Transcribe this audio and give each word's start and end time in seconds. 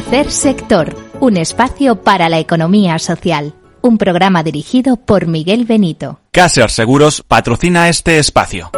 Tercer 0.00 0.30
sector, 0.30 0.96
un 1.20 1.36
espacio 1.36 1.96
para 1.96 2.30
la 2.30 2.38
economía 2.38 2.98
social. 2.98 3.52
Un 3.82 3.98
programa 3.98 4.42
dirigido 4.42 4.96
por 4.96 5.26
Miguel 5.26 5.66
Benito. 5.66 6.20
Caser 6.32 6.70
Seguros 6.70 7.22
patrocina 7.28 7.90
este 7.90 8.18
espacio. 8.18 8.70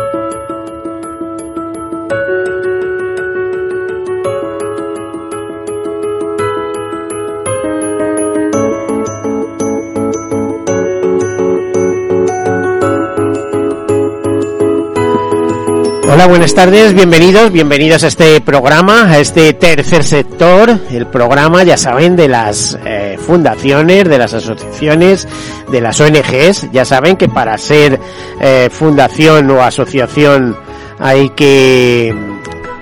Hola, 16.12 16.27
buenas 16.27 16.55
tardes, 16.55 16.93
bienvenidos, 16.93 17.51
bienvenidos 17.51 18.05
a 18.05 18.09
este 18.09 18.39
programa, 18.43 19.11
a 19.11 19.19
este 19.19 19.55
tercer 19.55 20.05
sector, 20.05 20.79
el 20.91 21.07
programa, 21.07 21.65
ya 21.65 21.79
saben, 21.79 22.16
de 22.16 22.29
las 22.29 22.79
eh, 22.84 23.16
fundaciones, 23.19 24.07
de 24.07 24.19
las 24.19 24.34
asociaciones, 24.34 25.27
de 25.70 25.80
las 25.80 25.98
ONGs. 26.03 26.70
Ya 26.70 26.84
saben 26.84 27.17
que 27.17 27.30
para 27.30 27.56
ser 27.56 27.98
eh, 28.43 28.69
fundación 28.70 29.51
o 29.53 29.62
asociación 29.62 30.55
hay 30.98 31.30
que 31.30 32.15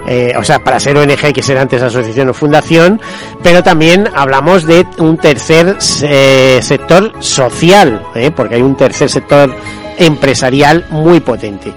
eh, 0.09 0.33
o 0.37 0.43
sea, 0.43 0.59
para 0.59 0.81
ser 0.81 0.97
ONG 0.97 1.25
hay 1.25 1.33
que 1.33 1.43
ser 1.43 1.57
antes 1.57 1.81
asociación 1.83 2.31
o 2.31 2.35
fundación, 2.35 3.01
pero 3.45 3.63
también 3.63 4.09
hablamos 4.15 4.67
de 4.67 4.85
un 4.99 5.17
tercer 5.17 5.77
eh, 6.03 6.59
sector 6.63 7.13
social, 7.21 8.03
¿eh? 8.17 8.33
porque 8.33 8.57
hay 8.57 8.63
un 8.63 8.77
tercer 8.77 9.09
sector 9.09 9.55
empresarial 10.01 10.87
muy 10.91 11.21
potente. 11.21 11.73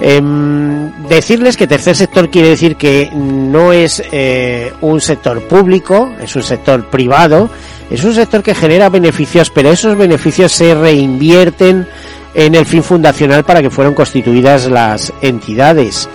Em, 0.00 0.90
decirles 1.08 1.56
que 1.56 1.66
tercer 1.66 1.94
sector 1.94 2.30
quiere 2.30 2.48
decir 2.48 2.76
que 2.76 3.10
no 3.14 3.72
es 3.72 4.02
eh, 4.10 4.72
un 4.80 5.00
sector 5.00 5.42
público, 5.42 6.12
es 6.20 6.34
un 6.34 6.42
sector 6.42 6.86
privado, 6.86 7.48
es 7.90 8.02
un 8.02 8.14
sector 8.14 8.42
que 8.42 8.54
genera 8.54 8.88
beneficios, 8.88 9.50
pero 9.50 9.70
esos 9.70 9.96
beneficios 9.96 10.52
se 10.52 10.74
reinvierten 10.74 11.86
en 12.34 12.54
el 12.54 12.66
fin 12.66 12.82
fundacional 12.82 13.44
para 13.44 13.62
que 13.62 13.70
fueron 13.70 13.94
constituidas 13.94 14.66
las 14.66 15.12
entidades 15.22 16.08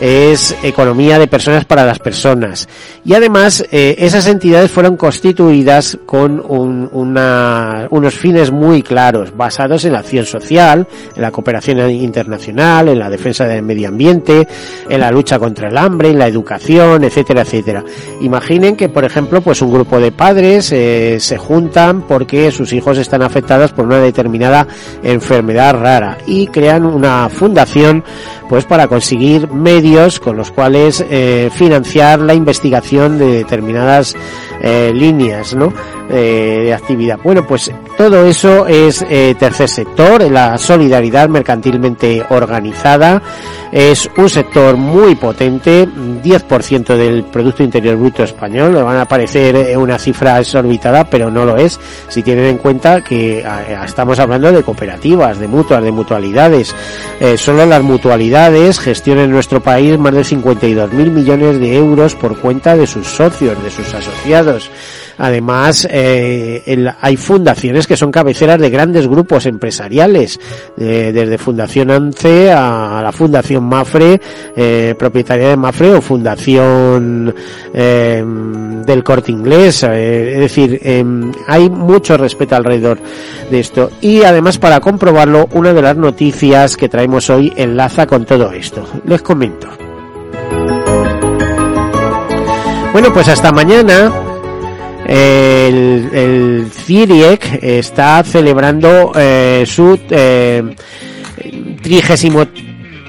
es 0.00 0.54
economía 0.62 1.18
de 1.18 1.26
personas 1.26 1.64
para 1.64 1.86
las 1.86 1.98
personas. 1.98 2.68
Y 3.04 3.14
además, 3.14 3.64
eh, 3.70 3.96
esas 3.98 4.26
entidades 4.26 4.70
fueron 4.70 4.96
constituidas 4.96 5.98
con 6.06 6.42
unos 6.46 8.14
fines 8.14 8.50
muy 8.50 8.82
claros, 8.82 9.36
basados 9.36 9.84
en 9.84 9.92
la 9.92 10.00
acción 10.00 10.26
social, 10.26 10.86
en 11.14 11.22
la 11.22 11.30
cooperación 11.30 11.90
internacional, 11.90 12.88
en 12.88 12.98
la 12.98 13.10
defensa 13.10 13.46
del 13.46 13.62
medio 13.62 13.88
ambiente, 13.88 14.46
en 14.88 15.00
la 15.00 15.10
lucha 15.10 15.38
contra 15.38 15.68
el 15.68 15.78
hambre, 15.78 16.10
en 16.10 16.18
la 16.18 16.26
educación, 16.26 17.04
etcétera, 17.04 17.42
etcétera. 17.42 17.84
Imaginen 18.20 18.76
que, 18.76 18.88
por 18.88 19.04
ejemplo, 19.04 19.40
pues 19.40 19.62
un 19.62 19.72
grupo 19.72 19.98
de 20.00 20.12
padres 20.12 20.72
eh, 20.72 21.18
se 21.20 21.36
juntan 21.38 22.02
porque 22.02 22.50
sus 22.50 22.72
hijos 22.72 22.98
están 22.98 23.22
afectados 23.22 23.72
por 23.72 23.86
una 23.86 23.98
determinada 23.98 24.66
enfermedad 25.02 25.74
rara 25.74 26.18
y 26.26 26.46
crean 26.48 26.84
una 26.84 27.28
fundación 27.28 28.04
pues 28.48 28.64
para 28.64 28.86
conseguir 28.86 29.50
medios 29.50 29.85
con 30.20 30.36
los 30.36 30.50
cuales 30.50 31.04
eh, 31.10 31.48
financiar 31.54 32.18
la 32.18 32.34
investigación 32.34 33.18
de 33.18 33.26
determinadas 33.26 34.16
eh, 34.60 34.92
líneas 34.94 35.54
¿no? 35.54 35.72
Eh, 36.08 36.62
de 36.66 36.74
actividad. 36.74 37.18
Bueno, 37.22 37.46
pues 37.46 37.70
todo 37.96 38.26
eso 38.26 38.66
es 38.66 39.04
eh, 39.08 39.34
tercer 39.38 39.68
sector, 39.68 40.22
la 40.30 40.56
solidaridad 40.56 41.28
mercantilmente 41.28 42.24
organizada, 42.30 43.20
es 43.72 44.08
un 44.16 44.30
sector 44.30 44.76
muy 44.76 45.16
potente, 45.16 45.86
10% 45.86 46.96
del 46.96 47.24
Producto 47.24 47.62
Interior 47.64 47.96
Bruto 47.96 48.22
español, 48.22 48.74
le 48.74 48.82
van 48.82 48.98
a 48.98 49.04
parecer 49.06 49.76
una 49.76 49.98
cifra 49.98 50.38
exorbitada, 50.38 51.04
pero 51.04 51.30
no 51.30 51.44
lo 51.44 51.56
es, 51.56 51.78
si 52.08 52.22
tienen 52.22 52.46
en 52.46 52.58
cuenta 52.58 53.02
que 53.02 53.44
estamos 53.84 54.18
hablando 54.20 54.52
de 54.52 54.62
cooperativas, 54.62 55.38
de 55.38 55.48
mutuas, 55.48 55.82
de 55.82 55.90
mutualidades. 55.90 56.74
solo 57.36 57.66
las 57.66 57.82
mutualidades 57.82 58.78
gestionan 58.78 59.24
en 59.24 59.32
nuestro 59.32 59.60
país 59.60 59.98
más 59.98 60.14
de 60.14 60.24
52 60.24 60.92
mil 60.92 61.10
millones 61.10 61.58
de 61.58 61.76
euros 61.76 62.14
por 62.14 62.38
cuenta 62.38 62.76
de 62.76 62.86
sus 62.86 63.06
socios, 63.08 63.60
de 63.62 63.70
sus 63.70 63.92
asociados. 63.92 64.45
Además, 65.18 65.88
eh, 65.90 66.92
hay 67.00 67.16
fundaciones 67.16 67.86
que 67.86 67.96
son 67.96 68.10
cabeceras 68.10 68.60
de 68.60 68.70
grandes 68.70 69.08
grupos 69.08 69.46
empresariales, 69.46 70.38
desde 70.76 71.38
Fundación 71.38 71.90
ANCE 71.90 72.52
a, 72.52 73.00
la 73.02 73.12
Fundación 73.12 73.64
Mafre, 73.64 74.20
eh, 74.56 74.94
propietaria 74.98 75.50
de 75.50 75.56
Mafre 75.56 75.94
o 75.94 76.00
Fundación 76.00 77.34
eh, 77.72 78.24
del 78.84 79.04
Corte 79.04 79.32
Inglés. 79.32 79.82
Eh, 79.84 80.34
es 80.34 80.40
decir, 80.40 80.80
em, 80.82 81.32
hay 81.46 81.70
mucho 81.70 82.16
respeto 82.16 82.56
alrededor 82.56 82.98
de 83.50 83.60
esto. 83.60 83.90
Y 84.00 84.22
además, 84.22 84.58
para 84.58 84.80
comprobarlo, 84.80 85.48
una 85.52 85.72
de 85.72 85.82
las 85.82 85.96
noticias 85.96 86.76
que 86.76 86.88
traemos 86.88 87.30
hoy 87.30 87.52
enlaza 87.56 88.06
con 88.06 88.24
todo 88.24 88.52
esto. 88.52 88.84
Les 89.04 89.22
comento. 89.22 89.68
Bueno, 92.92 93.12
pues 93.12 93.28
hasta 93.28 93.52
mañana 93.52 94.10
el, 95.08 96.10
el 96.12 96.70
CIRIEC 96.70 97.60
está 97.62 98.22
celebrando 98.24 99.12
eh, 99.14 99.64
su 99.66 99.98
eh, 100.10 100.62
trigésimo 101.82 102.46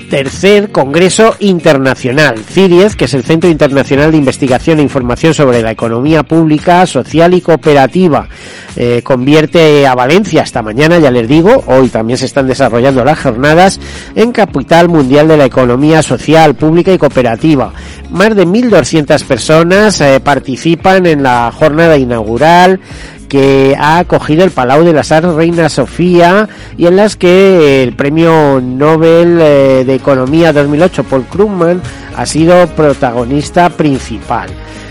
tercer 0.09 0.71
Congreso 0.71 1.35
Internacional, 1.39 2.39
CIRIEZ, 2.39 2.95
que 2.95 3.05
es 3.05 3.13
el 3.13 3.23
Centro 3.23 3.49
Internacional 3.49 4.11
de 4.11 4.17
Investigación 4.17 4.79
e 4.79 4.83
Información 4.83 5.33
sobre 5.33 5.61
la 5.61 5.71
Economía 5.71 6.23
Pública, 6.23 6.85
Social 6.85 7.33
y 7.33 7.41
Cooperativa. 7.41 8.27
Eh, 8.75 9.01
convierte 9.03 9.85
a 9.87 9.95
Valencia 9.95 10.43
esta 10.43 10.61
mañana, 10.61 10.99
ya 10.99 11.11
les 11.11 11.27
digo, 11.27 11.63
hoy 11.67 11.89
también 11.89 12.17
se 12.17 12.25
están 12.25 12.47
desarrollando 12.47 13.03
las 13.03 13.19
jornadas 13.19 13.79
en 14.15 14.31
capital 14.31 14.87
mundial 14.87 15.27
de 15.27 15.37
la 15.37 15.45
economía 15.45 16.01
social, 16.01 16.55
pública 16.55 16.93
y 16.93 16.97
cooperativa. 16.97 17.73
Más 18.11 18.35
de 18.35 18.47
1.200 18.47 19.23
personas 19.25 19.99
eh, 20.01 20.19
participan 20.19 21.05
en 21.05 21.23
la 21.23 21.51
jornada 21.51 21.97
inaugural 21.97 22.79
que 23.27 23.75
ha 23.77 23.99
acogido 23.99 24.43
el 24.43 24.51
Palau 24.51 24.83
de 24.83 24.93
las 24.93 25.11
Arts 25.11 25.33
Reina 25.33 25.69
Sofía 25.69 26.47
y 26.77 26.87
en 26.87 26.95
las 26.95 27.15
que 27.15 27.83
el 27.83 27.93
premio 27.93 28.61
Nobel 28.61 29.39
eh, 29.41 29.83
de 29.85 29.95
Economía 29.95 30.53
2008 30.53 31.03
Paul 31.03 31.25
Krugman 31.25 31.81
ha 32.15 32.25
sido 32.25 32.67
protagonista 32.67 33.69
principal. 33.69 34.49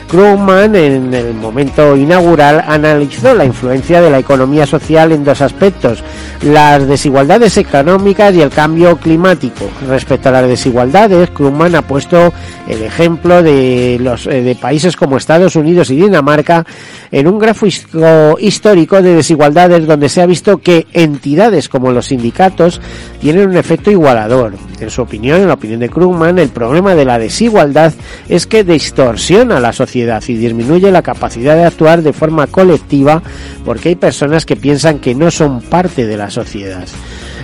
Krugman 0.08 0.74
en 0.76 1.12
el 1.12 1.34
momento 1.34 1.96
inaugural 1.96 2.64
analizó 2.66 3.34
la 3.34 3.44
influencia 3.44 4.00
de 4.00 4.10
la 4.10 4.18
economía 4.18 4.66
social 4.66 5.12
en 5.12 5.24
dos 5.24 5.40
aspectos, 5.40 6.02
las 6.42 6.86
desigualdades 6.86 7.56
económicas 7.56 8.34
y 8.34 8.40
el 8.40 8.50
cambio 8.50 8.96
climático. 8.96 9.68
Respecto 9.88 10.28
a 10.28 10.32
las 10.32 10.48
desigualdades, 10.48 11.30
Krugman 11.30 11.74
ha 11.74 11.82
puesto 11.82 12.32
el 12.68 12.82
ejemplo 12.82 13.42
de 13.42 13.98
los 14.00 14.26
eh, 14.26 14.42
de 14.42 14.54
países 14.54 14.96
como 14.96 15.16
Estados 15.16 15.56
Unidos 15.56 15.90
y 15.90 15.96
Dinamarca 15.96 16.64
en 17.10 17.26
un 17.26 17.38
gráfico 17.38 18.36
histórico 18.38 19.02
de 19.02 19.14
desigualdades 19.14 19.86
donde 19.86 20.08
se 20.08 20.22
ha 20.22 20.26
visto 20.26 20.58
que 20.58 20.86
entidades 20.92 21.68
como 21.68 21.90
los 21.90 22.06
sindicatos 22.06 22.80
tienen 23.20 23.48
un 23.48 23.56
efecto 23.56 23.90
igualador. 23.90 24.54
En 24.80 24.90
su 24.90 25.02
opinión, 25.02 25.40
en 25.40 25.48
la 25.48 25.54
opinión 25.54 25.80
de 25.80 25.88
Krugman, 25.88 26.38
el 26.38 26.50
problema 26.50 26.94
de 26.94 27.04
la 27.04 27.18
desigualdad 27.18 27.92
es 28.28 28.46
que 28.46 28.64
distorsiona 28.64 29.58
la 29.60 29.72
sociedad 29.72 30.22
y 30.26 30.34
disminuye 30.34 30.90
la 30.90 31.02
capacidad 31.02 31.56
de 31.56 31.64
actuar 31.64 32.02
de 32.02 32.12
forma 32.12 32.46
colectiva 32.46 33.22
porque 33.64 33.90
hay 33.90 33.96
personas 33.96 34.44
que 34.44 34.56
piensan 34.56 34.98
que 34.98 35.14
no 35.14 35.30
son 35.30 35.62
parte 35.62 36.06
de 36.06 36.16
la 36.16 36.30
sociedad. 36.30 36.86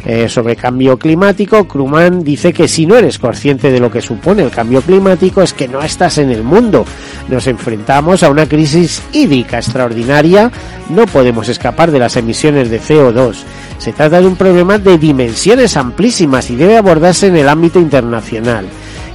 Eh, 0.05 0.29
sobre 0.29 0.57
cambio 0.57 0.99
climático, 0.99 1.67
Krugman 1.69 2.25
dice 2.25 2.53
que 2.53 2.67
si 2.67 2.87
no 2.87 2.97
eres 2.97 3.19
consciente 3.19 3.71
de 3.71 3.79
lo 3.79 3.91
que 3.91 4.03
supone 4.03 4.43
el 4.43 4.51
cambio 4.51 4.83
climático 4.83 5.43
es 5.43 5.53
que 5.53 5.69
no 5.69 5.81
estás 5.81 6.19
en 6.19 6.31
el 6.31 6.43
mundo. 6.43 6.85
Nos 7.29 7.47
enfrentamos 7.47 8.23
a 8.23 8.31
una 8.31 8.47
crisis 8.47 9.01
hídrica 9.13 9.59
extraordinaria, 9.59 10.51
no 10.89 11.07
podemos 11.07 11.49
escapar 11.49 11.93
de 11.93 12.01
las 12.01 12.17
emisiones 12.17 12.69
de 12.69 12.81
CO2. 12.81 13.37
Se 13.79 13.93
trata 13.93 14.21
de 14.21 14.27
un 14.27 14.37
problema 14.37 14.79
de 14.79 14.99
dimensiones 14.99 15.77
amplísimas 15.77 16.51
y 16.51 16.57
debe 16.57 16.77
abordarse 16.77 17.29
en 17.29 17.37
el 17.37 17.49
ámbito 17.49 17.79
internacional 17.79 18.67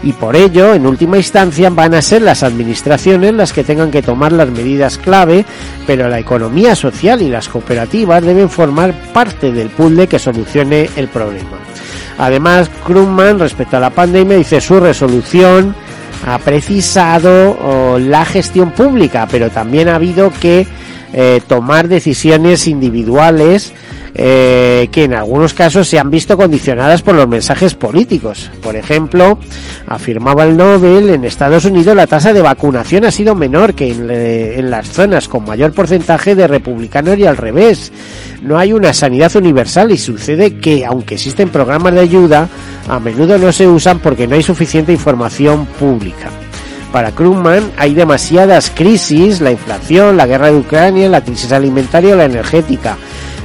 y 0.04 0.14
por 0.14 0.36
ello, 0.36 0.74
en 0.74 0.86
última 0.86 1.18
instancia, 1.18 1.70
van 1.70 1.94
a 1.94 2.02
ser 2.02 2.22
las 2.22 2.44
administraciones 2.44 3.34
las 3.34 3.54
que 3.54 3.64
tengan 3.64 3.92
que 3.92 4.02
tomar 4.02 4.32
las 4.32 4.50
medidas 4.50 4.98
clave, 4.98 5.46
pero 5.86 6.08
la 6.08 6.20
economía 6.20 6.76
social 6.76 7.22
y 7.22 7.30
las 7.30 7.50
cooperativas 7.50 8.24
deben 8.24 8.50
formar 8.50 8.94
parte 9.14 9.52
del 9.52 9.70
puzzle 9.70 10.08
que 10.08 10.20
solucione 10.20 10.90
el 10.96 11.08
problema. 11.08 11.58
Además, 12.18 12.70
Krugman, 12.86 13.40
respecto 13.40 13.78
a 13.78 13.82
la 13.82 13.90
pandemia, 13.90 14.38
dice 14.38 14.62
su 14.62 14.80
resolución 14.80 15.76
ha 16.26 16.40
precisado 16.40 17.58
oh, 17.62 18.00
la 18.00 18.26
gestión 18.26 18.72
pública, 18.72 19.28
pero 19.30 19.50
también 19.50 19.88
ha 19.88 19.96
habido 19.96 20.32
que 20.32 20.66
eh, 21.14 21.42
tomar 21.48 21.88
decisiones 21.88 22.68
individuales 22.68 23.74
eh, 24.20 24.90
que 24.92 25.04
en 25.04 25.14
algunos 25.14 25.54
casos 25.54 25.88
se 25.88 26.00
han 26.00 26.10
visto 26.10 26.36
condicionadas 26.36 27.04
por 27.04 27.14
los 27.14 27.28
mensajes 27.28 27.76
políticos. 27.76 28.50
Por 28.64 28.76
ejemplo, 28.76 29.38
afirmaba 29.86 30.44
el 30.44 30.58
Nobel, 30.58 31.12
en 31.12 31.24
Estados 31.24 31.66
Unidos 31.66 31.96
la 31.96 32.08
tasa 32.08 32.34
de 32.34 32.42
vacunación 32.42 33.06
ha 33.06 33.12
sido 33.12 33.36
menor 33.36 33.76
que 33.76 33.92
en, 33.92 34.10
en 34.10 34.72
las 34.72 34.90
zonas 34.90 35.28
con 35.28 35.46
mayor 35.46 35.72
porcentaje 35.72 36.34
de 36.34 36.48
republicanos 36.48 37.18
y 37.20 37.26
al 37.28 37.38
revés. 37.38 37.92
No 38.42 38.58
hay 38.58 38.74
una 38.74 38.92
sanidad 38.92 39.36
universal 39.36 39.92
y 39.92 39.98
sucede 39.98 40.58
que, 40.58 40.84
aunque 40.84 41.14
existen 41.14 41.50
programas 41.50 41.94
de 41.94 42.00
ayuda, 42.00 42.50
a 42.90 43.00
menudo 43.00 43.38
no 43.38 43.52
se 43.52 43.68
usan 43.68 44.00
porque 44.00 44.28
no 44.28 44.36
hay 44.36 44.42
suficiente 44.42 44.92
información 44.92 45.68
pública. 45.80 46.32
Para 46.92 47.12
Krugman 47.12 47.72
hay 47.78 47.94
demasiadas 47.94 48.72
crisis, 48.74 49.42
la 49.42 49.52
inflación, 49.52 50.18
la 50.18 50.26
guerra 50.26 50.52
de 50.52 50.58
Ucrania, 50.58 51.10
la 51.10 51.24
crisis 51.24 51.52
alimentaria 51.52 52.16
la 52.16 52.26
energética. 52.26 52.98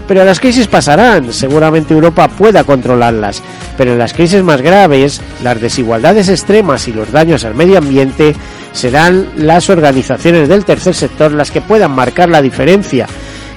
Pero 0.06 0.25
las 0.25 0.41
crisis 0.41 0.67
pasarán, 0.67 1.33
seguramente 1.33 1.94
Europa 1.94 2.29
pueda 2.29 2.65
controlarlas, 2.65 3.43
pero 3.77 3.93
en 3.93 3.99
las 3.99 4.12
crisis 4.12 4.43
más 4.43 4.61
graves, 4.61 5.21
las 5.43 5.61
desigualdades 5.61 6.29
extremas 6.29 6.87
y 6.89 6.93
los 6.93 7.12
daños 7.12 7.44
al 7.44 7.55
medio 7.55 7.79
ambiente 7.79 8.35
serán 8.73 9.29
las 9.37 9.71
organizaciones 9.71 10.49
del 10.49 10.65
tercer 10.65 10.94
sector 10.94 11.33
las 11.33 11.50
que 11.50 11.61
puedan 11.61 11.93
marcar 11.93 12.29
la 12.29 12.43
diferencia. 12.43 13.06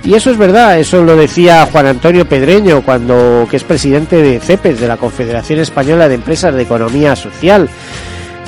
Y 0.04 0.14
eso 0.14 0.30
es 0.30 0.38
verdad, 0.38 0.80
eso 0.80 1.04
lo 1.04 1.16
decía 1.16 1.68
Juan 1.72 1.88
Antonio 1.88 2.30
Pedreño 2.30 2.84
cuando 2.84 3.48
que 3.50 3.58
es 3.58 3.64
presidente 3.64 4.22
de 4.22 4.40
CEPES, 4.40 4.80
de 4.80 4.88
la 4.88 4.98
Confederación 4.98 5.60
Española 5.60 6.08
de 6.08 6.16
Empresas 6.16 6.54
de 6.54 6.62
Economía 6.62 7.16
Social. 7.16 7.68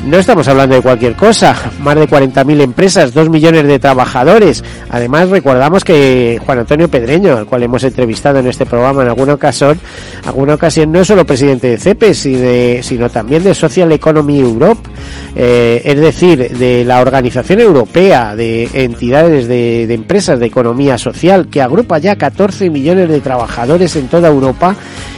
No 0.05 0.17
estamos 0.17 0.47
hablando 0.47 0.75
de 0.75 0.81
cualquier 0.81 1.15
cosa, 1.15 1.55
más 1.79 1.95
de 1.95 2.07
40.000 2.07 2.61
empresas, 2.61 3.13
2 3.13 3.29
millones 3.29 3.67
de 3.67 3.77
trabajadores. 3.77 4.63
Además, 4.89 5.29
recordamos 5.29 5.83
que 5.83 6.39
Juan 6.45 6.59
Antonio 6.59 6.87
Pedreño, 6.87 7.35
al 7.35 7.45
cual 7.45 7.63
hemos 7.63 7.83
entrevistado 7.83 8.39
en 8.39 8.47
este 8.47 8.65
programa 8.65 9.01
en 9.01 9.09
alguna 9.09 9.33
ocasión, 9.33 9.77
alguna 10.25 10.53
ocasión 10.53 10.91
no 10.93 11.01
es 11.01 11.07
solo 11.07 11.25
presidente 11.25 11.67
de 11.71 11.77
CEPES, 11.77 12.85
sino 12.85 13.09
también 13.09 13.43
de 13.43 13.53
Social 13.53 13.91
Economy 13.91 14.39
Europe, 14.39 14.89
eh, 15.35 15.81
es 15.83 15.99
decir, 15.99 16.57
de 16.57 16.85
la 16.85 17.01
Organización 17.01 17.59
Europea 17.59 18.35
de 18.35 18.69
Entidades 18.73 19.47
de, 19.47 19.93
Empresas 19.93 20.39
de 20.39 20.45
Economía 20.45 20.97
Social, 20.97 21.47
que 21.49 21.61
agrupa 21.61 21.97
ya 21.97 22.15
14 22.15 22.69
millones 22.69 23.09
de 23.09 23.19
trabajadores 23.19 23.95
en 23.97 24.07
toda 24.07 24.29
Europa 24.29 24.75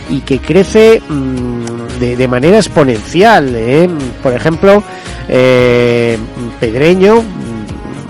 y 0.09 0.21
que 0.21 0.39
crece 0.39 1.01
mm, 1.07 1.99
de, 1.99 2.27
manera 2.27 2.57
exponencial. 2.57 3.53
¿eh? 3.55 3.89
Por 4.21 4.33
ejemplo, 4.33 4.83
eh, 5.27 6.17
Pedreño 6.59 7.23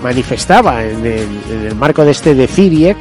manifestaba 0.02 0.82
en 0.82 1.04
el, 1.04 1.74
marco 1.74 2.04
de 2.04 2.12
este 2.12 2.34
de 2.34 2.46
CIRIEC 2.46 2.96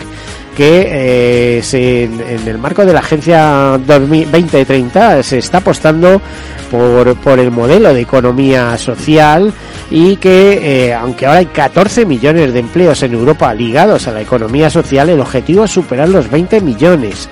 que 0.56 1.58
eh, 1.58 1.64
se, 1.64 2.04
en, 2.04 2.46
el 2.46 2.58
marco 2.58 2.86
de 2.86 2.92
la 2.92 3.00
Agencia 3.00 3.80
2030 3.86 5.24
se 5.24 5.38
está 5.38 5.60
apostando 5.60 6.22
por, 6.70 7.16
por 7.16 7.40
el 7.40 7.52
modelo 7.52 7.94
de 7.94 8.02
economía 8.02 8.78
social 8.78 9.54
y 9.90 10.18
que 10.18 10.94
aunque 11.00 11.26
ahora 11.26 11.40
hay 11.40 11.46
14 11.46 12.06
millones 12.06 12.52
de 12.52 12.60
empleos 12.60 13.02
en 13.04 13.14
Europa 13.14 13.54
ligados 13.54 14.08
a 14.08 14.12
la 14.12 14.22
economía 14.22 14.70
social, 14.70 15.08
el 15.10 15.22
objetivo 15.22 15.64
es 15.64 15.72
superar 15.72 16.10
los 16.10 16.30
20 16.30 16.60
millones 16.60 17.30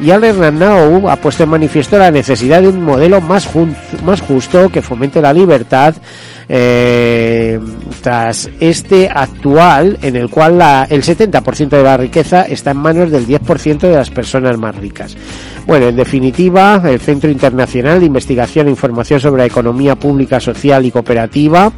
y 0.00 0.10
Al 0.10 0.24
Hernandau 0.24 1.08
ha 1.08 1.16
puesto 1.16 1.44
en 1.44 1.50
manifiesto 1.50 1.98
la 1.98 2.10
necesidad 2.10 2.62
de 2.62 2.68
un 2.68 2.82
modelo 2.82 3.20
más, 3.20 3.46
justo 3.46 4.68
que 4.68 4.82
fomente 4.82 5.20
la 5.20 5.32
libertad 5.32 5.94
eh, 6.48 7.58
tras 8.02 8.50
este 8.60 9.08
actual 9.08 9.98
en 10.02 10.16
el 10.16 10.28
cual 10.28 10.58
la, 10.58 10.86
el 10.90 11.02
70% 11.02 11.68
de 11.68 11.82
la 11.82 11.96
riqueza 11.96 12.42
está 12.42 12.72
en 12.72 12.78
manos 12.78 13.10
del 13.10 13.26
10% 13.26 13.78
de 13.78 13.94
las 13.94 14.10
personas 14.10 14.58
más 14.58 14.74
ricas. 14.74 15.16
Bueno, 15.66 15.88
en 15.88 15.96
definitiva, 15.96 16.82
el 16.84 17.00
Centro 17.00 17.30
Internacional 17.30 18.00
de 18.00 18.06
Investigación 18.06 18.66
e 18.66 18.70
Información 18.70 19.20
sobre 19.20 19.42
la 19.42 19.46
Economía 19.46 19.94
Pública, 19.94 20.40
Social 20.40 20.84
y 20.84 20.90
Cooperativa 20.90 21.72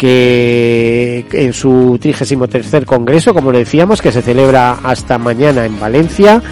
que 0.00 1.26
en 1.30 1.52
su 1.52 1.98
33 2.00 2.86
Congreso, 2.86 3.34
como 3.34 3.52
decíamos, 3.52 4.00
que 4.00 4.10
se 4.10 4.22
celebra 4.22 4.78
hasta 4.82 5.18
mañana 5.18 5.66
en 5.66 5.78
Valencia, 5.78 6.42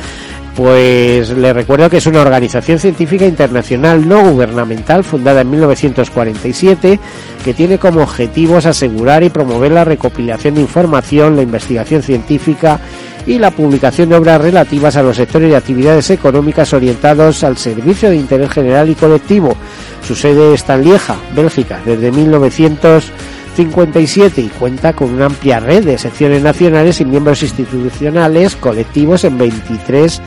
pues 0.58 1.30
le 1.30 1.52
recuerdo 1.52 1.88
que 1.88 1.98
es 1.98 2.06
una 2.06 2.20
organización 2.20 2.80
científica 2.80 3.24
internacional 3.24 4.08
no 4.08 4.28
gubernamental 4.28 5.04
fundada 5.04 5.42
en 5.42 5.50
1947 5.50 6.98
que 7.44 7.54
tiene 7.54 7.78
como 7.78 8.02
objetivos 8.02 8.66
asegurar 8.66 9.22
y 9.22 9.30
promover 9.30 9.70
la 9.70 9.84
recopilación 9.84 10.56
de 10.56 10.62
información, 10.62 11.36
la 11.36 11.42
investigación 11.42 12.02
científica 12.02 12.80
y 13.24 13.38
la 13.38 13.52
publicación 13.52 14.08
de 14.08 14.16
obras 14.16 14.40
relativas 14.40 14.96
a 14.96 15.02
los 15.04 15.18
sectores 15.18 15.52
y 15.52 15.54
actividades 15.54 16.10
económicas 16.10 16.72
orientados 16.72 17.44
al 17.44 17.56
servicio 17.56 18.10
de 18.10 18.16
interés 18.16 18.50
general 18.50 18.90
y 18.90 18.96
colectivo. 18.96 19.54
Su 20.02 20.16
sede 20.16 20.54
está 20.54 20.74
en 20.74 20.86
Lieja, 20.86 21.14
Bélgica, 21.36 21.78
desde 21.84 22.10
1947 22.10 23.37
57 23.58 24.40
y 24.40 24.46
cuenta 24.50 24.92
con 24.92 25.12
una 25.12 25.26
amplia 25.26 25.58
red 25.58 25.84
de 25.84 25.98
secciones 25.98 26.44
nacionales 26.44 27.00
y 27.00 27.04
miembros 27.04 27.42
institucionales 27.42 28.54
colectivos 28.54 29.24
en 29.24 29.36
23 29.36 30.22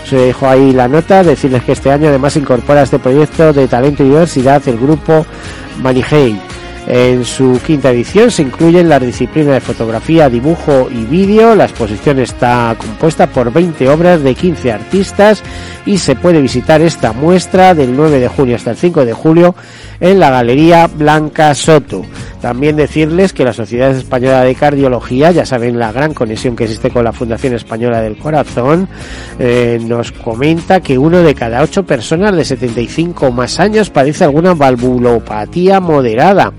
Se 0.08 0.16
dejó 0.16 0.48
ahí 0.48 0.72
la 0.72 0.88
nota, 0.88 1.22
decirles 1.22 1.64
que 1.64 1.72
este 1.72 1.90
año 1.90 2.08
además 2.08 2.36
incorpora 2.36 2.82
este 2.82 2.98
proyecto 2.98 3.52
de 3.52 3.66
talento 3.66 4.02
y 4.02 4.08
diversidad 4.08 4.62
el 4.68 4.78
grupo 4.78 5.24
Manihei. 5.82 6.38
En 6.86 7.24
su 7.24 7.60
quinta 7.66 7.90
edición 7.90 8.30
se 8.30 8.42
incluyen 8.42 8.88
las 8.88 9.02
disciplinas 9.02 9.54
de 9.54 9.60
fotografía, 9.60 10.28
dibujo 10.28 10.88
y 10.88 11.04
vídeo. 11.04 11.56
La 11.56 11.64
exposición 11.64 12.20
está 12.20 12.76
compuesta 12.78 13.26
por 13.26 13.52
20 13.52 13.88
obras 13.88 14.22
de 14.22 14.36
15 14.36 14.70
artistas 14.70 15.42
y 15.84 15.98
se 15.98 16.14
puede 16.14 16.40
visitar 16.40 16.80
esta 16.82 17.12
muestra 17.12 17.74
del 17.74 17.96
9 17.96 18.20
de 18.20 18.28
junio 18.28 18.54
hasta 18.54 18.70
el 18.70 18.76
5 18.76 19.04
de 19.04 19.12
julio 19.12 19.56
en 19.98 20.20
la 20.20 20.30
Galería 20.30 20.86
Blanca 20.86 21.54
Soto. 21.54 22.04
También 22.40 22.76
decirles 22.76 23.32
que 23.32 23.44
la 23.44 23.52
Sociedad 23.52 23.90
Española 23.90 24.42
de 24.42 24.54
Cardiología, 24.54 25.32
ya 25.32 25.44
saben 25.44 25.80
la 25.80 25.90
gran 25.90 26.14
conexión 26.14 26.54
que 26.54 26.64
existe 26.64 26.90
con 26.90 27.02
la 27.02 27.12
Fundación 27.12 27.54
Española 27.54 28.00
del 28.00 28.18
Corazón, 28.18 28.88
eh, 29.40 29.80
nos 29.82 30.12
comenta 30.12 30.80
que 30.80 30.98
uno 30.98 31.22
de 31.22 31.34
cada 31.34 31.62
ocho 31.62 31.84
personas 31.84 32.36
de 32.36 32.44
75 32.44 33.32
más 33.32 33.58
años 33.58 33.90
padece 33.90 34.24
alguna 34.24 34.54
valvulopatía 34.54 35.80
moderada. 35.80 36.52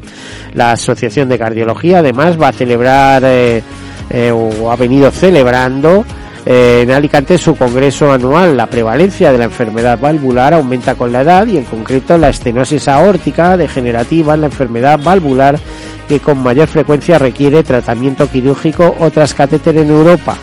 La 0.54 0.72
Asociación 0.72 1.30
de 1.30 1.38
Cardiología 1.40 2.00
además 2.00 2.40
va 2.42 2.50
a 2.50 2.54
celebrar 2.54 3.24
eh, 3.26 3.62
eh, 4.10 4.32
o 4.32 4.72
ha 4.72 4.76
venido 4.76 5.12
celebrando 5.12 6.06
eh, 6.50 6.84
en 6.84 6.92
Alicante 6.92 7.38
su 7.38 7.58
congreso 7.58 8.10
anual. 8.10 8.56
La 8.56 8.68
prevalencia 8.68 9.34
de 9.34 9.38
la 9.38 9.44
enfermedad 9.44 10.00
valvular 10.00 10.54
aumenta 10.54 10.96
con 10.96 11.12
la 11.12 11.22
edad 11.22 11.46
y 11.46 11.58
en 11.58 11.66
concreto 11.66 12.18
la 12.18 12.30
estenosis 12.30 12.88
aórtica 12.88 13.58
degenerativa 13.58 14.36
es 14.36 14.40
la 14.40 14.46
enfermedad 14.46 14.98
valvular 15.04 15.60
que 16.08 16.22
con 16.22 16.42
mayor 16.42 16.70
frecuencia 16.70 17.20
requiere 17.20 17.64
tratamiento 17.64 18.30
quirúrgico 18.30 18.96
o 18.98 19.12
trascatéter 19.12 19.78
en 19.78 19.90
Europa. 19.90 20.38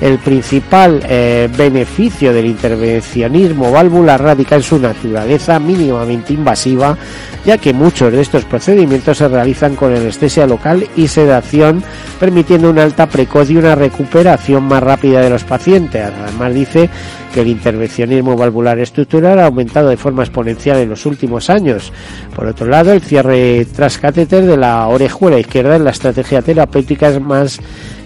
El 0.00 0.18
principal 0.18 1.02
eh, 1.06 1.48
beneficio 1.56 2.32
del 2.32 2.46
intervencionismo 2.46 3.70
valvular 3.70 4.22
radica 4.22 4.56
en 4.56 4.62
su 4.62 4.78
naturaleza 4.78 5.58
mínimamente 5.58 6.32
invasiva, 6.32 6.96
ya 7.44 7.58
que 7.58 7.74
muchos 7.74 8.10
de 8.10 8.22
estos 8.22 8.46
procedimientos 8.46 9.18
se 9.18 9.28
realizan 9.28 9.76
con 9.76 9.94
anestesia 9.94 10.46
local 10.46 10.86
y 10.96 11.06
sedación, 11.06 11.82
permitiendo 12.18 12.70
una 12.70 12.82
alta 12.82 13.06
precoz 13.06 13.50
y 13.50 13.56
una 13.56 13.74
recuperación 13.74 14.64
más 14.64 14.82
rápida 14.82 15.20
de 15.20 15.30
los 15.30 15.44
pacientes. 15.44 16.02
Además 16.02 16.54
dice 16.54 16.88
que 17.34 17.42
el 17.42 17.48
intervencionismo 17.48 18.36
valvular 18.36 18.78
estructural 18.78 19.38
ha 19.38 19.46
aumentado 19.46 19.90
de 19.90 19.96
forma 19.98 20.22
exponencial 20.22 20.78
en 20.78 20.88
los 20.88 21.04
últimos 21.04 21.50
años. 21.50 21.92
Por 22.34 22.46
otro 22.46 22.66
lado, 22.66 22.92
el 22.92 23.02
cierre 23.02 23.66
transcatéter 23.66 24.46
de 24.46 24.56
la 24.56 24.86
orejuela 24.88 25.38
izquierda 25.38 25.76
en 25.76 25.84
la 25.84 25.90
estrategia 25.90 26.42
terapéutica 26.42 27.18
más 27.20 27.60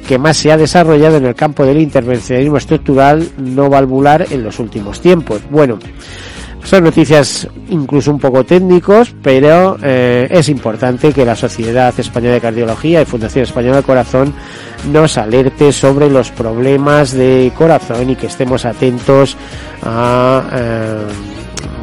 que 0.07 0.19
más 0.19 0.37
se 0.37 0.53
ha 0.53 0.57
desarrollado 0.57 1.17
en 1.17 1.27
el 1.27 1.35
campo 1.35 1.65
del 1.65 1.81
intervencionismo 1.81 2.57
estructural 2.57 3.29
no 3.39 3.69
valvular 3.69 4.27
en 4.31 4.45
los 4.45 4.59
últimos 4.59 5.01
tiempos. 5.01 5.41
Bueno, 5.51 5.79
son 6.65 6.85
noticias 6.85 7.47
incluso 7.69 8.11
un 8.11 8.19
poco 8.19 8.43
técnicos, 8.43 9.15
pero 9.23 9.77
eh, 9.83 10.27
es 10.31 10.49
importante 10.49 11.13
que 11.13 11.25
la 11.25 11.37
Sociedad 11.37 11.93
Española 11.97 12.35
de 12.35 12.41
Cardiología 12.41 13.03
y 13.03 13.05
Fundación 13.05 13.45
Española 13.45 13.77
del 13.77 13.85
Corazón 13.85 14.33
nos 14.91 15.19
alerte 15.19 15.73
sobre 15.73 16.09
los 16.09 16.31
problemas 16.31 17.13
de 17.13 17.53
corazón 17.55 18.09
y 18.11 18.17
que 18.17 18.29
estemos 18.29 18.65
atentos 18.65 19.37
a 19.83 20.43
eh, 20.53 20.99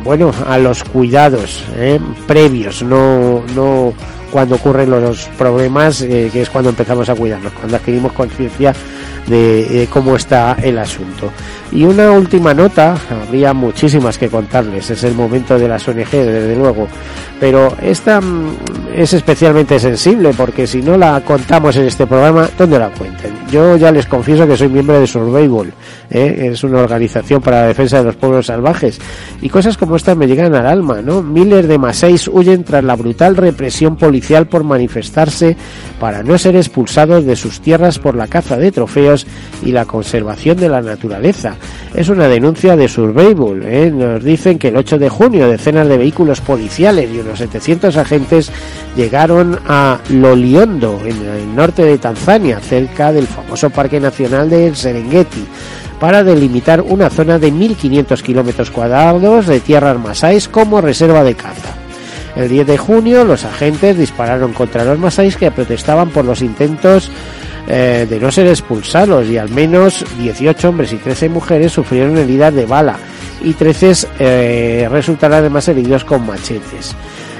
bueno 0.03 0.31
a 0.47 0.57
los 0.57 0.83
cuidados 0.83 1.63
eh, 1.75 1.99
previos, 2.25 2.81
no 2.81 3.43
no 3.55 3.93
cuando 4.31 4.55
ocurren 4.55 4.89
los 4.89 5.25
problemas, 5.37 6.01
eh, 6.01 6.29
que 6.31 6.41
es 6.41 6.49
cuando 6.49 6.69
empezamos 6.69 7.09
a 7.09 7.15
cuidarnos, 7.15 7.53
cuando 7.53 7.77
adquirimos 7.77 8.13
conciencia 8.13 8.73
de, 9.27 9.87
cómo 9.91 10.15
está 10.15 10.57
el 10.61 10.77
asunto. 10.79 11.31
Y 11.71 11.85
una 11.85 12.11
última 12.11 12.53
nota, 12.53 12.95
habría 13.09 13.53
muchísimas 13.53 14.17
que 14.17 14.27
contarles, 14.27 14.89
es 14.89 15.03
el 15.05 15.15
momento 15.15 15.57
de 15.57 15.69
las 15.69 15.87
ONG, 15.87 16.09
desde 16.11 16.55
luego, 16.55 16.87
pero 17.39 17.73
esta 17.81 18.19
mm, 18.19 18.57
es 18.93 19.13
especialmente 19.13 19.79
sensible 19.79 20.31
porque 20.35 20.67
si 20.67 20.81
no 20.81 20.97
la 20.97 21.19
contamos 21.21 21.75
en 21.77 21.85
este 21.87 22.05
programa, 22.05 22.49
¿dónde 22.57 22.77
la 22.77 22.89
cuenten? 22.89 23.31
Yo 23.49 23.77
ya 23.77 23.91
les 23.91 24.05
confieso 24.05 24.45
que 24.47 24.55
soy 24.57 24.67
miembro 24.67 24.99
de 24.99 25.07
Survival, 25.07 25.73
¿eh? 26.09 26.49
es 26.51 26.63
una 26.63 26.79
organización 26.79 27.41
para 27.41 27.61
la 27.61 27.67
defensa 27.67 27.99
de 27.99 28.03
los 28.03 28.15
pueblos 28.15 28.45
salvajes, 28.45 28.99
y 29.41 29.49
cosas 29.49 29.77
como 29.77 29.95
estas 29.95 30.17
me 30.17 30.27
llegan 30.27 30.53
al 30.53 30.67
alma, 30.67 31.01
¿no? 31.01 31.23
Miles 31.23 31.67
de 31.67 31.77
maséis 31.77 32.27
huyen 32.27 32.63
tras 32.63 32.83
la 32.83 32.95
brutal 32.95 33.37
represión 33.37 33.95
policial 33.95 34.47
por 34.47 34.63
manifestarse 34.63 35.55
para 35.99 36.21
no 36.21 36.37
ser 36.37 36.55
expulsados 36.55 37.25
de 37.25 37.35
sus 37.35 37.61
tierras 37.61 37.97
por 37.97 38.15
la 38.15 38.27
caza 38.27 38.57
de 38.57 38.71
trofeos 38.71 39.25
y 39.63 39.71
la 39.71 39.85
conservación 39.85 40.57
de 40.57 40.69
la 40.69 40.81
naturaleza. 40.81 41.55
Es 41.93 42.09
una 42.09 42.27
denuncia 42.27 42.75
de 42.75 42.87
Survival. 42.87 43.63
¿eh? 43.63 43.91
Nos 43.91 44.23
dicen 44.23 44.57
que 44.57 44.69
el 44.69 44.77
8 44.77 44.97
de 44.97 45.09
junio 45.09 45.49
decenas 45.49 45.87
de 45.87 45.97
vehículos 45.97 46.41
policiales 46.41 47.09
y 47.13 47.19
unos 47.19 47.39
700 47.39 47.97
agentes 47.97 48.51
llegaron 48.95 49.59
a 49.67 49.99
Loliondo, 50.09 51.01
en 51.05 51.25
el 51.25 51.55
norte 51.55 51.83
de 51.83 51.97
Tanzania, 51.97 52.59
cerca 52.59 53.11
del 53.11 53.27
famoso 53.27 53.69
Parque 53.69 53.99
Nacional 53.99 54.49
del 54.49 54.75
Serengeti 54.75 55.45
para 55.99 56.23
delimitar 56.23 56.81
una 56.81 57.11
zona 57.11 57.37
de 57.37 57.53
1.500 57.53 58.21
kilómetros 58.23 58.71
cuadrados 58.71 59.45
de 59.45 59.59
tierras 59.59 59.99
masáis 59.99 60.47
como 60.47 60.81
reserva 60.81 61.23
de 61.23 61.35
caza. 61.35 61.75
El 62.35 62.49
10 62.49 62.65
de 62.65 62.77
junio 62.77 63.23
los 63.23 63.45
agentes 63.45 63.97
dispararon 63.97 64.53
contra 64.53 64.83
los 64.83 64.97
masáis 64.97 65.37
que 65.37 65.51
protestaban 65.51 66.09
por 66.09 66.25
los 66.25 66.41
intentos 66.41 67.11
eh, 67.73 68.05
de 68.09 68.19
no 68.19 68.29
ser 68.31 68.47
expulsados 68.47 69.29
y 69.29 69.37
al 69.37 69.47
menos 69.47 70.03
18 70.17 70.67
hombres 70.67 70.91
y 70.91 70.97
13 70.97 71.29
mujeres 71.29 71.71
sufrieron 71.71 72.17
heridas 72.17 72.53
de 72.53 72.65
bala 72.65 72.97
y 73.41 73.53
13 73.53 74.09
eh, 74.19 74.89
resultaron 74.91 75.37
además 75.37 75.69
heridos 75.69 76.03
con 76.03 76.25
machetes. 76.25 76.93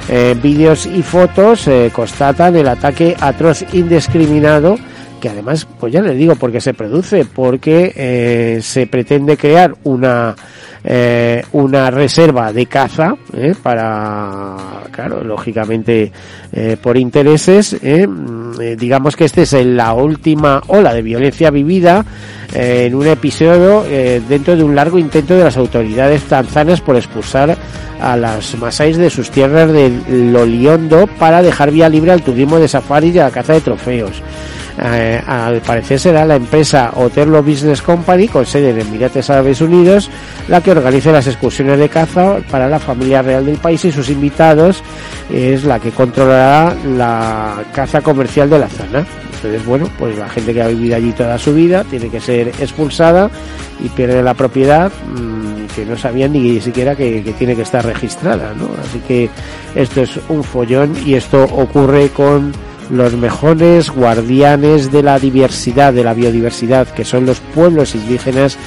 Eh, 0.08 0.34
vídeos 0.42 0.86
y 0.86 1.04
fotos 1.04 1.70
constatan 1.92 2.56
el 2.56 2.70
ataque 2.70 3.18
atroz 3.20 3.66
indiscriminado 3.74 4.78
que 5.22 5.30
además, 5.30 5.66
pues 5.80 5.94
ya 5.94 6.02
les 6.02 6.18
digo, 6.18 6.36
porque 6.36 6.60
se 6.60 6.74
produce, 6.74 7.24
porque 7.24 8.60
se 8.62 8.88
pretende 8.88 9.38
crear 9.38 9.76
una 9.84 10.36
eh, 10.84 11.44
una 11.52 11.92
reserva 11.92 12.52
de 12.52 12.66
caza 12.66 13.16
eh, 13.34 13.54
para, 13.62 14.56
claro, 14.92 15.24
lógicamente 15.24 16.12
eh, 16.52 16.78
por 16.82 16.98
intereses. 16.98 17.78
Eh, 17.82 18.08
mm, 18.08 18.78
digamos 18.78 19.16
que 19.16 19.26
esta 19.26 19.42
es 19.42 19.54
la 19.54 19.94
última 19.94 20.62
ola 20.68 20.94
de 20.94 21.02
violencia 21.02 21.52
vivida 21.52 22.06
en 22.54 22.96
un 22.96 23.08
episodio 23.08 23.86
dentro 24.28 24.58
de 24.58 24.64
un 24.64 24.76
largo 24.76 25.00
intento 25.00 25.38
de 25.38 25.46
las 25.46 25.56
autoridades 25.56 26.24
tanzanas 26.24 26.82
por 26.82 26.98
expulsar 26.98 27.56
a 28.02 28.18
las 28.18 28.58
masáis 28.58 28.98
de 28.98 29.10
sus 29.10 29.32
tierras 29.32 29.72
de 29.72 29.90
Loliondo 30.10 31.08
para 31.18 31.42
dejar 31.42 31.72
vía 31.72 31.88
libre 31.88 32.12
al 32.12 32.24
turismo 32.24 32.60
de 32.60 32.68
safari 32.68 33.12
y 33.12 33.20
a 33.20 33.24
la 33.24 33.32
caza 33.32 33.54
de 33.54 33.62
trofeos. 33.62 34.22
Eh, 34.80 35.22
al 35.26 35.62
parecer 35.62 36.00
será 36.00 36.26
la 36.26 36.36
empresa 36.36 36.92
Oterlo 36.96 37.44
Business 37.44 37.82
Company, 37.82 38.28
con 38.28 38.46
sede 38.46 38.72
en 38.72 38.82
Emirates 38.82 39.30
Árabes 39.30 39.62
Unidos, 39.62 40.10
la 40.48 40.62
que 40.62 40.72
organice 40.72 41.12
las 41.12 41.28
excursiones 41.28 41.78
de 41.78 41.90
caza 41.90 42.38
para 42.50 42.70
la 42.70 42.80
familia 42.80 43.22
real 43.22 43.46
del 43.46 43.58
país 43.58 43.84
y 43.86 43.92
sus 43.92 44.10
invitados, 44.10 44.84
es 45.32 45.64
la 45.64 45.80
que 45.80 45.92
controlará 45.92 46.76
la 46.86 47.64
caza 47.74 48.02
comercial 48.02 48.50
de 48.50 48.60
la 48.60 48.70
zona. 48.70 49.06
Entonces, 49.36 49.66
bueno, 49.66 49.90
pues 49.98 50.18
la 50.18 50.30
gente 50.30 50.54
que 50.54 50.62
ha 50.62 50.68
vivido 50.68 50.96
allí 50.96 51.12
toda 51.14 51.38
su 51.40 51.54
vida 51.54 51.84
tiene 51.84 52.10
que 52.10 52.20
ser 52.20 52.50
expulsada 52.60 53.30
y 53.84 53.90
pierde 53.90 54.22
la 54.22 54.36
propiedad 54.36 54.92
mmm, 54.92 55.66
que 55.76 55.84
no 55.84 55.98
sabían 55.98 56.34
ni 56.34 56.62
siquiera 56.62 56.96
que, 56.96 57.24
que, 57.24 57.34
tiene 57.34 57.56
que 57.56 57.64
estar 57.64 57.84
registrada, 57.84 58.54
¿no? 58.54 58.70
Así 58.80 59.00
que 59.00 59.30
esto 59.74 60.02
es 60.02 60.20
un 60.30 60.44
follón 60.44 60.96
y 61.06 61.16
esto 61.16 61.44
ocurre 61.44 62.10
con 62.10 62.52
los 62.92 63.16
mejores 63.16 63.90
guardianes 63.90 64.92
de 64.92 65.04
la 65.04 65.18
diversidad, 65.20 65.94
de 65.94 66.04
la 66.04 66.14
biodiversidad, 66.14 66.88
que 66.88 67.06
son 67.06 67.26
los 67.26 67.40
pueblos 67.40 67.96
indígenas 67.96 68.58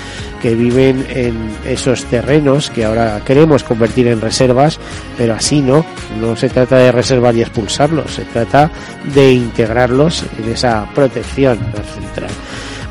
que 0.40 0.54
viven 0.54 1.06
en 1.10 1.50
esos 1.66 2.04
terrenos 2.04 2.70
que 2.70 2.84
ahora 2.84 3.20
queremos 3.24 3.64
convertir 3.64 4.08
en 4.08 4.20
reservas, 4.20 4.78
pero 5.16 5.34
así 5.34 5.60
no, 5.60 5.84
no 6.20 6.36
se 6.36 6.48
trata 6.48 6.76
de 6.76 6.92
reservar 6.92 7.34
y 7.36 7.42
expulsarlos, 7.42 8.14
se 8.14 8.24
trata 8.24 8.70
de 9.14 9.32
integrarlos 9.32 10.24
en 10.38 10.52
esa 10.52 10.86
protección 10.94 11.58
central. 11.58 12.30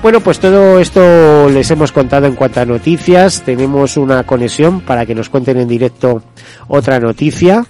Bueno, 0.03 0.19
pues 0.19 0.37
todo 0.39 0.79
esto 0.79 1.47
les 1.49 1.71
hemos 1.71 1.93
contado 1.93 2.27
en 2.27 2.35
cuanto 2.35 2.59
a 2.59 2.65
noticias. 2.65 3.41
Tenemos 3.43 3.95
una 3.95 4.23
conexión 4.23 4.81
para 4.81 5.05
que 5.05 5.15
nos 5.15 5.29
cuenten 5.29 5.57
en 5.59 5.67
directo 5.69 6.21
otra 6.67 6.99
noticia. 6.99 7.65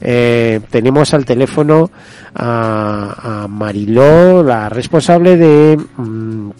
Eh, 0.00 0.60
tenemos 0.70 1.12
al 1.14 1.24
teléfono 1.24 1.90
a, 2.34 3.46
Mariló, 3.48 4.42
la 4.42 4.68
responsable 4.68 5.36
de... 5.36 5.76
Mm, 5.96 6.50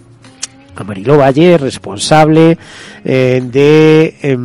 a 0.77 0.85
Mariló 0.85 1.19
Valle, 1.19 1.59
responsable 1.59 2.57
eh, 3.05 3.43
de 3.45 4.17
eh, 4.23 4.39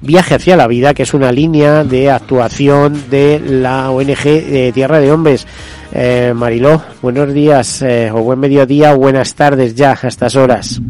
Viaje 0.00 0.34
hacia 0.34 0.56
la 0.56 0.66
Vida, 0.66 0.94
que 0.94 1.04
es 1.04 1.14
una 1.14 1.30
línea 1.30 1.84
de 1.84 2.10
actuación 2.10 3.08
de 3.08 3.40
la 3.40 3.90
ONG 3.90 4.24
de 4.24 4.72
Tierra 4.74 4.98
de 4.98 5.12
Hombres. 5.12 5.46
Eh, 5.92 6.32
Mariló, 6.34 6.82
buenos 7.02 7.32
días, 7.32 7.82
eh, 7.82 8.10
o 8.12 8.20
buen 8.22 8.38
mediodía, 8.38 8.94
buenas 8.94 9.34
tardes 9.34 9.74
ya 9.74 9.96
a 10.00 10.08
estas 10.08 10.34
horas. 10.36 10.80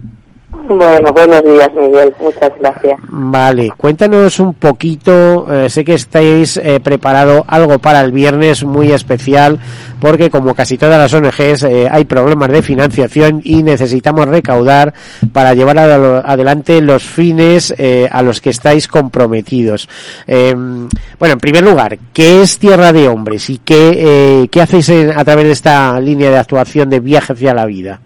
Bueno, 0.69 1.13
buenos 1.13 1.45
días, 1.45 1.71
Miguel. 1.75 2.13
Muchas 2.21 2.51
gracias. 2.59 2.99
Vale, 3.09 3.73
cuéntanos 3.77 4.41
un 4.41 4.55
poquito. 4.55 5.47
Eh, 5.53 5.71
sé 5.71 5.85
que 5.85 5.95
estáis 5.95 6.57
eh, 6.57 6.81
preparado 6.81 7.45
algo 7.47 7.79
para 7.79 8.01
el 8.01 8.11
viernes 8.11 8.65
muy 8.65 8.91
especial, 8.91 9.61
porque 10.01 10.29
como 10.29 10.55
casi 10.55 10.77
todas 10.77 10.99
las 10.99 11.15
ONGs 11.15 11.63
eh, 11.63 11.89
hay 11.89 12.05
problemas 12.05 12.51
de 12.51 12.63
financiación 12.63 13.41
y 13.45 13.63
necesitamos 13.63 14.27
recaudar 14.27 14.93
para 15.33 15.55
llevar 15.55 15.79
adelante 15.79 16.81
los 16.81 17.05
fines 17.05 17.73
a 18.11 18.23
los 18.23 18.41
que 18.41 18.51
estáis 18.51 18.89
comprometidos. 18.89 19.89
Bueno, 20.27 20.89
en 21.21 21.41
primer 21.41 21.63
lugar, 21.63 21.99
¿qué 22.13 22.43
es 22.43 22.59
Tierra 22.59 22.93
de 22.93 23.09
Hombres 23.09 23.51
y 23.51 23.59
qué, 23.59 24.49
qué 24.51 24.63
hacéis 24.63 24.91
a 24.91 25.25
través 25.25 25.45
de 25.45 25.53
esta 25.53 26.01
línea 26.01 26.31
de 26.31 26.39
actuación 26.39 26.91
de 26.91 27.01
viaje 27.01 27.33
hacia 27.33 27.55
la 27.55 27.67
vida? 27.67 28.01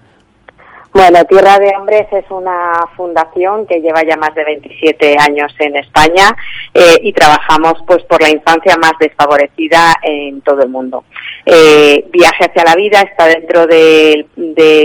Bueno, 0.92 1.24
Tierra 1.24 1.60
de 1.60 1.72
Hombres 1.76 2.08
es 2.10 2.24
una 2.30 2.72
fundación 2.96 3.64
que 3.66 3.80
lleva 3.80 4.02
ya 4.02 4.16
más 4.16 4.34
de 4.34 4.44
27 4.44 5.16
años 5.20 5.54
en 5.60 5.76
España 5.76 6.36
eh, 6.74 6.98
y 7.02 7.12
trabajamos 7.12 7.74
pues 7.86 8.02
por 8.04 8.20
la 8.20 8.28
infancia 8.28 8.76
más 8.76 8.94
desfavorecida 8.98 9.94
en 10.02 10.40
todo 10.40 10.62
el 10.62 10.68
mundo. 10.68 11.04
Eh, 11.46 12.04
Viaje 12.10 12.44
hacia 12.44 12.64
la 12.64 12.74
vida 12.74 13.02
está 13.02 13.26
dentro 13.26 13.68
de, 13.68 14.26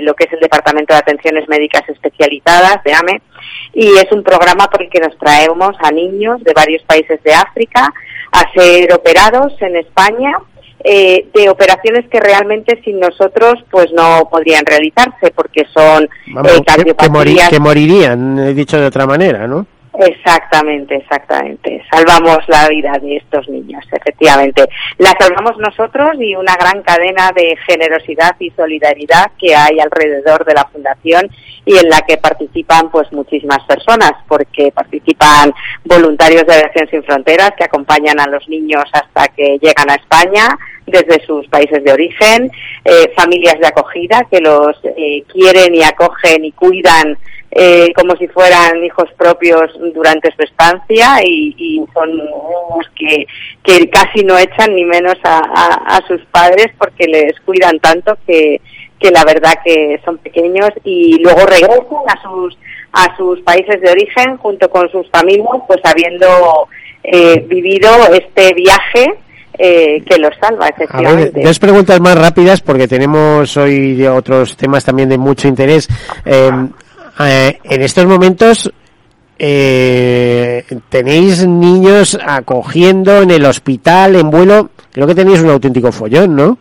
lo 0.04 0.14
que 0.14 0.26
es 0.26 0.34
el 0.34 0.42
Departamento 0.42 0.94
de 0.94 1.00
Atenciones 1.00 1.50
Médicas 1.50 1.84
Especializadas 1.90 2.84
de 2.84 2.94
AME 2.94 3.22
y 3.74 3.88
es 3.98 4.12
un 4.12 4.24
programa 4.24 4.68
por 4.68 4.84
el 4.84 4.92
que 4.92 5.00
nos 5.00 5.18
traemos 5.18 5.76
a 5.80 5.90
niños 5.92 6.44
de 6.44 6.54
varios 6.54 6.84
países 6.84 7.22
de 7.24 7.34
África 7.34 7.92
a 8.32 8.54
ser 8.54 8.94
operados 8.94 9.60
en 9.60 9.76
España 9.78 10.38
eh, 10.88 11.28
de 11.34 11.50
operaciones 11.50 12.08
que 12.10 12.20
realmente 12.20 12.80
sin 12.84 13.00
nosotros 13.00 13.56
pues 13.72 13.92
no 13.92 14.28
podrían 14.30 14.64
realizarse 14.66 15.32
porque 15.36 15.66
son 15.74 16.04
eh, 16.04 17.00
que, 17.50 17.60
morirían, 17.60 18.38
he 18.38 18.54
dicho 18.54 18.80
de 18.80 18.86
otra 18.86 19.08
manera, 19.08 19.48
¿no? 19.48 19.66
Exactamente, 19.98 20.98
exactamente. 20.98 21.82
Salvamos 21.90 22.38
la 22.48 22.68
vida 22.68 23.00
de 23.02 23.18
estos 23.18 23.48
niños, 23.50 23.84
efectivamente. 23.92 24.68
La 24.98 25.14
salvamos 25.18 25.58
nosotros 25.58 26.18
y 26.20 26.36
una 26.36 26.56
gran 26.56 26.84
cadena 26.84 27.32
de 27.34 27.58
generosidad 27.66 28.36
y 28.40 28.52
solidaridad 28.52 29.32
que 29.40 29.56
hay 29.56 29.80
alrededor 29.80 30.46
de 30.46 30.54
la 30.54 30.66
fundación 30.66 31.30
y 31.66 31.78
en 31.78 31.90
la 31.90 32.02
que 32.02 32.18
participan 32.18 32.92
pues 32.92 33.12
muchísimas 33.12 33.64
personas, 33.64 34.12
porque 34.28 34.72
participan 34.72 35.54
voluntarios 35.84 36.46
de 36.46 36.54
Aviación 36.54 36.88
Sin 36.90 37.04
Fronteras 37.04 37.52
que 37.58 37.64
acompañan 37.64 38.20
a 38.20 38.28
los 38.28 38.48
niños 38.50 38.84
hasta 38.92 39.30
que 39.30 39.58
llegan 39.62 39.90
a 39.90 39.96
España, 39.96 40.58
desde 40.88 41.26
sus 41.26 41.48
países 41.48 41.84
de 41.84 41.92
origen, 41.92 42.52
eh, 42.84 43.12
familias 43.16 43.60
de 43.60 43.68
acogida 43.68 44.28
que 44.30 44.40
los 44.40 44.76
eh, 44.84 45.24
quieren 45.32 45.74
y 45.74 45.84
acogen 45.84 46.46
y 46.46 46.52
cuidan 46.52 47.18
eh, 47.52 47.92
como 47.96 48.16
si 48.18 48.28
fueran 48.28 48.84
hijos 48.84 49.10
propios 49.18 49.72
durante 49.94 50.30
su 50.36 50.44
estancia 50.44 51.22
y, 51.24 51.84
son 51.94 52.10
niños 52.10 52.92
que, 52.98 53.26
que 53.64 53.90
casi 53.90 54.24
no 54.26 54.38
echan 54.38 54.76
ni 54.76 54.84
menos 54.84 55.16
a, 55.24 56.02
sus 56.08 56.22
padres 56.26 56.68
porque 56.78 57.08
les 57.08 57.40
cuidan 57.42 57.80
tanto 57.80 58.18
que, 58.28 58.60
que 59.00 59.12
la 59.12 59.24
verdad 59.24 59.54
que 59.64 60.02
son 60.04 60.18
pequeños 60.18 60.70
y 60.84 61.20
luego 61.20 61.46
regresan 61.46 62.04
a 62.08 62.22
sus 62.22 62.58
a 62.92 63.16
sus 63.16 63.42
países 63.42 63.80
de 63.82 63.92
origen 63.92 64.38
junto 64.38 64.70
con 64.70 64.90
sus 64.90 65.10
familias 65.10 65.62
pues 65.68 65.80
habiendo 65.84 66.68
vivido 67.48 67.90
este 68.14 68.54
viaje 68.54 69.14
eh, 69.58 70.04
que 70.06 70.18
los 70.18 70.34
salva, 70.40 70.68
efectivamente. 70.68 71.42
dos 71.44 71.60
preguntas 71.60 72.00
más 72.00 72.18
rápidas 72.18 72.62
porque 72.62 72.88
tenemos 72.88 73.56
hoy 73.58 74.06
otros 74.06 74.56
temas 74.58 74.84
también 74.84 75.10
de 75.10 75.18
mucho 75.18 75.48
interés. 75.48 75.88
Em, 76.24 76.70
eh, 77.20 77.60
en 77.64 77.82
estos 77.82 78.06
momentos 78.06 78.72
eh, 79.38 80.64
tenéis 80.90 81.46
niños 81.46 82.18
acogiendo 82.26 83.22
en 83.22 83.32
el 83.32 83.46
hospital, 83.46 84.16
en 84.16 84.30
vuelo. 84.30 84.70
Creo 84.92 85.08
que 85.08 85.16
tenéis 85.16 85.42
un 85.42 85.50
auténtico 85.50 85.92
follón, 85.92 86.36
¿no? 86.36 86.58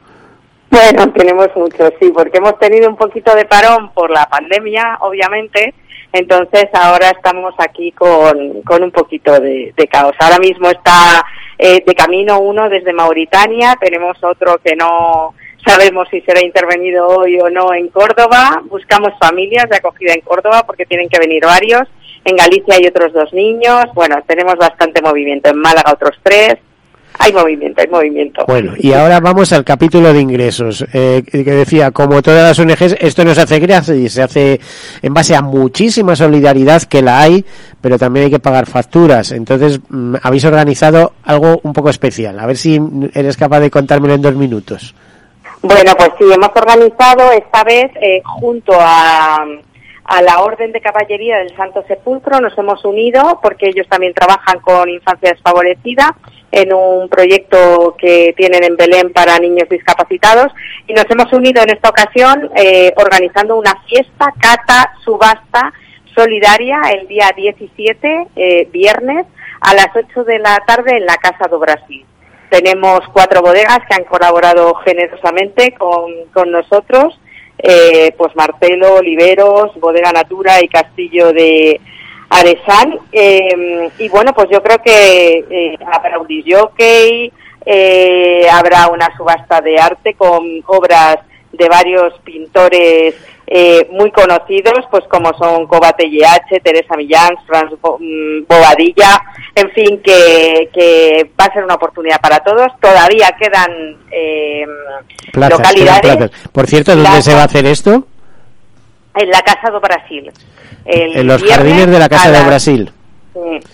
Bueno, 0.70 1.12
tenemos 1.12 1.48
muchos, 1.54 1.92
sí, 2.00 2.10
porque 2.12 2.38
hemos 2.38 2.58
tenido 2.58 2.88
un 2.88 2.96
poquito 2.96 3.34
de 3.36 3.44
parón 3.44 3.90
por 3.92 4.10
la 4.10 4.26
pandemia, 4.26 4.98
obviamente. 5.00 5.72
Entonces 6.12 6.66
ahora 6.72 7.10
estamos 7.10 7.54
aquí 7.58 7.92
con, 7.92 8.62
con 8.62 8.82
un 8.82 8.90
poquito 8.90 9.32
de, 9.40 9.72
de 9.76 9.86
caos. 9.86 10.14
Ahora 10.18 10.38
mismo 10.38 10.68
está 10.68 11.24
eh, 11.58 11.82
de 11.84 11.94
camino 11.94 12.40
uno 12.40 12.68
desde 12.68 12.92
Mauritania, 12.92 13.76
tenemos 13.80 14.16
otro 14.23 14.58
que 14.58 14.76
no 14.76 15.34
sabemos 15.64 16.08
si 16.11 16.20
será 16.20 16.42
intervenido 16.42 17.08
hoy 17.08 17.38
o 17.40 17.48
no 17.48 17.72
en 17.72 17.88
Córdoba, 17.88 18.62
buscamos 18.64 19.12
familias 19.18 19.68
de 19.70 19.76
acogida 19.76 20.12
en 20.12 20.20
Córdoba 20.20 20.64
porque 20.66 20.87
tienen 20.87 21.09
que 21.09 21.18
venir 21.18 21.44
varios, 21.44 21.88
en 22.24 22.37
Galicia 22.37 22.74
hay 22.76 22.87
otros 22.87 23.12
dos 23.12 23.33
niños, 23.33 23.85
bueno, 23.94 24.16
tenemos 24.26 24.57
bastante 24.57 25.00
movimiento, 25.02 25.50
en 25.50 25.59
Málaga 25.59 25.92
otros 25.92 26.18
tres, 26.22 26.57
hay 27.18 27.33
movimiento, 27.33 27.81
hay 27.81 27.88
movimiento. 27.88 28.44
Bueno, 28.46 28.72
y 28.77 28.92
ahora 28.92 29.20
vamos 29.20 29.53
al 29.53 29.64
capítulo 29.64 30.12
de 30.12 30.20
ingresos, 30.20 30.85
eh, 30.92 31.22
que 31.24 31.42
decía, 31.42 31.90
como 31.90 32.20
todas 32.22 32.42
las 32.42 32.59
ONGs, 32.59 32.96
esto 33.00 33.24
no 33.24 33.35
se 33.35 33.42
hace 33.42 33.61
gracias 33.61 33.96
y 33.96 34.09
se 34.09 34.22
hace 34.22 34.61
en 35.00 35.14
base 35.14 35.37
a 35.37 35.42
muchísima 35.42 36.16
solidaridad 36.16 36.83
que 36.83 37.03
la 37.03 37.20
hay, 37.20 37.44
pero 37.81 37.98
también 37.98 38.27
hay 38.27 38.31
que 38.31 38.40
pagar 38.40 38.66
facturas. 38.66 39.33
Entonces, 39.33 39.81
mm, 39.88 40.16
habéis 40.22 40.44
organizado 40.44 41.12
algo 41.24 41.61
un 41.62 41.72
poco 41.72 41.90
especial. 41.90 42.38
A 42.38 42.46
ver 42.46 42.57
si 42.57 42.81
eres 43.14 43.37
capaz 43.37 43.61
de 43.61 43.70
contármelo 43.70 44.14
en 44.14 44.22
dos 44.22 44.35
minutos. 44.35 44.94
Bueno, 45.62 45.92
pues 45.96 46.11
sí, 46.18 46.24
hemos 46.24 46.50
organizado 46.55 47.33
esta 47.33 47.64
vez 47.64 47.90
eh, 48.03 48.20
junto 48.24 48.72
a 48.79 49.46
a 50.05 50.23
la 50.23 50.40
Orden 50.40 50.73
de 50.73 50.81
Caballería 50.81 51.38
del 51.38 51.57
Santo 51.57 51.85
Sepulcro. 51.88 52.40
Nos 52.40 52.57
hemos 52.59 52.85
unido 52.85 53.40
porque 53.43 53.69
ellos 53.69 53.87
también 53.88 54.14
trabajan 54.14 54.61
con 54.61 54.88
infancia 54.88 55.31
desfavorecida 55.31 56.17
en 56.53 56.73
un 56.73 57.09
proyecto 57.09 57.97
que 57.99 58.35
tienen 58.37 58.62
en 58.64 58.77
Belén 58.77 59.12
para 59.12 59.38
niños 59.38 59.69
discapacitados. 59.69 60.53
Y 60.87 60.93
nos 60.93 61.07
hemos 61.11 61.33
unido 61.33 61.62
en 61.62 61.71
esta 61.71 61.88
ocasión 61.88 62.51
eh, 62.55 62.93
organizando 62.97 63.57
una 63.57 63.75
fiesta, 63.88 64.33
cata, 64.38 64.95
subasta 65.05 65.73
solidaria 66.14 66.81
el 66.93 67.09
día 67.09 67.31
17, 67.35 68.29
eh, 68.37 68.69
viernes, 68.71 69.27
a 69.61 69.75
las 69.75 69.88
8 69.95 70.25
de 70.25 70.38
la 70.38 70.62
tarde 70.67 70.97
en 70.97 71.07
la 71.07 71.17
Casa 71.17 71.49
do 71.51 71.59
Brasil. 71.59 72.05
Tenemos 72.51 73.01
cuatro 73.12 73.43
bodegas 73.43 73.81
que 73.88 73.97
han 73.97 74.05
colaborado 74.05 74.75
generosamente 74.77 75.73
con, 75.73 76.27
con 76.33 76.53
nosotros 76.53 77.19
eh, 77.66 78.14
pues 78.16 78.37
Martelo, 78.37 78.96
Oliveros, 78.96 79.74
Bodega 79.81 80.12
Natura 80.12 80.62
y 80.62 80.68
Castillo 80.68 81.33
de 81.33 81.81
Aresal. 82.29 83.00
Eh, 83.11 83.90
y 83.98 84.09
bueno, 84.09 84.33
pues 84.35 84.48
yo 84.50 84.62
creo 84.62 84.79
que 84.83 85.44
eh, 85.50 85.79
habrá 85.90 86.18
un 86.18 86.29
eh, 87.66 88.46
habrá 88.53 88.88
una 88.88 89.16
subasta 89.16 89.61
de 89.62 89.79
arte 89.79 90.14
con 90.14 90.62
obras 90.66 91.16
de 91.53 91.68
varios 91.68 92.12
pintores 92.20 93.14
eh, 93.46 93.87
muy 93.90 94.11
conocidos, 94.11 94.87
pues 94.90 95.04
como 95.09 95.33
son 95.35 95.66
Cobate 95.66 96.09
YH, 96.09 96.61
Teresa 96.62 96.96
Millán, 96.96 97.37
Franz 97.46 97.72
mm, 97.72 98.44
Bobadilla, 98.48 99.20
en 99.54 99.70
fin, 99.72 100.00
que, 100.02 100.70
que, 100.72 101.30
va 101.38 101.44
a 101.44 101.52
ser 101.52 101.64
una 101.64 101.74
oportunidad 101.74 102.20
para 102.20 102.40
todos. 102.40 102.68
Todavía 102.80 103.30
quedan 103.38 103.98
eh, 104.11 104.64
localidades. 105.35 106.30
Por 106.52 106.66
cierto, 106.66 106.96
¿dónde 106.96 107.22
se 107.22 107.35
va 107.35 107.42
a 107.42 107.44
hacer 107.44 107.66
esto? 107.66 108.07
En 109.14 109.30
la 109.30 109.42
Casa 109.42 109.70
do 109.70 109.80
Brasil. 109.80 110.33
en 110.87 111.26
los 111.26 111.42
jardines 111.44 111.87
de 111.88 111.98
la 111.98 112.09
Casa 112.09 112.33
do 112.33 112.46
Brasil. 112.46 112.90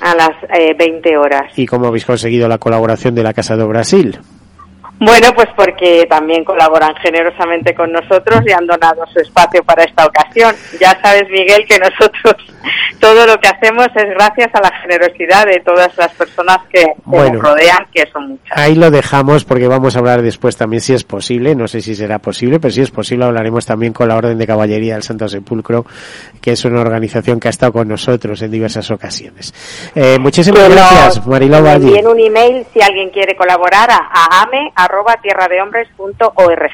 a 0.01 0.15
las 0.17 0.31
eh, 0.59 0.75
20 0.77 1.17
horas. 1.17 1.53
¿Y 1.57 1.67
cómo 1.67 1.87
habéis 1.87 2.05
conseguido 2.05 2.49
la 2.49 2.59
colaboración 2.59 3.15
de 3.15 3.23
la 3.23 3.33
Casa 3.33 3.57
do 3.57 3.69
Brasil? 3.69 4.19
Bueno, 5.01 5.33
pues 5.35 5.49
porque 5.57 6.07
también 6.11 6.45
colaboran 6.45 6.95
generosamente 6.97 7.75
con 7.75 7.91
nosotros 7.91 8.43
y 8.47 8.53
han 8.53 8.67
donado 8.67 9.07
su 9.07 9.19
espacio 9.19 9.65
para 9.65 9.85
esta 9.85 10.05
ocasión. 10.05 10.55
Ya 10.79 11.01
sabes, 11.01 11.25
Miguel, 11.31 11.67
que 11.67 11.79
nosotros 11.79 12.37
todo 13.01 13.27
lo 13.27 13.39
que 13.41 13.49
hacemos 13.49 13.87
es 13.95 14.05
gracias 14.11 14.49
a 14.53 14.61
la 14.61 14.71
generosidad 14.83 15.47
de 15.47 15.61
todas 15.65 15.97
las 15.97 16.13
personas 16.15 16.59
que, 16.71 16.85
nos 17.07 17.33
rodean, 17.33 17.87
que 17.93 18.05
son 18.13 18.29
muchas. 18.29 18.57
Ahí 18.57 18.75
lo 18.75 18.91
dejamos 18.91 19.45
porque 19.45 19.67
vamos 19.67 19.97
a 19.97 20.01
hablar 20.01 20.23
después 20.23 20.57
también 20.57 20.81
si 20.83 20.93
es 20.93 21.03
posible. 21.03 21.55
No 21.55 21.67
sé 21.67 21.81
si 21.81 21.95
será 21.95 22.19
posible, 22.19 22.61
pero 22.61 22.73
si 22.73 22.83
es 22.83 22.91
posible 22.91 23.25
hablaremos 23.25 23.65
también 23.65 23.93
con 23.93 24.09
la 24.09 24.17
Orden 24.17 24.37
de 24.37 24.47
Caballería 24.47 24.95
del 24.95 25.03
Santo 25.03 25.29
Sepulcro, 25.29 25.87
que 26.41 26.53
es 26.53 26.65
una 26.65 26.81
organización 26.81 27.41
que 27.41 27.49
ha 27.49 27.51
estado 27.51 27.73
con 27.73 27.89
nosotros 27.89 28.43
en 28.43 28.51
diversas 28.51 28.91
ocasiones. 28.91 29.55
Eh, 29.95 30.19
muchísimas 30.21 30.69
gracias, 30.69 31.27
Mariló 31.27 31.63
Valle. 31.63 32.07
un 32.07 32.21
email 32.21 32.67
si 32.73 32.83
alguien 32.83 33.09
quiere 33.11 33.35
colaborar 33.35 33.91
a, 33.91 34.11
a 34.13 34.43
ame 34.43 34.71
arroba 34.75 35.17
tierradehombres.org. 35.23 36.71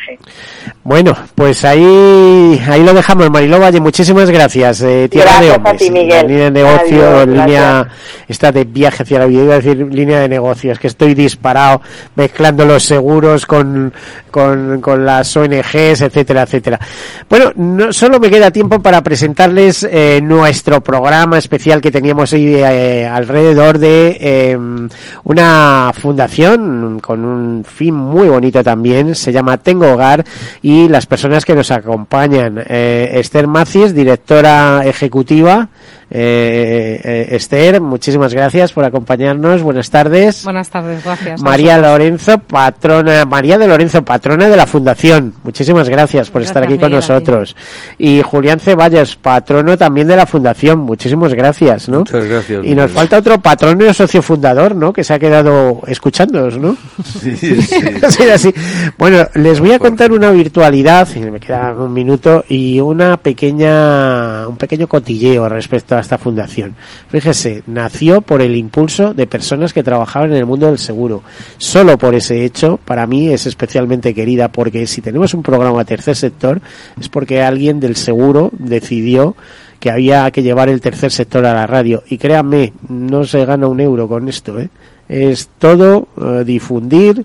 Bueno, 0.82 1.16
pues 1.34 1.64
ahí 1.64 2.60
ahí 2.68 2.84
lo 2.84 2.94
dejamos, 2.94 3.30
Mariló 3.30 3.60
Valle. 3.60 3.80
Muchísimas 3.80 4.30
gracias. 4.30 4.82
Eh, 4.82 5.08
Tierra 5.08 5.40
de 5.40 5.50
Hombres. 5.52 5.90
Línea 6.22 6.44
de 6.44 6.50
negocio, 6.50 7.26
línea 7.26 7.88
esta 8.29 8.52
de 8.52 8.64
viaje 8.64 9.02
hacia 9.02 9.20
la 9.20 9.26
vida, 9.26 9.42
iba 9.42 9.55
a 9.55 9.61
decir 9.61 9.76
línea 9.76 10.20
de 10.20 10.29
negocios, 10.29 10.79
que 10.79 10.87
estoy 10.87 11.14
disparado 11.14 11.81
mezclando 12.14 12.64
los 12.64 12.83
seguros 12.83 13.46
con, 13.46 13.92
con, 14.31 14.81
con 14.81 15.05
las 15.05 15.37
ONGs, 15.37 16.00
etcétera, 16.00 16.42
etcétera. 16.42 16.81
Bueno, 17.29 17.52
no 17.57 17.92
solo 17.92 18.18
me 18.20 18.31
queda 18.31 18.50
tiempo 18.50 18.81
para 18.81 19.02
presentarles 19.02 19.85
eh, 19.85 20.20
nuestro 20.22 20.81
programa 20.81 21.38
especial 21.38 21.81
que 21.81 21.90
teníamos 21.90 22.33
hoy 22.33 22.57
eh, 22.57 23.07
alrededor 23.07 23.79
de 23.79 24.16
em, 24.20 24.88
una 25.24 25.92
fundación 25.98 27.00
con 27.00 27.24
un 27.24 27.64
fin 27.64 27.94
muy 27.94 28.29
bonito 28.29 28.62
también, 28.62 29.14
se 29.14 29.33
llama 29.33 29.59
Tengo 29.59 29.92
Hogar 29.92 30.24
y 30.62 30.88
las 30.88 31.07
personas 31.07 31.44
que 31.44 31.55
nos 31.55 31.70
acompañan, 31.70 32.62
eh, 32.66 33.11
Esther 33.14 33.46
Macis, 33.46 33.94
directora 33.94 34.83
ejecutiva 34.85 35.68
eh, 36.09 37.01
eh, 37.03 37.27
Esther, 37.33 37.81
muchísimas 37.81 38.33
gracias 38.33 38.73
por 38.73 38.85
acompañarnos. 38.85 39.62
Buenas 39.62 39.90
tardes. 39.90 40.45
Buenas 40.45 40.71
tardes, 40.71 41.03
gracias. 41.05 41.42
María 41.42 41.79
Lorenzo, 41.79 42.38
patrona, 42.38 43.25
María 43.25 43.59
de 43.59 43.66
Lorenzo, 43.66 44.05
patrona 44.05 44.49
de 44.49 44.57
la 44.57 44.66
Fundación. 44.66 45.35
Muchísimas 45.42 45.88
gracias 45.88 46.31
por 46.31 46.42
estar 46.42 46.62
aquí 46.62 46.79
con 46.79 46.92
nosotros. 46.92 47.57
Y 47.99 48.23
Julián 48.23 48.61
Ceballos, 48.61 49.16
patrono 49.16 49.77
también 49.77 50.07
de 50.07 50.16
la 50.16 50.27
Fundación. 50.27 50.79
Muchísimas 50.79 51.35
gracias, 51.35 51.88
¿no? 51.88 51.99
Muchas 52.01 52.25
gracias. 52.25 52.64
Y 52.64 52.75
nos 52.75 52.92
falta 52.92 53.19
otro 53.19 53.40
patrono 53.40 53.92
socio 53.92 54.23
fundador, 54.23 54.77
¿no? 54.77 54.92
Que 54.92 55.03
se 55.03 55.12
ha 55.12 55.19
quedado 55.19 55.83
escuchándonos, 55.88 56.57
¿no? 56.59 56.77
Sí, 57.05 57.37
sí. 57.37 58.23
así. 58.33 58.55
Bueno, 58.97 59.27
les 59.35 59.59
voy 59.59 59.73
a 59.73 59.79
contar 59.81 60.12
una 60.12 60.31
virtualidad, 60.31 61.09
y 61.16 61.21
me 61.21 61.40
queda 61.40 61.73
un 61.73 61.92
minuto, 61.92 62.45
y 62.49 62.79
una 62.79 63.16
pequeña, 63.16 64.47
un 64.47 64.57
pequeño 64.57 64.87
cotilleo 64.87 65.49
respecto 65.49 65.95
esta 66.00 66.18
fundación. 66.18 66.74
Fíjese, 67.09 67.62
nació 67.66 68.20
por 68.20 68.42
el 68.42 68.56
impulso 68.56 69.14
de 69.14 69.26
personas 69.26 69.72
que 69.72 69.82
trabajaban 69.82 70.30
en 70.30 70.38
el 70.38 70.46
mundo 70.46 70.66
del 70.66 70.78
seguro. 70.78 71.22
Solo 71.59 71.98
por 71.98 72.14
ese 72.14 72.44
hecho, 72.44 72.78
para 72.85 73.06
mí 73.06 73.28
es 73.28 73.46
especialmente 73.46 74.14
querida, 74.14 74.48
porque 74.48 74.87
si 74.87 75.00
tenemos 75.00 75.35
un 75.35 75.42
programa 75.42 75.85
tercer 75.85 76.16
sector, 76.16 76.61
es 77.00 77.09
porque 77.09 77.42
alguien 77.42 77.80
del 77.80 77.96
seguro 77.96 78.50
decidió 78.52 79.37
que 79.80 79.90
había 79.90 80.30
que 80.30 80.42
llevar 80.42 80.68
el 80.68 80.80
tercer 80.80 81.12
sector 81.12 81.44
a 81.46 81.54
la 81.54 81.66
radio. 81.66 82.02
Y 82.09 82.18
créanme, 82.18 82.72
no 82.88 83.24
se 83.24 83.44
gana 83.44 83.66
un 83.66 83.80
euro 83.80 84.09
con 84.09 84.28
esto, 84.28 84.59
¿eh? 84.59 84.68
Es 85.09 85.50
todo 85.59 86.09
eh, 86.20 86.42
difundir, 86.44 87.24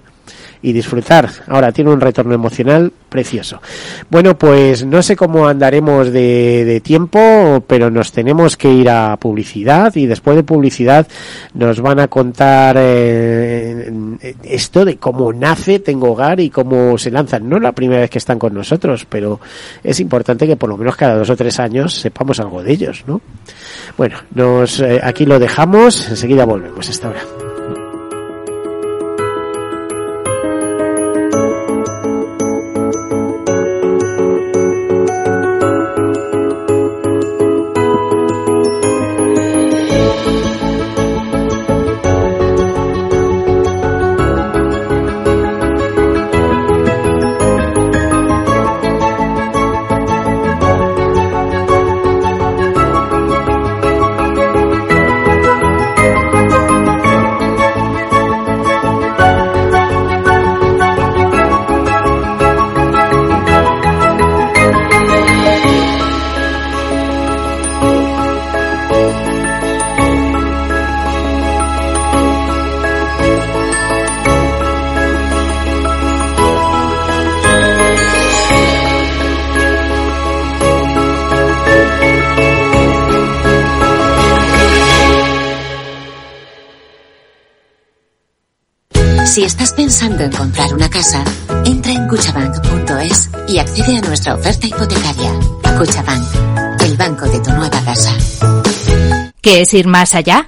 y 0.61 0.73
disfrutar. 0.73 1.29
Ahora 1.47 1.71
tiene 1.71 1.91
un 1.91 2.01
retorno 2.01 2.33
emocional 2.33 2.91
precioso. 3.09 3.61
Bueno, 4.09 4.37
pues 4.37 4.85
no 4.85 5.01
sé 5.01 5.15
cómo 5.15 5.47
andaremos 5.47 6.11
de, 6.11 6.81
tiempo, 6.83 7.63
pero 7.67 7.91
nos 7.91 8.11
tenemos 8.11 8.55
que 8.55 8.71
ir 8.71 8.89
a 8.89 9.17
publicidad 9.17 9.93
y 9.95 10.05
después 10.05 10.35
de 10.37 10.43
publicidad 10.43 11.07
nos 11.53 11.81
van 11.81 11.99
a 11.99 12.07
contar 12.07 12.77
eh, 12.79 13.91
esto 14.43 14.85
de 14.85 14.97
cómo 14.97 15.33
nace 15.33 15.79
Tengo 15.79 16.11
Hogar 16.11 16.39
y 16.39 16.49
cómo 16.49 16.97
se 16.97 17.11
lanzan. 17.11 17.49
No 17.49 17.59
la 17.59 17.73
primera 17.73 18.01
vez 18.01 18.09
que 18.09 18.19
están 18.19 18.39
con 18.39 18.53
nosotros, 18.53 19.05
pero 19.09 19.39
es 19.83 19.99
importante 19.99 20.47
que 20.47 20.55
por 20.55 20.69
lo 20.69 20.77
menos 20.77 20.95
cada 20.95 21.17
dos 21.17 21.29
o 21.29 21.35
tres 21.35 21.59
años 21.59 21.93
sepamos 21.93 22.39
algo 22.39 22.63
de 22.63 22.71
ellos, 22.71 23.03
¿no? 23.07 23.21
Bueno, 23.97 24.17
nos, 24.33 24.79
eh, 24.79 24.99
aquí 25.03 25.25
lo 25.25 25.39
dejamos, 25.39 26.09
enseguida 26.09 26.45
volvemos 26.45 26.89
hasta 26.89 27.07
ahora. 27.07 27.50
Si 89.31 89.45
estás 89.45 89.71
pensando 89.71 90.25
en 90.25 90.31
comprar 90.33 90.73
una 90.73 90.89
casa, 90.89 91.23
entra 91.63 91.93
en 91.93 92.05
cuchabank.es 92.09 93.29
y 93.47 93.59
accede 93.59 93.99
a 93.99 94.01
nuestra 94.01 94.35
oferta 94.35 94.67
hipotecaria. 94.67 95.31
Cuchabank, 95.77 96.81
el 96.81 96.97
banco 96.97 97.25
de 97.27 97.39
tu 97.39 97.49
nueva 97.51 97.81
casa. 97.85 98.11
¿Qué 99.39 99.63
ir 99.71 99.87
más 99.87 100.15
allá? 100.15 100.45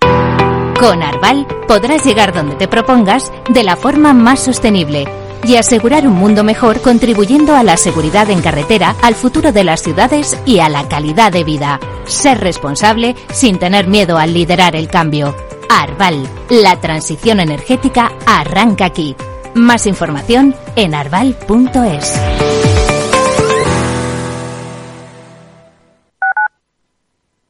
Con 0.78 1.02
Arval 1.02 1.48
podrás 1.66 2.04
llegar 2.06 2.34
donde 2.34 2.56
te 2.56 2.68
propongas 2.68 3.32
de 3.50 3.64
la 3.64 3.78
forma 3.78 4.14
más 4.14 4.42
sostenible 4.42 5.08
y 5.46 5.56
asegurar 5.56 6.06
un 6.06 6.16
mundo 6.16 6.44
mejor 6.44 6.82
contribuyendo 6.82 7.56
a 7.56 7.64
la 7.64 7.78
seguridad 7.78 8.30
en 8.32 8.42
carretera, 8.42 8.98
al 9.02 9.16
futuro 9.16 9.54
de 9.54 9.64
las 9.64 9.82
ciudades 9.82 10.38
y 10.46 10.60
a 10.60 10.68
la 10.68 10.90
calidad 10.90 11.32
de 11.32 11.46
vida. 11.46 11.80
Ser 12.06 12.42
responsable 12.42 13.16
sin 13.32 13.60
tener 13.60 13.88
miedo 13.88 14.18
al 14.18 14.34
liderar 14.34 14.76
el 14.76 14.90
cambio. 14.90 15.34
Arval, 15.70 16.28
la 16.50 16.80
transición 16.80 17.40
energética 17.40 18.12
arranca 18.26 18.86
aquí. 18.86 19.16
Más 19.56 19.86
información 19.88 20.56
en 20.76 20.96
arval.es. 20.96 22.20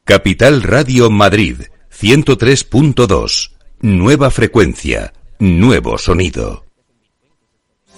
Capital 0.04 0.62
Radio 0.62 1.10
Madrid, 1.10 1.62
103.2. 1.90 3.52
Nueva 3.80 4.30
frecuencia, 4.30 5.12
nuevo 5.38 5.96
sonido. 5.98 6.63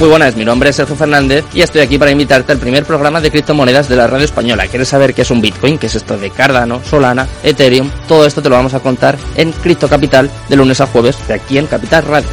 Muy 0.00 0.08
buenas, 0.08 0.34
mi 0.34 0.46
nombre 0.46 0.70
es 0.70 0.76
Sergio 0.76 0.96
Fernández 0.96 1.44
y 1.52 1.60
estoy 1.60 1.82
aquí 1.82 1.98
para 1.98 2.10
invitarte 2.10 2.52
al 2.52 2.58
primer 2.58 2.86
programa 2.86 3.20
de 3.20 3.30
criptomonedas 3.30 3.86
de 3.86 3.96
la 3.96 4.06
radio 4.06 4.24
española. 4.24 4.66
¿Quieres 4.66 4.88
saber 4.88 5.12
qué 5.12 5.20
es 5.20 5.30
un 5.30 5.42
Bitcoin? 5.42 5.76
¿Qué 5.76 5.88
es 5.88 5.94
esto 5.94 6.16
de 6.16 6.30
Cardano, 6.30 6.82
Solana, 6.82 7.28
Ethereum? 7.42 7.90
Todo 8.08 8.24
esto 8.24 8.40
te 8.40 8.48
lo 8.48 8.56
vamos 8.56 8.72
a 8.72 8.80
contar 8.80 9.18
en 9.34 9.52
Cripto 9.52 9.90
Capital 9.90 10.30
de 10.48 10.56
lunes 10.56 10.80
a 10.80 10.86
jueves 10.86 11.18
de 11.28 11.34
aquí 11.34 11.58
en 11.58 11.66
Capital 11.66 12.04
Radio. 12.04 12.30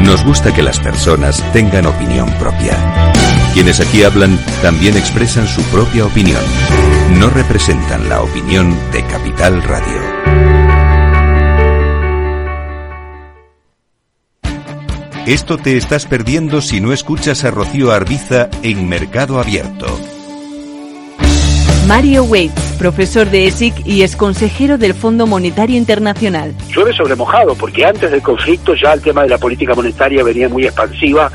Nos 0.00 0.24
gusta 0.24 0.52
que 0.52 0.64
las 0.64 0.80
personas 0.80 1.40
tengan 1.52 1.86
opinión 1.86 2.28
propia. 2.40 2.76
Quienes 3.54 3.78
aquí 3.78 4.02
hablan 4.02 4.36
también 4.62 4.96
expresan 4.96 5.46
su 5.46 5.62
propia 5.70 6.06
opinión. 6.06 6.42
No 7.20 7.30
representan 7.30 8.08
la 8.08 8.20
opinión 8.20 8.76
de 8.90 9.04
Capital 9.06 9.62
Radio. 9.62 10.07
Esto 15.28 15.58
te 15.58 15.76
estás 15.76 16.06
perdiendo 16.06 16.62
si 16.62 16.80
no 16.80 16.90
escuchas 16.90 17.44
a 17.44 17.50
Rocío 17.50 17.92
Arbiza 17.92 18.48
en 18.62 18.88
Mercado 18.88 19.38
Abierto. 19.38 19.86
Mario 21.86 22.24
Waits, 22.24 22.76
profesor 22.78 23.28
de 23.28 23.46
ESIC 23.46 23.86
y 23.86 24.04
es 24.04 24.16
consejero 24.16 24.78
del 24.78 24.94
Fondo 24.94 25.26
Monetario 25.26 25.76
Internacional. 25.76 26.54
Llueve 26.74 26.94
sobre 26.94 27.14
mojado, 27.14 27.54
porque 27.56 27.84
antes 27.84 28.10
del 28.10 28.22
conflicto 28.22 28.74
ya 28.74 28.94
el 28.94 29.02
tema 29.02 29.24
de 29.24 29.28
la 29.28 29.36
política 29.36 29.74
monetaria 29.74 30.24
venía 30.24 30.48
muy 30.48 30.64
expansiva 30.64 31.30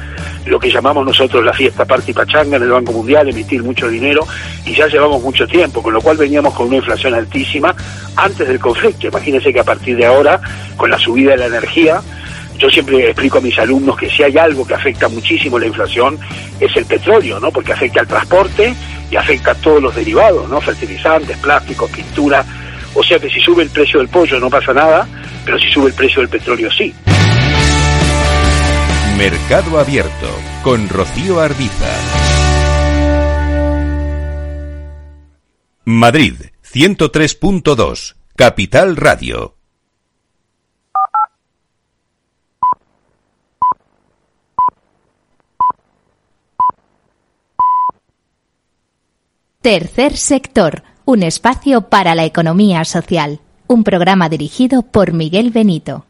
lo 0.47 0.60
que 0.60 0.71
llamamos 0.71 1.06
nosotros 1.06 1.45
la 1.45 1.53
fiesta 1.53 1.86
party 1.86 2.13
pachanga 2.13 2.58
en 2.58 2.63
el 2.63 2.71
Banco 2.71 2.93
Mundial, 2.93 3.29
emitir 3.29 3.62
mucho 3.62 3.88
dinero, 3.89 4.25
y 4.65 4.73
ya 4.73 4.88
llevamos 4.88 5.21
mucho 5.21 5.45
tiempo, 5.45 5.84
con 5.84 5.93
lo 5.93 6.01
cual 6.01 6.17
veníamos 6.17 6.56
con 6.56 6.65
una 6.65 6.77
inflación 6.77 7.13
altísima 7.13 7.75
antes 8.15 8.47
del 8.47 8.60
conflicto. 8.60 9.08
Imagínense 9.08 9.53
que 9.53 9.60
a 9.60 9.63
partir 9.63 9.95
de 9.95 10.08
ahora, 10.08 10.41
con 10.77 10.89
la 10.89 10.97
subida 10.97 11.32
de 11.32 11.38
la 11.38 11.45
energía, 11.45 12.01
yo 12.63 12.69
siempre 12.69 13.04
explico 13.10 13.39
a 13.39 13.41
mis 13.41 13.60
alumnos 13.60 13.97
que 13.97 14.10
si 14.10 14.23
hay 14.23 14.38
algo 14.38 14.65
que 14.65 14.73
afecta 14.73 15.10
muchísimo 15.10 15.60
la 15.60 15.67
inflación 15.67 16.17
es 16.62 16.73
el 16.78 16.86
petróleo, 16.86 17.38
¿no? 17.38 17.52
Porque 17.52 17.73
afecta 17.73 17.99
al 17.99 18.08
transporte 18.08 18.73
y 19.12 19.17
afecta 19.17 19.52
a 19.52 19.56
todos 19.56 19.84
los 19.84 19.93
derivados, 19.93 20.47
¿no? 20.49 20.62
Fertilizantes, 20.62 21.38
plásticos, 21.39 21.91
pintura. 21.91 22.45
O 22.95 23.04
sea 23.04 23.19
que 23.19 23.30
si 23.30 23.41
sube 23.41 23.63
el 23.63 23.69
precio 23.69 23.99
del 23.99 24.08
pollo 24.08 24.39
no 24.39 24.49
pasa 24.49 24.73
nada, 24.73 25.06
pero 25.43 25.60
si 25.60 25.69
sube 25.71 25.89
el 25.89 25.93
precio 25.93 26.21
del 26.21 26.30
petróleo 26.30 26.71
sí. 26.71 26.93
Mercado 29.17 29.78
Abierto 29.78 30.30
con 30.63 30.88
Rocío 30.88 31.41
Arbiza. 31.41 31.91
Madrid 35.84 36.36
103.2, 36.63 38.15
Capital 38.38 38.95
Radio. 38.95 39.58
Tercer 49.63 50.17
sector, 50.17 50.84
un 51.06 51.23
espacio 51.23 51.84
para 51.84 52.15
la 52.15 52.26
economía 52.26 52.84
social. 52.84 53.39
Un 53.65 53.86
programa 53.86 54.28
dirigido 54.28 54.82
por 54.82 55.13
Miguel 55.13 55.52
Benito. 55.52 56.06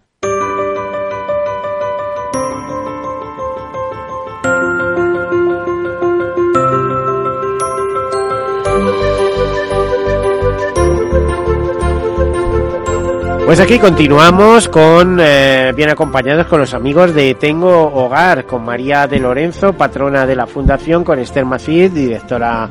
Pues 13.46 13.60
aquí 13.60 13.78
continuamos 13.78 14.68
con 14.68 15.20
eh, 15.22 15.74
bien 15.76 15.90
acompañados 15.92 16.48
con 16.48 16.60
los 16.60 16.74
amigos 16.74 17.14
de 17.14 17.36
Tengo 17.36 17.94
Hogar, 17.94 18.48
con 18.48 18.66
María 18.66 19.06
de 19.06 19.20
Lorenzo, 19.20 19.74
patrona 19.74 20.26
de 20.26 20.36
la 20.36 20.48
fundación, 20.48 21.04
con 21.04 21.20
Esther 21.20 21.46
Macid, 21.46 21.92
directora 21.92 22.68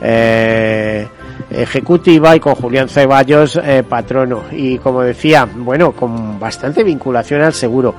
eh, 0.00 1.06
ejecutiva, 1.50 2.36
y 2.36 2.40
con 2.40 2.54
Julián 2.54 2.88
Ceballos, 2.88 3.60
eh, 3.62 3.82
patrono. 3.88 4.44
Y 4.52 4.78
como 4.78 5.02
decía, 5.02 5.48
bueno, 5.52 5.92
con 5.92 6.38
bastante 6.38 6.84
vinculación 6.84 7.42
al 7.42 7.52
seguro. 7.52 7.94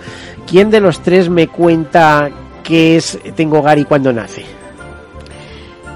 ¿Quién 0.47 0.69
de 0.69 0.79
los 0.79 1.01
tres 1.01 1.29
me 1.29 1.47
cuenta 1.47 2.29
qué 2.63 2.97
es 2.97 3.17
Tengo 3.35 3.59
Hogar 3.59 3.79
y 3.79 3.85
cuándo 3.85 4.13
nace? 4.13 4.59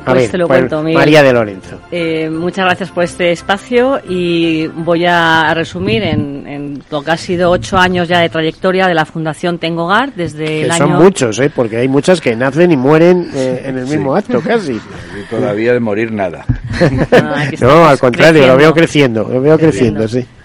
A 0.04 0.08
pues 0.08 0.24
ver, 0.24 0.32
te 0.32 0.38
lo 0.38 0.48
pues, 0.48 0.60
cuento. 0.60 0.84
María 0.84 1.24
de 1.24 1.32
Lorenzo. 1.32 1.80
Eh, 1.90 2.30
muchas 2.30 2.66
gracias 2.66 2.92
por 2.92 3.06
este 3.06 3.32
espacio 3.32 4.02
y 4.08 4.68
voy 4.68 5.06
a 5.06 5.54
resumir 5.54 6.04
en, 6.04 6.46
en, 6.46 6.63
lo 6.92 7.02
que 7.02 7.12
ha 7.12 7.18
sido 7.18 7.50
ocho 7.52 7.78
años 7.78 8.08
ya 8.08 8.20
de 8.20 8.30
trayectoria 8.30 8.88
de 8.88 8.94
la 8.94 9.06
Fundación 9.06 9.58
Tengo 9.58 9.86
Hogar 9.86 10.14
desde 10.14 10.46
que 10.46 10.62
el 10.64 10.72
son 10.74 10.92
año... 10.92 11.00
muchos, 11.02 11.40
¿eh? 11.40 11.52
porque 11.54 11.78
hay 11.78 11.88
muchas 11.88 12.22
que 12.22 12.36
nacen 12.36 12.72
y 12.72 12.78
mueren 12.78 13.30
eh, 13.34 13.64
en 13.66 13.78
el 13.78 13.88
mismo 13.88 14.16
acto, 14.16 14.42
casi. 14.42 14.74
Y 14.74 15.30
todavía 15.30 15.74
de 15.74 15.80
morir 15.80 16.12
nada. 16.12 16.46
no, 17.62 17.86
al 17.86 18.00
contrario, 18.00 18.34
creciendo. 18.34 18.48
lo 18.48 18.58
veo 18.58 18.74
creciendo, 18.74 19.24
lo 19.24 19.42
veo 19.42 19.58
creciendo, 19.58 20.00
creciendo 20.02 20.30
sí. 20.30 20.40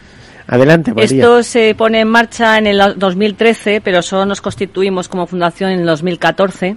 Adelante, 0.46 0.94
María. 0.94 1.04
Esto 1.04 1.42
se 1.42 1.74
pone 1.74 2.00
en 2.00 2.08
marcha 2.08 2.56
en 2.56 2.66
el 2.66 2.94
2013, 2.96 3.82
pero 3.82 4.00
solo 4.00 4.24
nos 4.24 4.40
constituimos 4.40 5.06
como 5.06 5.26
fundación 5.26 5.70
en 5.72 5.80
el 5.80 5.86
2014 5.86 6.76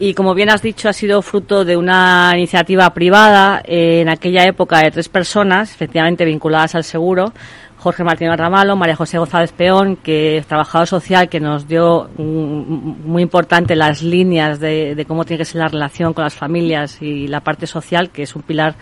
y 0.00 0.14
como 0.14 0.34
bien 0.34 0.48
has 0.48 0.62
dicho 0.62 0.88
ha 0.88 0.94
sido 0.94 1.20
fruto 1.20 1.64
de 1.64 1.76
una 1.76 2.32
iniciativa 2.34 2.92
privada 2.94 3.62
eh, 3.64 4.00
en 4.00 4.08
aquella 4.08 4.44
época 4.44 4.78
de 4.78 4.90
tres 4.90 5.10
personas, 5.10 5.70
efectivamente 5.70 6.24
vinculadas 6.24 6.74
al 6.74 6.84
seguro, 6.84 7.34
Jorge 7.80 8.04
Martínez 8.04 8.36
Ramalo, 8.36 8.76
María 8.76 8.94
José 8.94 9.18
González 9.18 9.52
Peón, 9.52 9.96
que 9.96 10.36
es 10.36 10.46
trabajador 10.46 10.86
social, 10.86 11.28
que 11.28 11.40
nos 11.40 11.66
dio 11.66 12.10
muy 12.18 13.22
importante 13.22 13.74
las 13.74 14.02
líneas 14.02 14.60
de, 14.60 14.94
de, 14.94 15.04
cómo 15.06 15.24
tiene 15.24 15.38
que 15.38 15.44
ser 15.46 15.60
la 15.60 15.68
relación 15.68 16.12
con 16.12 16.24
las 16.24 16.34
familias 16.34 17.00
y 17.00 17.26
la 17.26 17.40
parte 17.40 17.66
social, 17.66 18.10
que 18.10 18.22
es 18.22 18.36
un 18.36 18.42
pilar 18.42 18.74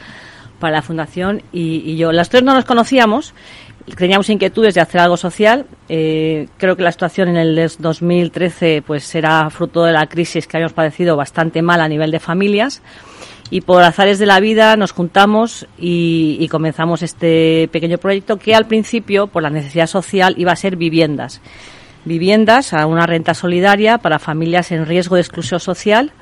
para 0.59 0.75
la 0.75 0.83
fundación, 0.83 1.43
y, 1.53 1.83
y 1.91 1.97
yo. 1.97 2.11
Las 2.11 2.29
tres 2.29 2.43
no 2.43 2.53
nos 2.55 2.65
conocíamos 2.65 3.33
teníamos 3.97 4.29
inquietudes 4.31 4.75
de 4.75 4.81
hacer 4.81 5.01
algo 5.01 5.17
social. 5.17 5.67
Eh, 5.89 6.49
creo 6.57 6.77
que 6.77 6.83
la 6.83 6.93
situación 6.93 7.29
en 7.29 7.37
el 7.37 7.71
2013 7.79 8.83
pues 8.87 9.15
era 9.15 9.49
fruto 9.51 9.85
de 9.85 9.93
la 9.93 10.07
crisis 10.07 10.47
que 10.47 10.57
habíamos 10.57 10.73
padecido 10.73 11.17
bastante 11.17 11.63
mal 11.63 11.81
a 11.81 11.89
nivel 11.89 12.11
de 12.11 12.21
familias. 12.21 12.83
Y 13.51 13.63
por 13.63 13.83
azares 13.83 14.19
de 14.19 14.27
la 14.27 14.41
vida 14.41 14.77
nos 14.77 14.93
juntamos 14.93 15.67
y, 15.79 16.47
comenzamos 16.51 17.03
este 17.03 17.69
pequeño 17.73 17.99
proyecto 17.99 18.37
que 18.37 18.55
al 18.55 18.67
principio, 18.67 19.27
por 19.27 19.43
la 19.43 19.51
necesidad 19.51 19.87
social, 19.87 20.35
iba 20.37 20.53
a 20.53 20.57
ser 20.57 20.77
viviendas. 20.77 21.41
Viviendas 22.05 22.75
a 22.75 22.87
una 22.87 23.07
renta 23.07 23.35
solidaria 23.35 23.99
para 23.99 24.19
familias 24.19 24.71
en 24.71 24.87
riesgo 24.87 25.17
de 25.17 25.23
exclusión 25.23 25.61
social. 25.61 26.13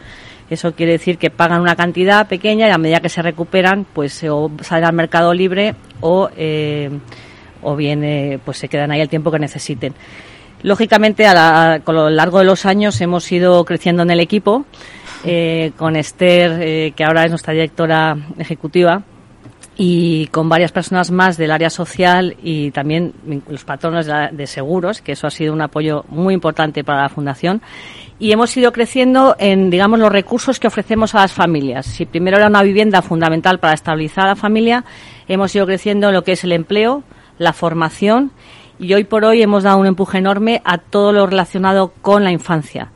Eso 0.51 0.75
quiere 0.75 0.93
decir 0.93 1.19
que 1.19 1.31
pagan 1.31 1.61
una 1.61 1.75
cantidad 1.75 2.29
pequeña 2.29 2.69
y 2.69 2.71
a 2.71 2.79
medida 2.79 3.01
que 3.01 3.09
se 3.09 3.23
recuperan, 3.23 3.85
pues 3.93 4.23
o 4.25 4.51
salen 4.63 4.85
al 4.85 4.93
mercado 4.93 5.35
libre 5.35 5.75
o 6.01 6.31
eh, 6.37 6.91
o 7.63 7.75
bien 7.75 8.05
eh, 8.05 8.39
pues 8.45 8.59
se 8.59 8.69
quedan 8.69 8.93
ahí 8.93 9.01
el 9.01 9.09
tiempo 9.09 9.33
que 9.33 9.41
necesiten. 9.41 9.95
Lógicamente, 10.63 11.27
a 11.27 11.35
la, 11.35 11.81
con 11.85 11.97
lo 11.97 12.09
largo 12.11 12.39
de 12.39 12.45
los 12.45 12.65
años 12.65 13.01
hemos 13.01 13.31
ido 13.31 13.65
creciendo 13.65 14.03
en 14.03 14.11
el 14.11 14.21
equipo, 14.21 14.65
eh, 15.27 15.73
con 15.77 15.97
Esther, 15.97 16.61
eh, 16.61 16.93
que 16.95 17.05
ahora 17.05 17.25
es 17.25 17.31
nuestra 17.31 17.53
directora 17.53 18.17
ejecutiva, 18.39 19.03
y 19.79 20.29
con 20.29 20.49
varias 20.49 20.73
personas 20.73 21.11
más 21.11 21.37
del 21.37 21.51
área 21.51 21.69
social 21.69 22.37
y 22.43 22.71
también 22.71 23.13
los 23.49 23.65
patronos 23.65 24.07
de, 24.07 24.47
seguros, 24.47 25.03
que 25.03 25.13
eso 25.13 25.27
ha 25.27 25.31
sido 25.31 25.53
un 25.53 25.61
apoyo 25.61 26.05
muy 26.09 26.33
importante 26.33 26.83
para 26.83 27.03
la 27.03 27.09
Fundación. 27.11 27.61
Y 28.19 28.33
hemos 28.33 28.57
ido 28.57 28.73
creciendo 28.73 29.37
en, 29.39 29.69
digamos, 29.69 29.99
los 29.99 30.11
recursos 30.11 30.59
que 30.59 30.69
ofrecemos 30.69 31.15
a 31.15 31.21
las 31.21 31.35
familias. 31.35 31.85
Si 31.85 32.07
primero 32.07 32.39
era 32.39 32.47
una 32.47 32.63
vivienda 32.63 33.03
fundamental 33.03 33.59
para 33.59 33.75
estabilizar 33.75 34.25
a 34.25 34.29
la 34.29 34.37
familia, 34.37 34.85
hemos 35.29 35.55
ido 35.55 35.67
creciendo 35.67 36.09
en 36.09 36.15
lo 36.15 36.25
que 36.25 36.33
es 36.33 36.45
el 36.45 36.53
empleo, 36.53 37.03
la 37.37 37.53
formación 37.53 38.31
y 38.79 38.95
hoy 38.95 39.05
por 39.05 39.27
hoy 39.27 39.43
hemos 39.43 39.65
dado 39.65 39.77
un 39.77 39.87
empuje 39.87 40.17
enorme 40.19 40.63
a 40.65 40.79
todo 40.79 41.13
lo 41.13 41.27
relacionado 41.27 41.93
con 42.01 42.25
la 42.25 42.33
infancia 42.33 42.91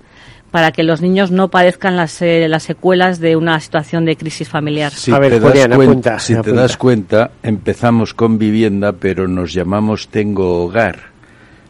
para 0.51 0.73
que 0.73 0.83
los 0.83 1.01
niños 1.01 1.31
no 1.31 1.49
padezcan 1.49 1.97
las, 1.97 2.21
eh, 2.23 2.49
las 2.49 2.65
secuelas 2.65 3.21
de 3.21 3.37
una 3.37 3.59
situación 3.61 4.05
de 4.05 4.17
crisis 4.17 4.49
familiar. 4.49 4.93
Si, 4.93 5.13
ver, 5.13 5.31
te, 5.33 5.41
das 5.41 5.51
Julián, 5.51 5.71
cuenta, 5.71 5.91
apunta, 5.93 6.19
si 6.19 6.33
apunta. 6.33 6.51
te 6.51 6.57
das 6.57 6.77
cuenta, 6.77 7.31
empezamos 7.43 8.15
con 8.15 8.39
vivienda, 8.39 8.93
pero 8.93 9.29
nos 9.29 9.53
llamamos 9.53 10.09
Tengo 10.09 10.65
Hogar. 10.65 11.11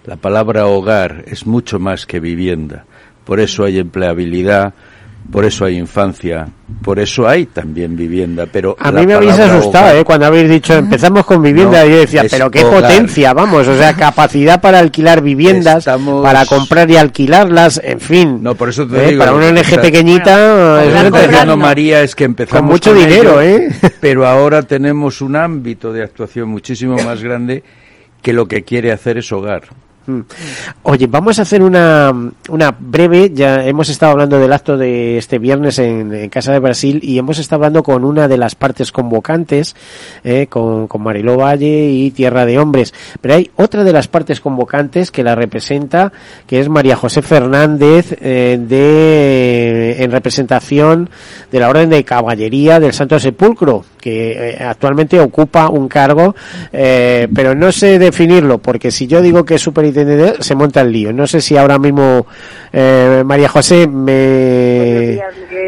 La 0.06 0.16
palabra 0.16 0.66
hogar 0.66 1.24
es 1.26 1.46
mucho 1.46 1.78
más 1.78 2.06
que 2.06 2.20
vivienda. 2.20 2.86
Por 3.24 3.38
eso 3.38 3.64
hay 3.64 3.78
empleabilidad, 3.78 4.72
por 5.30 5.44
eso 5.44 5.64
hay 5.64 5.76
infancia, 5.76 6.48
por 6.82 6.98
eso 6.98 7.28
hay 7.28 7.46
también 7.46 7.96
vivienda. 7.96 8.46
Pero 8.50 8.76
a 8.78 8.90
mí 8.90 9.06
me 9.06 9.14
habéis 9.14 9.38
asustado, 9.38 9.86
hogar, 9.86 9.96
¿eh? 9.96 10.04
Cuando 10.04 10.26
habéis 10.26 10.48
dicho 10.48 10.74
empezamos 10.74 11.24
con 11.24 11.42
vivienda, 11.42 11.84
no, 11.84 11.88
yo 11.88 11.98
decía, 11.98 12.24
pero 12.28 12.50
qué 12.50 12.64
hogar. 12.64 12.82
potencia, 12.82 13.32
vamos, 13.32 13.68
o 13.68 13.76
sea, 13.76 13.94
capacidad 13.96 14.60
para 14.60 14.78
alquilar 14.80 15.22
viviendas, 15.22 15.78
Estamos... 15.78 16.22
para 16.22 16.46
comprar 16.46 16.90
y 16.90 16.96
alquilarlas, 16.96 17.80
en 17.82 18.00
fin. 18.00 18.42
No, 18.42 18.54
por 18.54 18.70
eso 18.70 18.86
te 18.88 19.04
¿eh? 19.04 19.08
digo. 19.10 19.20
Para 19.20 19.34
una 19.34 19.48
ONG 19.48 19.80
pequeñita, 19.80 20.80
bueno, 20.80 20.80
es 20.80 21.12
diciendo 21.12 21.56
María 21.56 22.02
es 22.02 22.14
que 22.14 22.24
empezamos 22.24 22.60
con 22.60 22.70
mucho 22.70 22.90
con 22.90 22.98
dinero, 22.98 23.40
ello, 23.40 23.58
¿eh? 23.58 23.68
Pero 24.00 24.26
ahora 24.26 24.62
tenemos 24.62 25.20
un 25.20 25.36
ámbito 25.36 25.92
de 25.92 26.02
actuación 26.02 26.48
muchísimo 26.48 26.96
más 26.96 27.22
grande 27.22 27.62
que 28.22 28.32
lo 28.32 28.46
que 28.46 28.62
quiere 28.62 28.92
hacer 28.92 29.18
es 29.18 29.30
hogar. 29.32 29.62
Mm. 30.10 30.24
Oye, 30.82 31.06
vamos 31.06 31.38
a 31.38 31.42
hacer 31.42 31.62
una, 31.62 32.12
una 32.48 32.76
breve, 32.78 33.30
ya 33.32 33.64
hemos 33.64 33.88
estado 33.88 34.12
hablando 34.12 34.38
del 34.38 34.52
acto 34.52 34.76
de 34.76 35.18
este 35.18 35.38
viernes 35.38 35.78
en, 35.78 36.28
Casa 36.30 36.52
de 36.52 36.58
Brasil 36.58 37.00
y 37.02 37.18
hemos 37.18 37.38
estado 37.38 37.60
hablando 37.60 37.82
con 37.82 38.04
una 38.04 38.28
de 38.28 38.38
las 38.38 38.54
partes 38.54 38.92
convocantes, 38.92 39.76
eh, 40.24 40.46
con, 40.48 40.86
con 40.86 41.02
Mariló 41.02 41.36
Valle 41.36 41.90
y 41.90 42.10
Tierra 42.10 42.44
de 42.46 42.58
Hombres, 42.58 42.92
pero 43.20 43.34
hay 43.34 43.50
otra 43.56 43.84
de 43.84 43.92
las 43.92 44.08
partes 44.08 44.40
convocantes 44.40 45.10
que 45.10 45.22
la 45.22 45.34
representa, 45.34 46.12
que 46.46 46.60
es 46.60 46.68
María 46.68 46.96
José 46.96 47.22
Fernández, 47.22 48.16
eh, 48.20 48.58
de, 48.60 50.02
en 50.02 50.10
representación 50.10 51.10
de 51.50 51.60
la 51.60 51.68
Orden 51.68 51.90
de 51.90 52.04
Caballería 52.04 52.80
del 52.80 52.92
Santo 52.92 53.18
Sepulcro, 53.18 53.84
que 54.00 54.50
eh, 54.50 54.64
actualmente 54.64 55.20
ocupa 55.20 55.68
un 55.68 55.88
cargo, 55.88 56.34
eh, 56.72 57.28
pero 57.34 57.54
no 57.54 57.70
sé 57.72 57.98
definirlo, 57.98 58.58
porque 58.58 58.90
si 58.90 59.06
yo 59.06 59.20
digo 59.20 59.44
que 59.44 59.56
es 59.56 59.62
superintendente, 59.62 60.42
se 60.42 60.54
monta 60.54 60.80
el 60.80 60.92
lío. 60.92 61.12
No 61.12 61.26
sé 61.26 61.40
si 61.40 61.56
ahora 61.56 61.78
mismo 61.78 62.26
eh, 62.72 63.22
María 63.24 63.48
José 63.48 63.86
me... 63.86 65.20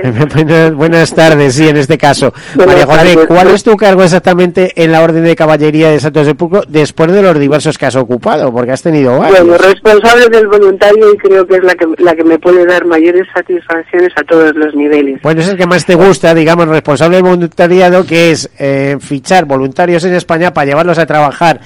Buenas 0.75 1.15
tardes, 1.15 1.55
sí, 1.55 1.69
en 1.69 1.77
este 1.77 1.97
caso. 1.97 2.33
María 2.57 2.87
José, 2.87 3.27
¿cuál 3.29 3.49
es 3.49 3.63
tu 3.63 3.77
cargo 3.77 4.03
exactamente 4.03 4.73
en 4.83 4.91
la 4.91 5.03
Orden 5.03 5.23
de 5.25 5.37
Caballería 5.37 5.91
de 5.91 6.01
Santos 6.01 6.27
de 6.27 6.35
Pulco 6.35 6.63
después 6.67 7.13
de 7.13 7.23
los 7.23 7.39
diversos 7.39 7.79
que 7.79 7.87
has 7.87 7.97
ocupado? 7.97 8.53
Porque 8.53 8.73
has 8.73 8.83
tenido 8.83 9.19
varios. 9.19 9.47
Bueno, 9.47 9.59
responsable 9.59 10.29
del 10.29 10.49
voluntario 10.49 11.13
y 11.13 11.17
creo 11.19 11.47
que 11.47 11.57
es 11.57 11.65
la 11.65 11.75
que, 11.75 11.87
la 11.99 12.17
que 12.17 12.25
me 12.25 12.39
puede 12.39 12.67
dar 12.67 12.85
mayores 12.85 13.27
satisfacciones 13.33 14.13
a 14.17 14.25
todos 14.25 14.55
los 14.57 14.75
niveles. 14.75 15.21
Bueno, 15.23 15.41
es 15.41 15.49
el 15.49 15.57
que 15.57 15.67
más 15.67 15.85
te 15.85 15.95
gusta, 15.95 16.35
digamos, 16.35 16.67
responsable 16.69 17.17
del 17.17 17.25
voluntariado, 17.25 18.05
que 18.05 18.22
es 18.31 18.51
eh, 18.59 18.97
fichar 19.01 19.45
voluntarios 19.45 20.05
en 20.05 20.15
España 20.15 20.53
para 20.53 20.67
llevarlos 20.67 20.99
a 20.99 21.07
trabajar 21.07 21.61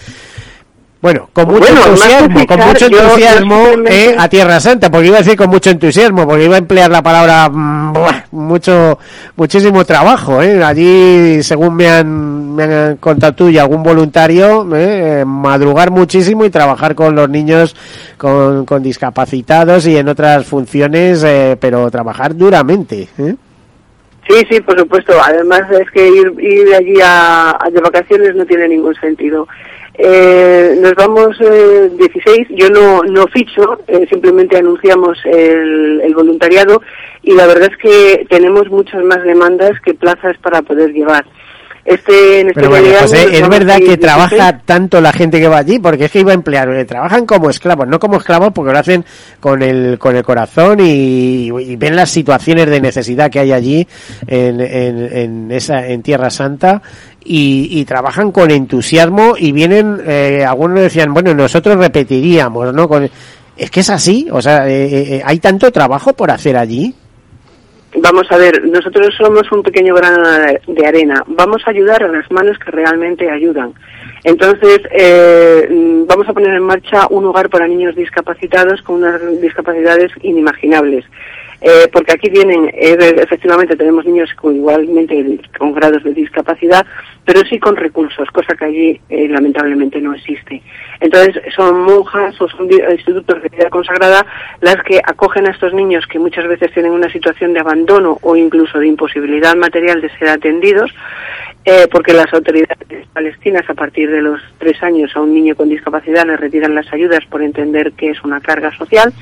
bueno, 1.07 1.29
con 1.33 1.47
mucho 1.47 1.69
entusiasmo, 1.69 2.47
con 2.47 2.59
mucho 2.59 2.87
entusiasmo 2.87 3.65
eh, 3.87 4.17
a 4.19 4.29
Tierra 4.29 4.59
Santa, 4.59 4.91
porque 4.91 5.07
iba 5.09 5.19
a 5.19 5.21
decir 5.21 5.37
con 5.37 5.51
mucho 5.51 5.71
entusiasmo, 5.71 6.27
porque 6.27 6.47
iba 6.47 6.57
a 6.57 6.59
emplear 6.59 6.91
la 6.91 7.03
palabra 7.03 7.49
mm, 7.49 7.93
mucho, 8.33 8.99
muchísimo 9.37 9.85
trabajo. 9.85 10.43
Eh. 10.43 10.65
Allí, 10.65 11.43
según 11.43 11.77
me 11.77 11.89
han, 11.89 12.55
me 12.57 12.65
han 12.65 12.97
contado 12.97 13.35
tú 13.35 13.49
y 13.49 13.59
algún 13.59 13.83
voluntario, 13.83 14.67
eh, 14.75 15.23
madrugar 15.25 15.91
muchísimo 15.91 16.45
y 16.45 16.51
trabajar 16.51 16.95
con 16.95 17.15
los 17.15 17.29
niños 17.29 17.77
con, 18.17 18.65
con 18.65 18.83
discapacitados 18.83 19.87
y 19.87 19.97
en 19.99 20.09
otras 20.09 20.47
funciones, 20.47 21.23
eh, 21.23 21.57
pero 21.61 21.91
trabajar 21.91 22.35
duramente. 22.35 23.09
¿eh? 23.19 23.37
Sí, 24.29 24.45
sí, 24.51 24.61
por 24.61 24.79
supuesto. 24.79 25.13
Además 25.23 25.63
es 25.71 25.91
que 25.91 26.09
ir, 26.09 26.33
ir 26.41 26.75
allí 26.75 26.97
a, 27.03 27.59
de 27.71 27.81
vacaciones 27.81 28.35
no 28.35 28.45
tiene 28.45 28.69
ningún 28.69 28.95
sentido. 28.97 29.47
Eh, 29.99 30.77
nos 30.81 30.95
vamos 30.95 31.41
eh, 31.41 31.91
16, 31.97 32.49
yo 32.51 32.69
no, 32.69 33.03
no 33.03 33.27
ficho, 33.29 33.79
eh, 33.87 34.07
simplemente 34.11 34.59
anunciamos 34.59 35.19
el, 35.25 36.03
el, 36.03 36.15
voluntariado 36.15 36.83
y 37.23 37.33
la 37.33 37.47
verdad 37.47 37.71
es 37.73 37.79
que 37.79 38.27
tenemos 38.29 38.69
muchas 38.69 39.03
más 39.05 39.23
demandas 39.23 39.81
que 39.81 39.95
plazas 39.95 40.37
para 40.39 40.61
poder 40.61 40.93
llevar. 40.93 41.25
Este, 41.87 42.41
en 42.41 42.49
este 42.49 42.61
Pero 42.61 42.73
María 42.73 43.03
José, 43.03 43.29
¿es 43.31 43.49
verdad 43.49 43.79
que 43.79 43.97
trabaja 43.97 44.59
tanto 44.65 45.01
la 45.01 45.13
gente 45.13 45.39
que 45.41 45.47
va 45.47 45.59
allí? 45.59 45.79
Porque 45.79 46.07
es 46.07 46.11
que 46.11 46.21
iba 46.21 46.33
a 46.33 46.35
emplear, 46.35 46.69
eh, 46.71 46.85
trabajan 46.85 47.27
como 47.27 47.49
esclavos, 47.49 47.87
no 47.87 48.01
como 48.01 48.17
esclavos 48.17 48.53
porque 48.53 48.73
lo 48.73 48.79
hacen 48.79 49.05
con 49.39 49.63
el, 49.63 49.97
con 49.97 50.17
el 50.17 50.25
corazón 50.25 50.81
y, 50.81 51.47
y 51.47 51.77
ven 51.77 51.95
las 51.95 52.11
situaciones 52.11 52.69
de 52.69 52.81
necesidad 52.81 53.31
que 53.31 53.39
hay 53.39 53.53
allí 53.53 53.87
en, 54.27 54.61
en, 54.61 55.17
en, 55.17 55.53
esa, 55.53 55.87
en 55.87 56.03
Tierra 56.03 56.29
Santa 56.29 56.83
y, 57.25 57.69
y, 57.71 57.85
trabajan 57.85 58.33
con 58.33 58.51
entusiasmo 58.51 59.35
y 59.39 59.53
vienen, 59.53 60.01
eh, 60.07 60.45
algunos 60.45 60.81
decían, 60.81 61.15
bueno, 61.15 61.35
nosotros 61.35 61.77
repetiríamos, 61.77 62.75
¿no? 62.75 62.89
Con, 62.89 63.09
es 63.57 63.71
que 63.71 63.81
es 63.81 63.91
así, 63.91 64.29
o 64.31 64.43
sea, 64.43 64.69
eh, 64.69 65.17
eh, 65.17 65.23
hay 65.25 65.39
tanto 65.39 65.71
trabajo 65.73 66.13
por 66.13 66.31
hacer 66.31 66.57
allí. 66.57 66.95
Vamos 67.99 68.31
a 68.31 68.37
ver, 68.37 68.63
nosotros 68.67 69.15
somos 69.17 69.51
un 69.51 69.63
pequeño 69.63 69.95
grano 69.95 70.29
de 70.67 70.87
arena. 70.87 71.25
Vamos 71.27 71.63
a 71.67 71.71
ayudar 71.71 72.03
a 72.03 72.09
las 72.09 72.31
manos 72.31 72.59
que 72.59 72.71
realmente 72.71 73.31
ayudan. 73.31 73.73
Entonces, 74.23 74.81
eh, 74.91 75.67
vamos 76.07 76.29
a 76.29 76.35
poner 76.35 76.55
en 76.55 76.63
marcha 76.63 77.07
un 77.09 77.25
hogar 77.25 77.49
para 77.49 77.67
niños 77.67 77.97
discapacitados 77.97 78.83
con 78.83 78.97
unas 78.97 79.41
discapacidades 79.41 80.13
inimaginables. 80.23 81.05
Eh, 81.61 81.89
porque 81.93 82.13
aquí 82.13 82.29
vienen, 82.29 82.69
eh, 82.75 82.97
efectivamente 83.17 83.77
tenemos 83.77 84.05
niños 84.05 84.31
igualmente 84.43 85.41
con 85.59 85.73
grados 85.73 86.05
de 86.05 86.13
discapacidad, 86.13 86.85
pero 87.25 87.41
sí 87.49 87.59
con 87.59 87.77
recursos, 87.77 88.31
cosa 88.31 88.55
que 88.55 88.65
allí 88.65 89.01
eh, 89.09 89.29
lamentablemente 89.29 90.01
no 90.01 90.15
existe. 90.15 90.63
Entonces 91.01 91.43
son 91.55 91.81
monjas 91.83 92.41
o 92.41 92.49
son 92.49 92.71
institutos 92.71 93.43
de 93.43 93.49
vida 93.49 93.71
consagrada 93.71 94.25
las 94.61 94.77
que 94.85 95.01
acogen 95.03 95.47
a 95.47 95.51
estos 95.51 95.73
niños 95.75 96.07
que 96.07 96.19
muchas 96.19 96.47
veces 96.47 96.73
tienen 96.73 96.93
una 96.93 97.11
situación 97.11 97.53
de 97.53 97.61
abandono 97.61 98.19
o 98.23 98.37
incluso 98.37 98.79
de 98.79 98.87
imposibilidad 98.87 99.57
material 99.57 100.01
de 100.01 100.11
ser 100.19 100.29
atendidos, 100.29 100.93
eh, 101.65 101.89
porque 101.91 102.13
las 102.13 102.33
autoridades 102.33 103.09
palestinas 103.13 103.69
a 103.69 103.75
partir 103.75 104.11
de 104.11 104.23
los 104.23 104.41
tres 104.59 104.81
años 104.83 105.11
a 105.17 105.21
un 105.21 105.35
niño 105.35 105.57
con 105.57 105.69
discapacidad 105.69 106.27
le 106.27 106.37
retiran 106.37 106.75
las 106.75 106.93
ayudas 106.93 107.25
por 107.29 107.43
entender 107.43 107.93
que 107.93 108.11
es 108.11 108.23
una 108.23 108.41
carga 108.41 108.71
social. 108.77 109.13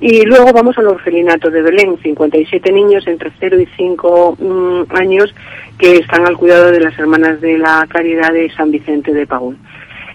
Y 0.00 0.24
luego 0.24 0.52
vamos 0.52 0.78
al 0.78 0.86
orfelinato 0.86 1.50
de 1.50 1.60
Belén, 1.60 1.98
57 2.02 2.72
niños 2.72 3.06
entre 3.06 3.30
0 3.38 3.60
y 3.60 3.66
5 3.76 4.36
mm, 4.38 4.96
años 4.96 5.34
que 5.78 5.96
están 5.96 6.26
al 6.26 6.38
cuidado 6.38 6.70
de 6.70 6.80
las 6.80 6.98
hermanas 6.98 7.40
de 7.40 7.58
la 7.58 7.86
caridad 7.86 8.32
de 8.32 8.50
San 8.54 8.70
Vicente 8.70 9.12
de 9.12 9.26
Paúl. 9.26 9.58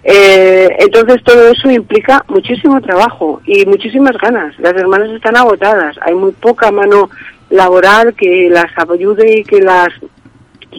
Eh, 0.02 0.68
entonces 0.78 1.22
todo 1.24 1.48
eso 1.48 1.70
implica 1.70 2.24
muchísimo 2.28 2.80
trabajo 2.80 3.40
y 3.44 3.64
muchísimas 3.66 4.16
ganas. 4.18 4.58
Las 4.58 4.74
hermanas 4.74 5.10
están 5.10 5.36
agotadas, 5.36 5.96
hay 6.00 6.14
muy 6.14 6.32
poca 6.32 6.70
mano 6.72 7.10
laboral 7.50 8.14
que 8.14 8.48
las 8.50 8.66
ayude 8.76 9.40
y 9.40 9.44
que 9.44 9.60
las 9.60 9.88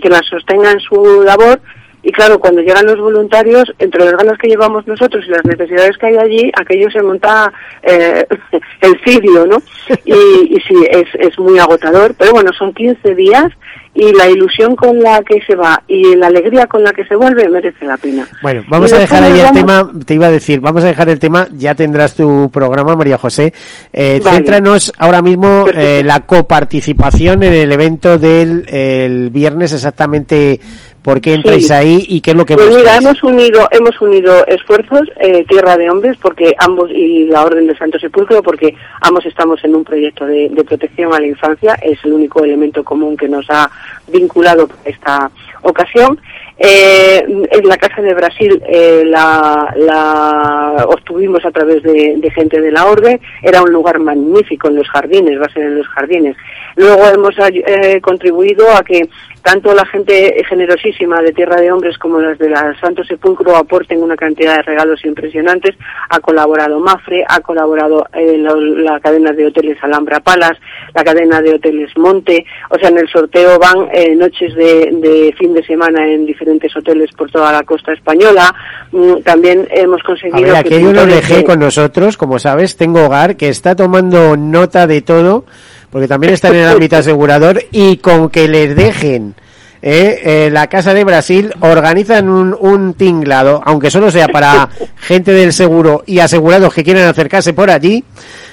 que 0.02 0.10
las 0.10 0.26
sostenga 0.28 0.72
en 0.72 0.80
su 0.80 1.24
labor 1.24 1.60
y 2.04 2.12
claro, 2.12 2.40
cuando 2.40 2.62
llegan 2.62 2.86
los 2.86 3.00
voluntarios, 3.00 3.74
entre 3.80 4.06
las 4.06 4.14
ganas 4.14 4.38
que 4.38 4.48
llevamos 4.48 4.88
nosotros 4.88 5.26
y 5.28 5.32
las 5.32 5.44
necesidades 5.44 5.98
que 5.98 6.08
hay 6.08 6.18
allí, 6.18 6.52
aquello 6.60 6.90
se 6.92 7.02
monta 7.02 7.52
eh, 7.84 8.26
el 8.82 9.00
cirio, 9.04 9.46
¿no? 9.46 9.62
Y, 10.06 10.56
y 10.56 10.60
sí, 10.68 10.76
es, 10.90 11.08
es 11.20 11.38
muy 11.40 11.60
agotador, 11.60 12.14
pero 12.18 12.32
bueno, 12.32 12.52
son 12.58 12.74
15 12.74 13.16
días 13.16 13.52
y 13.98 14.14
la 14.14 14.30
ilusión 14.30 14.76
con 14.76 15.00
la 15.00 15.24
que 15.24 15.42
se 15.42 15.56
va 15.56 15.82
y 15.88 16.16
la 16.16 16.28
alegría 16.28 16.68
con 16.68 16.84
la 16.84 16.94
que 16.94 17.04
se 17.06 17.16
vuelve 17.16 17.50
merece 17.50 17.84
la 17.84 17.98
pena. 17.98 18.28
Bueno, 18.44 18.64
vamos 18.70 18.94
a 18.94 19.00
dejar 19.00 19.24
ahí 19.24 19.40
el 19.40 19.52
tema, 19.52 19.92
te 20.06 20.14
iba 20.14 20.28
a 20.28 20.32
decir, 20.32 20.60
vamos 20.60 20.84
a 20.84 20.88
dejar 20.88 21.10
el 21.10 21.18
tema, 21.18 21.48
ya 21.52 21.74
tendrás 21.74 22.14
tu 22.14 22.52
programa, 22.52 22.96
María 22.96 23.18
José. 23.18 23.54
Eh, 23.92 24.22
vale. 24.24 24.38
Céntranos 24.38 24.94
ahora 25.00 25.24
mismo 25.24 25.66
eh, 25.74 26.04
la 26.06 26.20
coparticipación 26.22 27.42
en 27.42 27.54
el 27.54 27.72
evento 27.72 28.20
del 28.20 28.70
el 28.70 29.32
viernes 29.32 29.74
exactamente 29.74 30.60
por 31.08 31.22
qué 31.22 31.36
entráis 31.36 31.68
sí. 31.68 31.74
ahí 31.74 32.06
y 32.10 32.20
qué 32.20 32.32
es 32.32 32.36
lo 32.36 32.46
que 32.46 32.56
pues 32.56 32.68
mira 32.76 32.98
hemos 32.98 33.24
unido 33.24 33.66
hemos 33.72 34.02
unido 34.02 34.46
esfuerzos 34.46 35.10
eh, 35.22 35.46
tierra 35.48 35.78
de 35.78 35.90
hombres 35.90 36.18
porque 36.22 36.54
ambos 36.60 36.92
y 36.92 37.24
la 37.28 37.46
orden 37.46 37.66
del 37.66 37.78
Santo 37.78 37.98
Sepulcro 37.98 38.44
porque 38.44 38.76
ambos 39.00 39.26
estamos 39.26 39.64
en 39.64 39.74
un 39.74 39.86
proyecto 39.86 40.26
de, 40.26 40.50
de 40.50 40.64
protección 40.66 41.14
a 41.14 41.20
la 41.22 41.28
infancia 41.28 41.76
es 41.82 41.98
el 42.04 42.12
único 42.12 42.44
elemento 42.44 42.84
común 42.84 43.16
que 43.16 43.30
nos 43.30 43.50
ha 43.50 43.72
vinculado 44.10 44.68
para 44.68 44.82
esta 44.84 45.32
ocasión 45.62 46.20
eh, 46.60 47.24
en 47.52 47.68
la 47.68 47.78
Casa 47.78 48.02
de 48.02 48.16
Brasil 48.16 48.62
eh, 48.68 49.04
la, 49.06 49.72
la, 49.78 50.86
obtuvimos 50.88 51.46
a 51.46 51.52
través 51.52 51.84
de, 51.84 52.16
de, 52.18 52.32
gente 52.32 52.60
de 52.60 52.72
la 52.72 52.86
Orden, 52.88 53.22
era 53.44 53.62
un 53.62 53.72
lugar 53.72 54.00
magnífico 54.00 54.68
en 54.68 54.78
los 54.78 54.90
jardines, 54.90 55.40
va 55.40 55.46
a 55.46 55.54
ser 55.54 55.64
en 55.64 55.78
los 55.78 55.88
jardines. 55.90 56.36
Luego 56.76 57.06
hemos 57.06 57.36
eh, 57.38 58.02
contribuido 58.02 58.72
a 58.72 58.84
que 58.84 59.08
tanto 59.42 59.74
la 59.74 59.86
gente 59.86 60.44
generosísima 60.48 61.22
de 61.22 61.32
Tierra 61.32 61.62
de 61.62 61.72
Hombres 61.72 61.98
como 61.98 62.20
las 62.20 62.38
de 62.38 62.50
la 62.50 62.76
Santo 62.80 63.04
Sepulcro 63.04 63.56
aporten 63.56 64.04
una 64.04 64.16
cantidad 64.16 64.58
de 64.58 64.64
regalos 64.64 65.04
impresionantes. 65.06 65.76
Ha 66.10 66.20
colaborado 66.20 66.80
Mafre, 66.80 67.24
ha 67.28 67.40
colaborado 67.40 68.06
eh, 68.14 68.38
la, 68.38 68.54
la, 68.56 69.00
cadena 69.00 69.32
de 69.32 69.48
hoteles 69.48 69.78
Alhambra 69.82 70.20
Palas, 70.20 70.58
la 70.94 71.04
cadena 71.04 71.42
de 71.42 71.56
hoteles 71.56 71.92
Monte. 71.98 72.46
O 72.70 72.78
sea, 72.78 72.90
en 72.90 72.98
el 72.98 73.08
sorteo 73.10 73.58
van 73.60 73.90
eh, 73.94 74.16
noches 74.16 74.54
de, 74.56 74.90
de, 75.02 75.34
fin 75.38 75.54
de 75.54 75.64
semana 75.64 76.08
en 76.08 76.26
diferentes 76.26 76.76
hoteles 76.76 77.12
por 77.14 77.32
toda 77.32 77.52
la 77.52 77.64
costa 77.64 77.94
española. 77.94 78.54
Mm, 78.92 79.22
también 79.24 79.68
hemos 79.72 80.02
conseguido... 80.04 80.38
A 80.38 80.42
ver, 80.42 80.56
aquí 80.56 80.74
hay 80.76 80.86
un 80.86 80.98
ONG 80.98 81.46
con 81.46 81.60
nosotros, 81.60 82.18
como 82.18 82.40
sabes, 82.40 82.78
Tengo 82.78 83.06
Hogar, 83.06 83.38
que 83.38 83.50
está 83.50 83.76
tomando 83.76 84.36
nota 84.36 84.88
de 84.88 85.02
todo 85.02 85.46
porque 85.90 86.08
también 86.08 86.34
están 86.34 86.56
en 86.56 86.64
el 86.64 86.70
ámbito 86.70 86.98
asegurador 86.98 87.64
y 87.72 87.98
con 87.98 88.30
que 88.30 88.48
les 88.48 88.76
dejen 88.76 89.36
eh, 89.82 90.22
eh, 90.24 90.50
la 90.52 90.68
Casa 90.68 90.94
de 90.94 91.04
Brasil 91.04 91.54
organizan 91.60 92.30
un, 92.30 92.56
un, 92.60 92.94
tinglado, 92.96 93.62
aunque 93.64 93.92
solo 93.92 94.10
sea 94.10 94.28
para 94.28 94.70
gente 94.98 95.32
del 95.32 95.54
seguro 95.54 96.04
y 96.06 96.20
asegurados 96.20 96.74
que 96.74 96.84
quieran 96.84 97.08
acercarse 97.08 97.54
por 97.54 97.70
allí, 97.70 98.04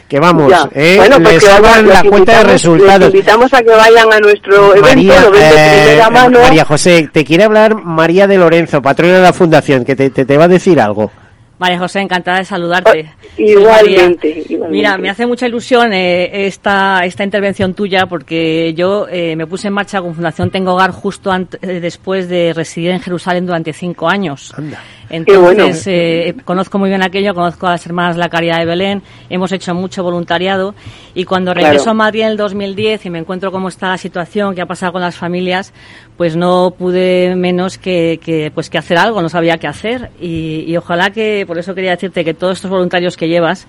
que 0.09 0.20
vamos, 0.20 0.53
eh, 0.75 0.97
bueno, 0.99 1.16
pues 1.23 1.42
les 1.42 1.51
hagan 1.51 1.88
la 1.88 2.03
cuenta 2.05 2.38
de 2.38 2.44
resultados. 2.44 3.01
Les 3.01 3.14
invitamos 3.14 3.53
a 3.55 3.62
que 3.62 3.70
vayan 3.70 4.12
a 4.12 4.20
nuestro 4.20 4.75
María, 4.81 5.18
evento, 5.23 5.38
eh, 5.38 6.03
mano. 6.12 6.40
María 6.40 6.64
José, 6.64 7.09
te 7.11 7.25
quiere 7.25 7.44
hablar 7.44 7.75
María 7.83 8.27
de 8.27 8.37
Lorenzo, 8.37 8.83
patrona 8.83 9.14
de 9.14 9.23
la 9.23 9.33
Fundación, 9.33 9.85
que 9.85 9.97
te, 9.97 10.11
te, 10.11 10.27
te 10.27 10.37
va 10.37 10.44
a 10.44 10.49
decir 10.49 10.79
algo. 10.79 11.11
María 11.59 11.79
José, 11.79 12.01
encantada 12.01 12.38
de 12.38 12.45
saludarte. 12.45 13.11
Oh, 13.11 13.43
igualmente, 13.43 14.29
igualmente, 14.49 14.69
Mira, 14.71 14.99
me 14.99 15.09
hace 15.09 15.27
mucha 15.27 15.47
ilusión 15.47 15.93
eh, 15.93 16.47
esta, 16.47 17.05
esta 17.05 17.25
intervención 17.25 17.75
tuya 17.75 18.07
porque 18.07 18.75
yo 18.75 19.07
eh, 19.09 19.37
me 19.37 19.47
puse 19.47 19.69
en 19.69 19.75
marcha 19.75 20.01
con 20.01 20.14
Fundación 20.14 20.51
Tengo 20.51 20.75
Hogar 20.75 20.90
justo 20.90 21.31
antes, 21.31 21.62
eh, 21.62 21.81
después 21.81 22.29
de 22.29 22.53
residir 22.53 22.90
en 22.90 23.01
Jerusalén 23.01 23.47
durante 23.47 23.73
cinco 23.73 24.09
años. 24.09 24.53
Anda. 24.57 24.81
Entonces, 25.11 25.87
eh, 25.87 26.35
conozco 26.45 26.79
muy 26.79 26.88
bien 26.88 27.03
aquello, 27.03 27.35
conozco 27.35 27.67
a 27.67 27.73
las 27.73 27.87
hermanas 27.87 28.17
La 28.17 28.29
Caridad 28.29 28.59
de 28.59 28.64
Belén, 28.64 29.03
hemos 29.29 29.53
hecho 29.53 29.75
mucho 29.75 30.03
voluntariado 30.03 30.75
y 31.14 31.25
cuando 31.25 31.55
regreso 31.55 31.90
a 31.90 31.95
Madrid 31.95 32.23
en 32.23 32.29
el 32.29 32.37
2010 32.37 33.07
y 33.07 33.11
me 33.11 33.19
encuentro 33.19 33.53
cómo 33.53 33.69
está 33.69 33.88
la 33.88 33.99
situación, 33.99 34.55
qué 34.55 34.62
ha 34.62 34.67
pasado 34.67 34.93
con 34.93 35.03
las 35.03 35.17
familias, 35.17 35.73
pues 36.17 36.37
no 36.37 36.75
pude 36.77 37.35
menos 37.37 37.79
que, 37.79 38.19
que 38.23 38.51
pues 38.55 38.71
que 38.71 38.79
hacer 38.79 38.99
algo, 38.99 39.21
no 39.23 39.29
sabía 39.29 39.59
qué 39.59 39.67
hacer 39.67 40.11
y, 40.21 40.64
y 40.67 40.77
ojalá 40.77 41.11
que, 41.11 41.45
por 41.47 41.59
eso 41.59 41.75
quería 41.75 41.93
decirte 41.93 42.25
que 42.25 42.35
todos 42.35 42.59
estos 42.59 42.71
voluntarios 42.71 43.17
que 43.17 43.29
llevas, 43.29 43.67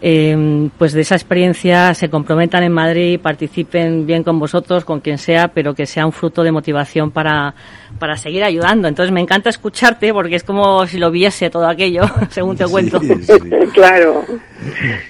eh, 0.00 0.68
pues 0.78 0.92
de 0.92 1.00
esa 1.00 1.14
experiencia 1.14 1.94
se 1.94 2.10
comprometan 2.10 2.62
en 2.62 2.72
Madrid, 2.72 3.20
participen 3.20 4.06
bien 4.06 4.22
con 4.22 4.38
vosotros, 4.38 4.84
con 4.84 5.00
quien 5.00 5.18
sea, 5.18 5.48
pero 5.48 5.74
que 5.74 5.86
sea 5.86 6.06
un 6.06 6.12
fruto 6.12 6.42
de 6.42 6.52
motivación 6.52 7.10
para, 7.10 7.54
para 7.98 8.16
seguir 8.16 8.44
ayudando. 8.44 8.88
Entonces 8.88 9.12
me 9.12 9.20
encanta 9.20 9.50
escucharte 9.50 10.12
porque 10.12 10.36
es 10.36 10.44
como 10.44 10.86
si 10.86 10.98
lo 10.98 11.10
viese 11.10 11.50
todo 11.50 11.66
aquello, 11.66 12.02
según 12.30 12.56
te 12.56 12.66
cuento. 12.66 13.00
claro. 13.72 14.24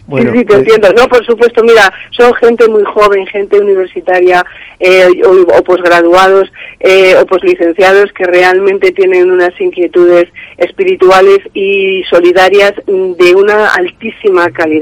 Bueno, 0.06 0.32
sí, 0.32 0.38
te 0.38 0.44
pues- 0.44 0.58
entiendo. 0.60 0.92
No, 0.92 1.08
por 1.08 1.24
supuesto, 1.24 1.62
mira, 1.62 1.92
son 2.10 2.34
gente 2.34 2.68
muy 2.68 2.84
joven, 2.84 3.26
gente 3.26 3.58
universitaria 3.58 4.44
eh, 4.80 5.08
o, 5.24 5.62
posgraduados 5.62 6.52
eh, 6.80 7.14
o 7.20 7.26
poslicenciados 7.26 8.12
que 8.12 8.24
realmente 8.24 8.92
tienen 8.92 9.30
unas 9.30 9.58
inquietudes 9.60 10.26
espirituales 10.58 11.38
y 11.52 12.02
solidarias 12.10 12.74
de 12.86 13.34
una 13.34 13.68
altísima 13.68 14.50
calidad. 14.50 14.73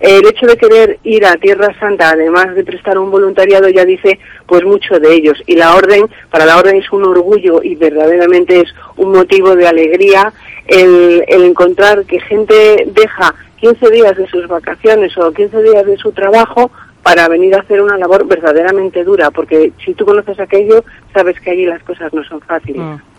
El 0.00 0.26
hecho 0.26 0.46
de 0.46 0.56
querer 0.56 0.98
ir 1.04 1.24
a 1.24 1.36
Tierra 1.36 1.74
Santa, 1.78 2.10
además 2.10 2.54
de 2.54 2.64
prestar 2.64 2.98
un 2.98 3.10
voluntariado, 3.10 3.68
ya 3.68 3.84
dice 3.84 4.18
pues 4.46 4.64
mucho 4.64 4.98
de 4.98 5.14
ellos. 5.14 5.42
Y 5.46 5.56
la 5.56 5.74
orden, 5.74 6.06
para 6.30 6.46
la 6.46 6.58
orden 6.58 6.76
es 6.76 6.90
un 6.92 7.04
orgullo 7.04 7.62
y 7.62 7.74
verdaderamente 7.74 8.60
es 8.60 8.74
un 8.96 9.12
motivo 9.12 9.56
de 9.56 9.66
alegría 9.66 10.32
el, 10.66 11.24
encontrar 11.28 12.04
que 12.04 12.20
gente 12.20 12.86
deja 12.86 13.34
15 13.60 13.90
días 13.90 14.16
de 14.16 14.26
sus 14.26 14.46
vacaciones 14.48 15.16
o 15.16 15.32
15 15.32 15.62
días 15.62 15.86
de 15.86 15.96
su 15.96 16.12
trabajo 16.12 16.70
para 17.02 17.28
venir 17.28 17.54
a 17.54 17.60
hacer 17.60 17.82
una 17.82 17.98
labor 17.98 18.26
verdaderamente 18.26 19.04
dura, 19.04 19.30
porque 19.30 19.72
si 19.84 19.92
tú 19.92 20.06
conoces 20.06 20.40
aquello, 20.40 20.84
sabes 21.12 21.38
que 21.38 21.50
allí 21.50 21.66
las 21.66 21.82
cosas 21.82 22.12
no 22.14 22.24
son 22.24 22.40
fáciles. 22.40 22.82
Mm. 22.82 23.13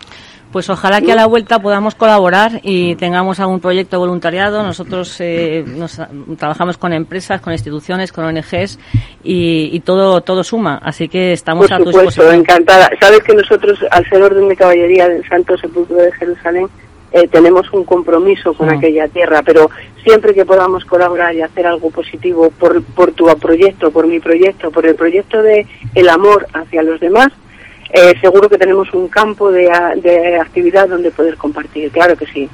Pues 0.56 0.70
ojalá 0.70 1.02
que 1.02 1.12
a 1.12 1.14
la 1.14 1.26
vuelta 1.26 1.58
podamos 1.58 1.94
colaborar 1.94 2.60
y 2.62 2.94
tengamos 2.94 3.38
algún 3.40 3.60
proyecto 3.60 3.98
voluntariado. 3.98 4.62
Nosotros 4.62 5.14
eh, 5.20 5.62
nos, 5.66 6.00
trabajamos 6.38 6.78
con 6.78 6.94
empresas, 6.94 7.42
con 7.42 7.52
instituciones, 7.52 8.10
con 8.10 8.24
ONGs 8.24 8.78
y, 9.22 9.78
todo 9.80 10.22
todo 10.22 10.42
suma. 10.42 10.80
Así 10.82 11.08
que 11.08 11.34
estamos 11.34 11.70
a 11.70 11.76
tu 11.76 11.92
supuesto, 11.92 12.32
encantada. 12.32 12.88
Sabes 12.98 13.22
que 13.24 13.34
nosotros, 13.34 13.78
al 13.90 14.08
ser 14.08 14.22
orden 14.22 14.48
de 14.48 14.56
caballería 14.56 15.06
del 15.06 15.28
Santo 15.28 15.58
Sepulcro 15.58 15.96
de 15.96 16.10
Jerusalén, 16.12 16.68
eh, 17.12 17.28
tenemos 17.28 17.70
un 17.74 17.84
compromiso 17.84 18.54
con 18.54 18.68
mm. 18.68 18.78
aquella 18.78 19.08
tierra, 19.08 19.42
pero 19.44 19.68
siempre 20.04 20.32
que 20.32 20.46
podamos 20.46 20.86
colaborar 20.86 21.34
y 21.34 21.42
hacer 21.42 21.66
algo 21.66 21.90
positivo 21.90 22.50
por, 22.58 22.82
por 22.82 23.12
tu 23.12 23.26
proyecto, 23.38 23.90
por 23.90 24.06
mi 24.06 24.20
proyecto, 24.20 24.70
por 24.70 24.86
el 24.86 24.94
proyecto 24.94 25.42
de 25.42 25.66
el 25.94 26.08
amor 26.08 26.46
hacia 26.54 26.82
los 26.82 26.98
demás, 26.98 27.28
eh, 27.92 28.14
seguro 28.20 28.48
que 28.48 28.58
tenemos 28.58 28.92
un 28.92 29.08
campo 29.08 29.50
de, 29.50 29.68
de 30.02 30.36
actividad 30.40 30.88
donde 30.88 31.10
poder 31.10 31.36
compartir, 31.36 31.90
claro 31.90 32.16
que 32.16 32.26
sí. 32.26 32.48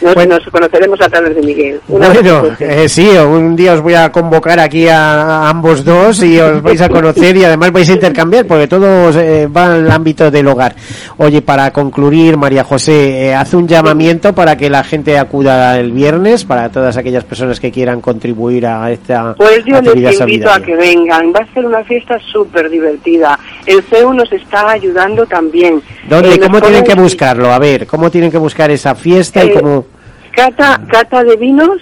Nos, 0.00 0.40
conoceremos 0.50 1.00
a 1.00 1.08
través 1.08 1.34
de 1.34 1.42
Miguel. 1.42 1.80
bueno, 1.86 2.56
eh, 2.58 2.88
sí, 2.88 3.08
un 3.08 3.54
día 3.54 3.74
os 3.74 3.80
voy 3.82 3.94
a 3.94 4.10
convocar 4.10 4.58
aquí 4.58 4.88
a, 4.88 5.48
ambos 5.48 5.84
dos 5.84 6.22
y 6.22 6.40
os 6.40 6.62
vais 6.62 6.80
a 6.80 6.88
conocer 6.88 7.36
y 7.36 7.44
además 7.44 7.70
vais 7.70 7.88
a 7.90 7.92
intercambiar 7.92 8.46
porque 8.46 8.66
todo 8.66 9.10
eh, 9.18 9.46
va 9.46 9.74
al 9.74 9.90
ámbito 9.90 10.30
del 10.30 10.48
hogar. 10.48 10.74
Oye, 11.18 11.42
para 11.42 11.70
concluir, 11.72 12.36
María 12.38 12.64
José, 12.64 13.26
eh, 13.26 13.34
hace 13.34 13.56
un 13.56 13.68
llamamiento 13.68 14.34
para 14.34 14.56
que 14.56 14.70
la 14.70 14.82
gente 14.84 15.18
acuda 15.18 15.78
el 15.78 15.92
viernes, 15.92 16.44
para 16.44 16.70
todas 16.70 16.96
aquellas 16.96 17.24
personas 17.24 17.60
que 17.60 17.70
quieran 17.70 18.00
contribuir 18.00 18.66
a 18.66 18.90
esta 18.90 19.34
Pues 19.34 19.64
yo 19.66 19.80
les 19.82 20.20
invito 20.20 20.50
a 20.50 20.60
que 20.60 20.76
vengan, 20.76 21.32
va 21.32 21.40
a 21.40 21.54
ser 21.54 21.66
una 21.66 21.84
fiesta 21.84 22.18
súper 22.32 22.70
divertida. 22.70 23.38
El 23.66 23.82
CEU 23.82 24.14
nos 24.14 24.32
está 24.32 24.70
ayudando 24.70 25.26
también. 25.26 25.82
¿Dónde? 26.08 26.38
¿Cómo 26.38 26.60
tienen 26.60 26.84
que 26.84 26.94
buscarlo? 26.94 27.52
A 27.52 27.58
ver, 27.58 27.86
¿cómo 27.86 28.10
tienen 28.10 28.30
que 28.30 28.38
buscar 28.38 28.70
esa 28.70 28.94
fiesta 28.94 29.44
y 29.44 29.52
cómo...? 29.52 29.89
Cata, 30.32 30.80
cata 30.88 31.24
de 31.24 31.36
vinos 31.36 31.80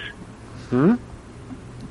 ¿Mm? 0.71 0.93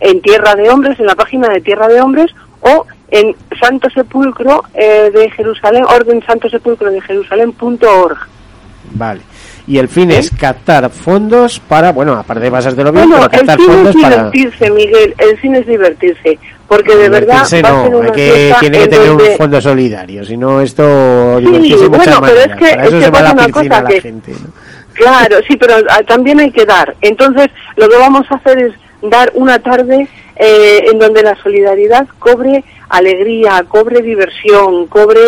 en 0.01 0.23
Tierra 0.23 0.55
de 0.55 0.69
Hombres, 0.71 0.99
en 1.01 1.07
la 1.07 1.15
página 1.15 1.49
de 1.49 1.61
Tierra 1.61 1.89
de 1.89 2.01
Hombres, 2.01 2.35
o 2.61 2.87
en 3.11 3.35
Santo 3.61 3.89
Sepulcro 3.91 4.65
eh, 4.75 5.11
de 5.13 5.31
Jerusalén, 5.31 5.85
Orden 5.85 6.23
Santo 6.25 6.49
Sepulcro 6.49 6.91
de 6.91 7.01
Jerusalén.org. 7.01 8.19
Vale. 8.93 9.21
Y 9.67 9.77
el 9.77 9.89
fin 9.89 10.11
es 10.11 10.31
captar 10.31 10.89
fondos 10.89 11.61
para, 11.61 11.93
bueno, 11.93 12.15
aparte 12.15 12.51
de 12.51 12.85
lo 12.85 12.91
bien, 12.91 13.11
bueno, 13.11 13.29
captar 13.29 13.59
el 13.59 13.67
fin 13.67 13.75
fondos 13.75 13.95
es 13.95 14.03
divertirse, 14.03 14.71
Miguel, 14.71 15.15
el 15.19 15.37
fin 15.37 15.55
es 15.57 15.67
divertirse, 15.67 16.39
porque 16.67 16.97
de 16.97 17.09
verdad 17.11 17.47
no, 17.63 18.01
hay 18.01 18.11
que, 18.13 18.55
tiene 18.61 18.79
que 18.79 18.89
tener 18.89 19.11
un 19.11 19.21
fondo 19.37 19.61
solidario, 19.61 20.25
si 20.25 20.39
no 20.39 20.63
esto 20.63 21.39
sí, 21.41 21.75
bueno, 21.87 22.19
pero 22.23 22.41
es 22.41 22.57
que, 22.57 22.71
es 22.71 23.05
que 23.05 23.13
pasa 23.13 23.33
una 23.33 23.49
cosa 23.51 23.85
que, 23.85 24.01
gente, 24.01 24.33
Claro, 24.99 25.37
sí, 25.47 25.57
pero 25.57 25.75
ah, 25.89 26.03
también 26.03 26.41
hay 26.41 26.51
que 26.51 26.67
dar. 26.67 26.97
Entonces, 27.01 27.49
lo 27.77 27.89
que 27.89 27.97
vamos 27.97 28.27
a 28.31 28.35
hacer 28.35 28.59
es 28.59 28.73
dar 29.01 29.31
una 29.35 29.61
tarde 29.61 30.09
eh, 30.35 30.87
en 30.91 30.99
donde 30.99 31.23
la 31.23 31.37
solidaridad 31.37 32.09
cobre 32.19 32.65
alegría, 32.89 33.65
cobre 33.69 34.03
diversión, 34.03 34.89
cobre 34.89 35.21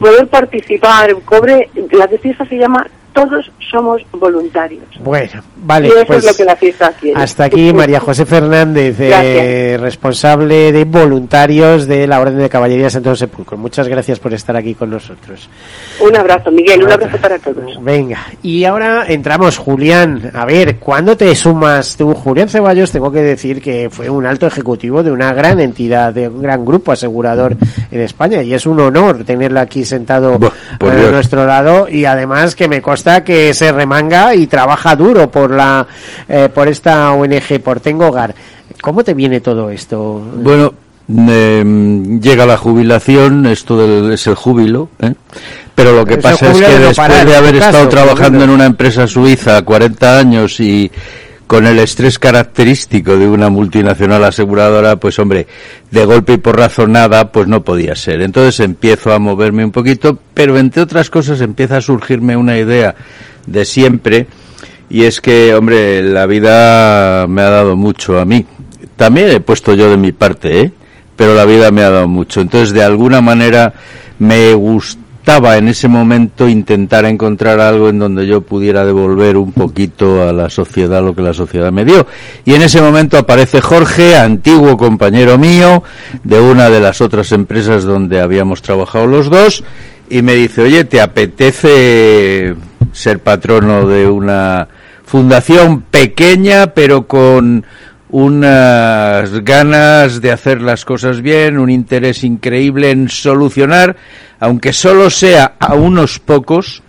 poder 0.00 0.26
participar, 0.28 1.14
cobre, 1.26 1.68
la 1.92 2.06
de 2.06 2.18
se 2.18 2.56
llama 2.56 2.86
todos 3.14 3.50
somos 3.70 4.02
voluntarios. 4.12 4.84
Bueno, 5.00 5.40
vale. 5.56 5.88
Y 5.88 5.90
eso 5.92 6.04
pues 6.06 6.18
es 6.18 6.32
lo 6.32 6.36
que 6.36 6.44
la 6.44 6.56
fiesta 6.56 6.92
quiere. 7.00 7.20
Hasta 7.20 7.44
aquí 7.44 7.72
María 7.72 8.00
José 8.00 8.26
Fernández, 8.26 8.96
eh, 8.98 9.78
responsable 9.80 10.72
de 10.72 10.84
voluntarios 10.84 11.86
de 11.86 12.08
la 12.08 12.20
Orden 12.20 12.38
de 12.38 12.48
Caballería 12.50 12.90
Santo 12.90 13.14
Sepulcro. 13.14 13.56
Muchas 13.56 13.86
gracias 13.86 14.18
por 14.18 14.34
estar 14.34 14.56
aquí 14.56 14.74
con 14.74 14.90
nosotros. 14.90 15.48
Un 16.00 16.16
abrazo, 16.16 16.50
Miguel, 16.50 16.82
un 16.82 16.90
abrazo 16.90 17.16
para 17.18 17.38
todos. 17.38 17.82
Venga, 17.82 18.26
y 18.42 18.64
ahora 18.64 19.04
entramos, 19.06 19.58
Julián. 19.58 20.32
A 20.34 20.44
ver, 20.44 20.78
¿cuándo 20.78 21.16
te 21.16 21.32
sumas 21.36 21.96
tú? 21.96 22.14
Julián 22.14 22.48
Ceballos, 22.48 22.90
tengo 22.90 23.12
que 23.12 23.22
decir 23.22 23.62
que 23.62 23.88
fue 23.90 24.10
un 24.10 24.26
alto 24.26 24.48
ejecutivo 24.48 25.04
de 25.04 25.12
una 25.12 25.32
gran 25.32 25.60
entidad, 25.60 26.12
de 26.12 26.28
un 26.28 26.42
gran 26.42 26.64
grupo 26.64 26.90
asegurador 26.90 27.56
en 27.92 28.00
España, 28.00 28.42
y 28.42 28.54
es 28.54 28.66
un 28.66 28.80
honor 28.80 29.24
tenerla 29.24 29.60
aquí 29.60 29.84
sentado 29.84 30.40
a 30.80 31.10
nuestro 31.12 31.46
lado, 31.46 31.88
y 31.88 32.06
además 32.06 32.56
que 32.56 32.66
me 32.66 32.82
consta 32.82 33.03
que 33.22 33.52
se 33.52 33.70
remanga 33.70 34.34
y 34.34 34.46
trabaja 34.46 34.96
duro 34.96 35.30
por 35.30 35.50
la 35.50 35.86
eh, 36.28 36.48
por 36.52 36.68
esta 36.68 37.12
ONG, 37.12 37.60
por 37.62 37.80
Tengo 37.80 38.08
Hogar. 38.08 38.34
¿Cómo 38.80 39.04
te 39.04 39.14
viene 39.14 39.40
todo 39.40 39.70
esto? 39.70 40.22
Bueno, 40.36 40.72
em, 41.08 42.20
llega 42.20 42.46
la 42.46 42.56
jubilación, 42.56 43.46
esto 43.46 44.10
es 44.10 44.26
el 44.26 44.34
júbilo, 44.34 44.88
¿eh? 45.00 45.12
pero 45.74 45.92
lo 45.92 46.04
que 46.04 46.16
pasa 46.16 46.50
es 46.50 46.60
que 46.60 46.78
después 46.78 47.26
de 47.26 47.36
haber 47.36 47.56
estado 47.56 47.88
trabajando 47.88 48.44
en 48.44 48.50
una 48.50 48.66
empresa 48.66 49.06
suiza 49.06 49.62
40 49.62 50.18
años 50.18 50.58
y 50.60 50.90
con 51.46 51.66
el 51.66 51.78
estrés 51.78 52.18
característico 52.18 53.16
de 53.16 53.28
una 53.28 53.50
multinacional 53.50 54.24
aseguradora, 54.24 54.96
pues 54.96 55.18
hombre, 55.18 55.46
de 55.90 56.04
golpe 56.04 56.34
y 56.34 56.38
por 56.38 56.58
nada, 56.88 57.30
pues 57.30 57.46
no 57.46 57.62
podía 57.62 57.94
ser. 57.94 58.22
Entonces 58.22 58.60
empiezo 58.60 59.12
a 59.12 59.18
moverme 59.18 59.64
un 59.64 59.72
poquito, 59.72 60.18
pero 60.32 60.58
entre 60.58 60.82
otras 60.82 61.10
cosas 61.10 61.40
empieza 61.40 61.76
a 61.76 61.82
surgirme 61.82 62.36
una 62.36 62.58
idea 62.58 62.94
de 63.46 63.64
siempre, 63.64 64.26
y 64.88 65.04
es 65.04 65.20
que, 65.20 65.54
hombre, 65.54 66.02
la 66.02 66.26
vida 66.26 67.26
me 67.26 67.42
ha 67.42 67.50
dado 67.50 67.76
mucho 67.76 68.18
a 68.18 68.24
mí. 68.24 68.46
También 68.96 69.30
he 69.30 69.40
puesto 69.40 69.74
yo 69.74 69.90
de 69.90 69.96
mi 69.96 70.12
parte, 70.12 70.60
¿eh? 70.60 70.72
Pero 71.16 71.34
la 71.34 71.44
vida 71.44 71.70
me 71.70 71.82
ha 71.82 71.90
dado 71.90 72.08
mucho. 72.08 72.40
Entonces, 72.40 72.72
de 72.72 72.82
alguna 72.82 73.20
manera, 73.20 73.72
me 74.18 74.52
gusta 74.54 75.03
estaba 75.24 75.56
en 75.56 75.68
ese 75.68 75.88
momento 75.88 76.46
intentar 76.46 77.06
encontrar 77.06 77.58
algo 77.58 77.88
en 77.88 77.98
donde 77.98 78.26
yo 78.26 78.42
pudiera 78.42 78.84
devolver 78.84 79.38
un 79.38 79.52
poquito 79.52 80.22
a 80.28 80.34
la 80.34 80.50
sociedad 80.50 81.02
lo 81.02 81.14
que 81.14 81.22
la 81.22 81.32
sociedad 81.32 81.72
me 81.72 81.86
dio. 81.86 82.06
Y 82.44 82.52
en 82.52 82.60
ese 82.60 82.82
momento 82.82 83.16
aparece 83.16 83.62
Jorge, 83.62 84.18
antiguo 84.18 84.76
compañero 84.76 85.38
mío 85.38 85.82
de 86.24 86.38
una 86.38 86.68
de 86.68 86.78
las 86.78 87.00
otras 87.00 87.32
empresas 87.32 87.84
donde 87.84 88.20
habíamos 88.20 88.60
trabajado 88.60 89.06
los 89.06 89.30
dos, 89.30 89.64
y 90.10 90.20
me 90.20 90.34
dice, 90.34 90.60
oye, 90.60 90.84
¿te 90.84 91.00
apetece 91.00 92.54
ser 92.92 93.20
patrono 93.20 93.88
de 93.88 94.06
una 94.06 94.68
fundación 95.06 95.80
pequeña 95.90 96.66
pero 96.74 97.06
con 97.06 97.64
unas 98.14 99.42
ganas 99.42 100.20
de 100.20 100.30
hacer 100.30 100.62
las 100.62 100.84
cosas 100.84 101.20
bien, 101.20 101.58
un 101.58 101.68
interés 101.68 102.22
increíble 102.22 102.92
en 102.92 103.08
solucionar, 103.08 103.96
aunque 104.38 104.72
solo 104.72 105.10
sea 105.10 105.56
a 105.58 105.74
unos 105.74 106.20
pocos, 106.20 106.83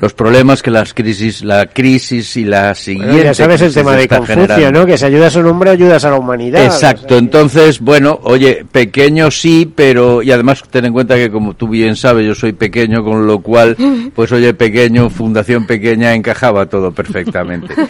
los 0.00 0.14
problemas 0.14 0.62
que 0.62 0.70
las 0.70 0.94
crisis, 0.94 1.44
la 1.44 1.66
crisis 1.66 2.36
y 2.36 2.44
la 2.44 2.74
siguiente. 2.74 3.22
ya 3.22 3.34
sabes 3.34 3.60
el 3.60 3.74
tema 3.74 3.94
de 3.96 4.08
Confucio, 4.08 4.72
¿no? 4.72 4.86
Que 4.86 4.96
si 4.96 5.04
ayudas 5.04 5.36
a 5.36 5.40
un 5.40 5.46
hombre, 5.46 5.70
ayudas 5.70 6.04
a 6.04 6.10
la 6.10 6.16
humanidad. 6.16 6.64
Exacto. 6.64 7.18
Entonces, 7.18 7.80
bueno, 7.80 8.18
oye, 8.22 8.64
pequeño 8.70 9.30
sí, 9.30 9.70
pero 9.74 10.22
y 10.22 10.32
además 10.32 10.62
ten 10.70 10.86
en 10.86 10.92
cuenta 10.94 11.16
que 11.16 11.30
como 11.30 11.54
tú 11.54 11.68
bien 11.68 11.96
sabes, 11.96 12.26
yo 12.26 12.34
soy 12.34 12.52
pequeño, 12.52 13.04
con 13.04 13.26
lo 13.26 13.40
cual, 13.40 13.76
pues 14.14 14.32
oye, 14.32 14.54
pequeño, 14.54 15.10
fundación 15.10 15.66
pequeña, 15.66 16.14
encajaba 16.14 16.66
todo 16.66 16.92
perfectamente. 16.92 17.74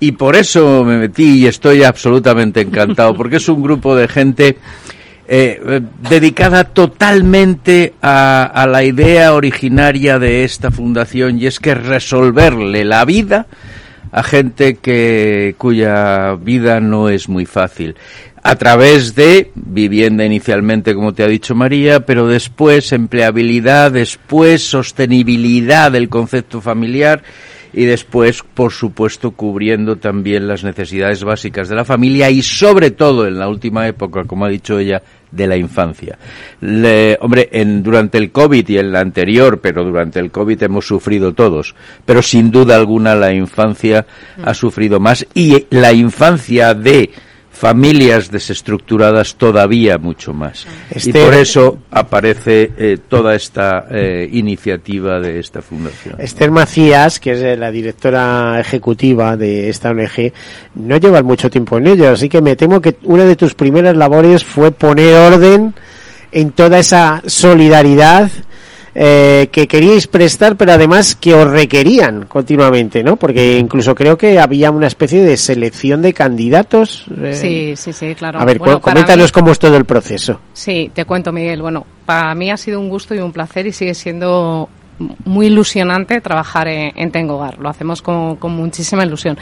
Y 0.00 0.12
por 0.12 0.34
eso 0.34 0.82
me 0.82 0.98
metí 0.98 1.42
y 1.42 1.46
estoy 1.46 1.84
absolutamente 1.84 2.60
encantado, 2.62 3.14
porque 3.14 3.36
es 3.36 3.48
un 3.48 3.62
grupo 3.62 3.94
de 3.94 4.08
gente 4.08 4.56
eh, 5.28 5.80
dedicada 6.08 6.64
totalmente 6.64 7.94
a, 8.02 8.66
la 8.68 8.82
idea 8.82 9.34
originaria 9.34 10.18
de 10.18 10.44
esta 10.44 10.70
fundación 10.70 11.38
y 11.38 11.46
es 11.46 11.60
que 11.60 11.74
resolverle 11.74 12.84
la 12.84 13.04
vida 13.04 13.46
a 14.10 14.22
gente 14.22 14.76
que 14.76 15.54
cuya 15.58 16.34
vida 16.34 16.80
no 16.80 17.08
es 17.08 17.28
muy 17.28 17.46
fácil. 17.46 17.96
A 18.42 18.56
través 18.56 19.14
de 19.14 19.52
vivienda 19.54 20.24
inicialmente 20.24 20.94
como 20.94 21.14
te 21.14 21.22
ha 21.22 21.28
dicho 21.28 21.54
María 21.54 22.04
pero 22.04 22.26
después 22.26 22.92
empleabilidad 22.92 23.92
después 23.92 24.68
sostenibilidad 24.68 25.92
del 25.92 26.08
concepto 26.08 26.60
familiar 26.60 27.22
y 27.72 27.84
después, 27.84 28.42
por 28.42 28.72
supuesto, 28.72 29.32
cubriendo 29.32 29.96
también 29.96 30.46
las 30.46 30.64
necesidades 30.64 31.24
básicas 31.24 31.68
de 31.68 31.76
la 31.76 31.84
familia 31.84 32.30
y 32.30 32.42
sobre 32.42 32.90
todo 32.90 33.26
en 33.26 33.38
la 33.38 33.48
última 33.48 33.86
época, 33.86 34.24
como 34.24 34.44
ha 34.44 34.48
dicho 34.48 34.78
ella, 34.78 35.02
de 35.30 35.46
la 35.46 35.56
infancia. 35.56 36.18
hombre, 37.20 37.48
en, 37.52 37.82
durante 37.82 38.18
el 38.18 38.30
COVID 38.30 38.68
y 38.68 38.78
en 38.78 38.92
la 38.92 39.00
anterior, 39.00 39.60
pero 39.60 39.82
durante 39.82 40.20
el 40.20 40.30
COVID 40.30 40.62
hemos 40.62 40.86
sufrido 40.86 41.32
todos, 41.32 41.74
pero 42.04 42.22
sin 42.22 42.50
duda 42.50 42.76
alguna 42.76 43.14
la 43.14 43.32
infancia 43.32 44.06
ha 44.44 44.54
sufrido 44.54 45.00
más 45.00 45.26
y 45.34 45.66
la 45.70 45.92
infancia 45.92 46.74
de 46.74 47.10
familias 47.52 48.30
desestructuradas 48.30 49.36
todavía 49.36 49.98
mucho 49.98 50.32
más. 50.32 50.66
Y 51.04 51.12
por 51.12 51.34
eso 51.34 51.78
aparece 51.90 52.72
eh, 52.76 52.98
toda 53.06 53.34
esta 53.34 53.86
eh, 53.90 54.28
iniciativa 54.32 55.20
de 55.20 55.38
esta 55.38 55.62
fundación. 55.62 56.16
Esther 56.18 56.50
Macías, 56.50 57.20
que 57.20 57.32
es 57.32 57.40
eh, 57.40 57.56
la 57.56 57.70
directora 57.70 58.58
ejecutiva 58.58 59.36
de 59.36 59.68
esta 59.68 59.90
ONG, 59.90 60.32
no 60.74 60.96
lleva 60.96 61.22
mucho 61.22 61.50
tiempo 61.50 61.78
en 61.78 61.86
ello, 61.86 62.10
así 62.10 62.28
que 62.28 62.40
me 62.40 62.56
temo 62.56 62.80
que 62.80 62.96
una 63.04 63.24
de 63.24 63.36
tus 63.36 63.54
primeras 63.54 63.96
labores 63.96 64.42
fue 64.42 64.72
poner 64.72 65.14
orden 65.14 65.74
en 66.32 66.50
toda 66.52 66.78
esa 66.78 67.22
solidaridad 67.26 68.30
eh, 68.94 69.48
que 69.50 69.66
queríais 69.66 70.06
prestar, 70.06 70.56
pero 70.56 70.72
además 70.72 71.14
que 71.16 71.34
os 71.34 71.50
requerían 71.50 72.26
continuamente, 72.26 73.02
¿no? 73.02 73.16
Porque 73.16 73.58
incluso 73.58 73.94
creo 73.94 74.18
que 74.18 74.38
había 74.38 74.70
una 74.70 74.86
especie 74.86 75.22
de 75.22 75.36
selección 75.36 76.02
de 76.02 76.12
candidatos. 76.12 77.06
Eh. 77.22 77.34
Sí, 77.34 77.76
sí, 77.76 77.92
sí, 77.92 78.14
claro. 78.14 78.38
A 78.38 78.44
ver, 78.44 78.58
coméntanos 78.58 79.32
cómo 79.32 79.50
es 79.52 79.58
todo 79.58 79.76
el 79.76 79.84
proceso. 79.84 80.40
Sí, 80.52 80.90
te 80.94 81.04
cuento, 81.04 81.32
Miguel. 81.32 81.62
Bueno, 81.62 81.86
para 82.04 82.34
mí 82.34 82.50
ha 82.50 82.56
sido 82.56 82.80
un 82.80 82.88
gusto 82.88 83.14
y 83.14 83.18
un 83.18 83.32
placer 83.32 83.66
y 83.66 83.72
sigue 83.72 83.94
siendo 83.94 84.68
muy 85.24 85.46
ilusionante 85.46 86.20
trabajar 86.20 86.68
en, 86.68 86.92
en 86.94 87.10
Tengogar. 87.10 87.58
Lo 87.58 87.68
hacemos 87.68 88.02
con, 88.02 88.36
con 88.36 88.52
muchísima 88.52 89.04
ilusión 89.04 89.38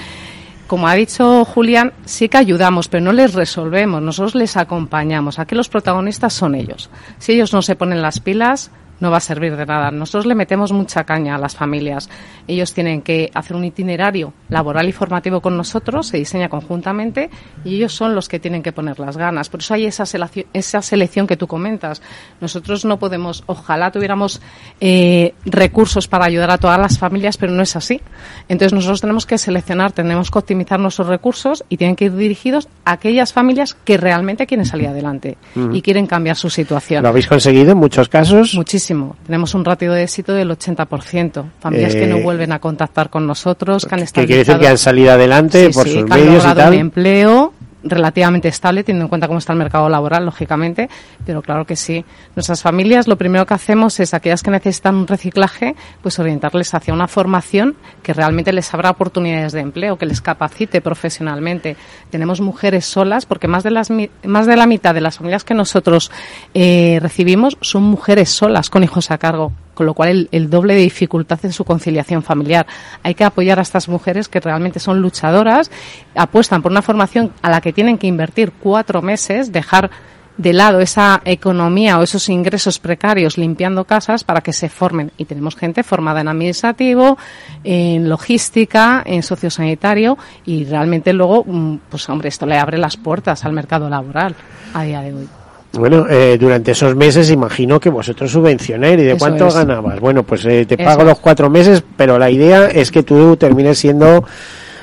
como 0.70 0.86
ha 0.86 0.94
dicho 0.94 1.44
Julián, 1.44 1.92
sí 2.04 2.28
que 2.28 2.38
ayudamos, 2.38 2.86
pero 2.86 3.02
no 3.02 3.12
les 3.12 3.34
resolvemos, 3.34 4.00
nosotros 4.00 4.36
les 4.36 4.56
acompañamos. 4.56 5.40
Aquí 5.40 5.56
los 5.56 5.68
protagonistas 5.68 6.32
son 6.32 6.54
ellos. 6.54 6.90
Si 7.18 7.32
ellos 7.32 7.52
no 7.52 7.60
se 7.60 7.74
ponen 7.74 8.00
las 8.02 8.20
pilas, 8.20 8.70
no 9.00 9.10
va 9.10 9.16
a 9.16 9.20
servir 9.20 9.56
de 9.56 9.66
nada. 9.66 9.90
Nosotros 9.90 10.26
le 10.26 10.34
metemos 10.34 10.72
mucha 10.72 11.04
caña 11.04 11.34
a 11.34 11.38
las 11.38 11.56
familias. 11.56 12.08
Ellos 12.46 12.72
tienen 12.72 13.02
que 13.02 13.30
hacer 13.34 13.56
un 13.56 13.64
itinerario 13.64 14.32
laboral 14.48 14.88
y 14.88 14.92
formativo 14.92 15.40
con 15.40 15.56
nosotros, 15.56 16.08
se 16.08 16.18
diseña 16.18 16.48
conjuntamente 16.48 17.30
y 17.64 17.76
ellos 17.76 17.94
son 17.94 18.14
los 18.14 18.28
que 18.28 18.38
tienen 18.38 18.62
que 18.62 18.72
poner 18.72 18.98
las 18.98 19.16
ganas. 19.16 19.48
Por 19.48 19.60
eso 19.60 19.74
hay 19.74 19.86
esa 19.86 20.06
selección, 20.06 20.46
esa 20.52 20.82
selección 20.82 21.26
que 21.26 21.36
tú 21.36 21.46
comentas. 21.46 22.02
Nosotros 22.40 22.84
no 22.84 22.98
podemos, 22.98 23.42
ojalá 23.46 23.90
tuviéramos 23.90 24.40
eh, 24.80 25.34
recursos 25.44 26.06
para 26.06 26.26
ayudar 26.26 26.50
a 26.50 26.58
todas 26.58 26.78
las 26.78 26.98
familias, 26.98 27.36
pero 27.36 27.52
no 27.52 27.62
es 27.62 27.76
así. 27.76 28.00
Entonces 28.48 28.72
nosotros 28.72 29.00
tenemos 29.00 29.26
que 29.26 29.38
seleccionar, 29.38 29.92
tenemos 29.92 30.30
que 30.30 30.38
optimizar 30.38 30.78
nuestros 30.78 31.08
recursos 31.08 31.64
y 31.68 31.76
tienen 31.76 31.96
que 31.96 32.06
ir 32.06 32.16
dirigidos 32.16 32.68
a 32.84 32.92
aquellas 32.92 33.32
familias 33.32 33.74
que 33.74 33.96
realmente 33.96 34.46
quieren 34.46 34.66
salir 34.66 34.88
adelante 34.88 35.38
y 35.72 35.82
quieren 35.82 36.06
cambiar 36.06 36.36
su 36.36 36.50
situación. 36.50 37.02
¿Lo 37.02 37.08
habéis 37.08 37.26
conseguido 37.26 37.72
en 37.72 37.78
muchos 37.78 38.08
casos? 38.08 38.54
Muchísimo 38.54 38.89
tenemos 39.24 39.54
un 39.54 39.64
ratio 39.64 39.92
de 39.92 40.02
éxito 40.02 40.32
del 40.32 40.50
80%. 40.50 41.44
Familias 41.60 41.94
que 41.94 42.06
no 42.06 42.16
eh, 42.16 42.22
vuelven 42.22 42.52
a 42.52 42.58
contactar 42.58 43.10
con 43.10 43.26
nosotros, 43.26 43.86
que 43.86 43.94
han 43.94 44.02
estado. 44.02 44.26
quiere 44.26 44.44
decir 44.44 44.58
que 44.58 44.68
han 44.68 44.78
salido 44.78 45.12
adelante 45.12 45.70
por 45.70 45.88
sus 45.88 46.04
medios 46.04 46.44
y 46.44 46.54
tal. 46.54 46.72
Un 46.72 46.78
empleo 46.78 47.52
relativamente 47.82 48.48
estable, 48.48 48.84
teniendo 48.84 49.04
en 49.04 49.08
cuenta 49.08 49.26
cómo 49.26 49.38
está 49.38 49.52
el 49.52 49.58
mercado 49.58 49.88
laboral, 49.88 50.24
lógicamente, 50.24 50.88
pero 51.24 51.42
claro 51.42 51.64
que 51.64 51.76
sí. 51.76 52.04
Nuestras 52.36 52.62
familias 52.62 53.08
lo 53.08 53.16
primero 53.16 53.46
que 53.46 53.54
hacemos 53.54 54.00
es 54.00 54.14
aquellas 54.14 54.42
que 54.42 54.50
necesitan 54.50 54.94
un 54.94 55.06
reciclaje, 55.06 55.74
pues 56.02 56.18
orientarles 56.18 56.74
hacia 56.74 56.94
una 56.94 57.08
formación 57.08 57.76
que 58.02 58.12
realmente 58.12 58.52
les 58.52 58.72
abra 58.74 58.90
oportunidades 58.90 59.52
de 59.52 59.60
empleo, 59.60 59.98
que 59.98 60.06
les 60.06 60.20
capacite 60.20 60.80
profesionalmente. 60.80 61.76
Tenemos 62.10 62.40
mujeres 62.40 62.84
solas, 62.84 63.26
porque 63.26 63.48
más 63.48 63.64
de, 63.64 63.70
las, 63.70 63.88
más 64.24 64.46
de 64.46 64.56
la 64.56 64.66
mitad 64.66 64.94
de 64.94 65.00
las 65.00 65.18
familias 65.18 65.44
que 65.44 65.54
nosotros 65.54 66.10
eh, 66.54 66.98
recibimos 67.00 67.56
son 67.60 67.82
mujeres 67.84 68.30
solas 68.30 68.70
con 68.70 68.84
hijos 68.84 69.10
a 69.10 69.18
cargo 69.18 69.52
con 69.80 69.86
lo 69.86 69.94
cual 69.94 70.28
el, 70.30 70.50
doble 70.50 70.74
de 70.74 70.82
dificultad 70.82 71.38
en 71.42 71.54
su 71.54 71.64
conciliación 71.64 72.22
familiar. 72.22 72.66
Hay 73.02 73.14
que 73.14 73.24
apoyar 73.24 73.58
a 73.58 73.62
estas 73.62 73.88
mujeres 73.88 74.28
que 74.28 74.38
realmente 74.38 74.78
son 74.78 75.00
luchadoras, 75.00 75.70
apuestan 76.14 76.60
por 76.60 76.70
una 76.70 76.82
formación 76.82 77.32
a 77.40 77.48
la 77.48 77.62
que 77.62 77.72
tienen 77.72 77.96
que 77.96 78.06
invertir 78.06 78.52
cuatro 78.52 79.00
meses, 79.00 79.52
dejar 79.52 79.90
de 80.36 80.52
lado 80.52 80.80
esa 80.80 81.22
economía 81.24 81.98
o 81.98 82.02
esos 82.02 82.28
ingresos 82.28 82.78
precarios 82.78 83.38
limpiando 83.38 83.86
casas 83.86 84.22
para 84.22 84.42
que 84.42 84.52
se 84.52 84.68
formen. 84.68 85.12
Y 85.16 85.24
tenemos 85.24 85.56
gente 85.56 85.82
formada 85.82 86.20
en 86.20 86.28
administrativo, 86.28 87.16
en 87.64 88.06
logística, 88.06 89.02
en 89.06 89.22
sociosanitario 89.22 90.18
y 90.44 90.66
realmente 90.66 91.14
luego, 91.14 91.42
mm, 91.46 91.76
pues 91.88 92.06
hombre, 92.10 92.28
esto 92.28 92.44
le 92.44 92.58
abre 92.58 92.76
las 92.76 92.98
puertas 92.98 93.46
al 93.46 93.54
mercado 93.54 93.88
laboral 93.88 94.34
a 94.74 94.82
día 94.82 95.00
de 95.00 95.14
hoy. 95.14 95.39
Bueno, 95.72 96.06
eh, 96.10 96.36
durante 96.38 96.72
esos 96.72 96.96
meses 96.96 97.30
imagino 97.30 97.78
que 97.78 97.90
vosotros 97.90 98.30
subvencionáis. 98.30 99.00
¿Y 99.00 99.04
de 99.04 99.16
cuánto 99.16 99.48
ganabas? 99.50 100.00
Bueno, 100.00 100.24
pues 100.24 100.44
eh, 100.44 100.66
te 100.66 100.76
pago 100.76 101.04
los 101.04 101.18
cuatro 101.20 101.48
meses, 101.48 101.82
pero 101.96 102.18
la 102.18 102.30
idea 102.30 102.66
es 102.66 102.90
que 102.90 103.02
tú 103.02 103.36
termines 103.36 103.78
siendo 103.78 104.24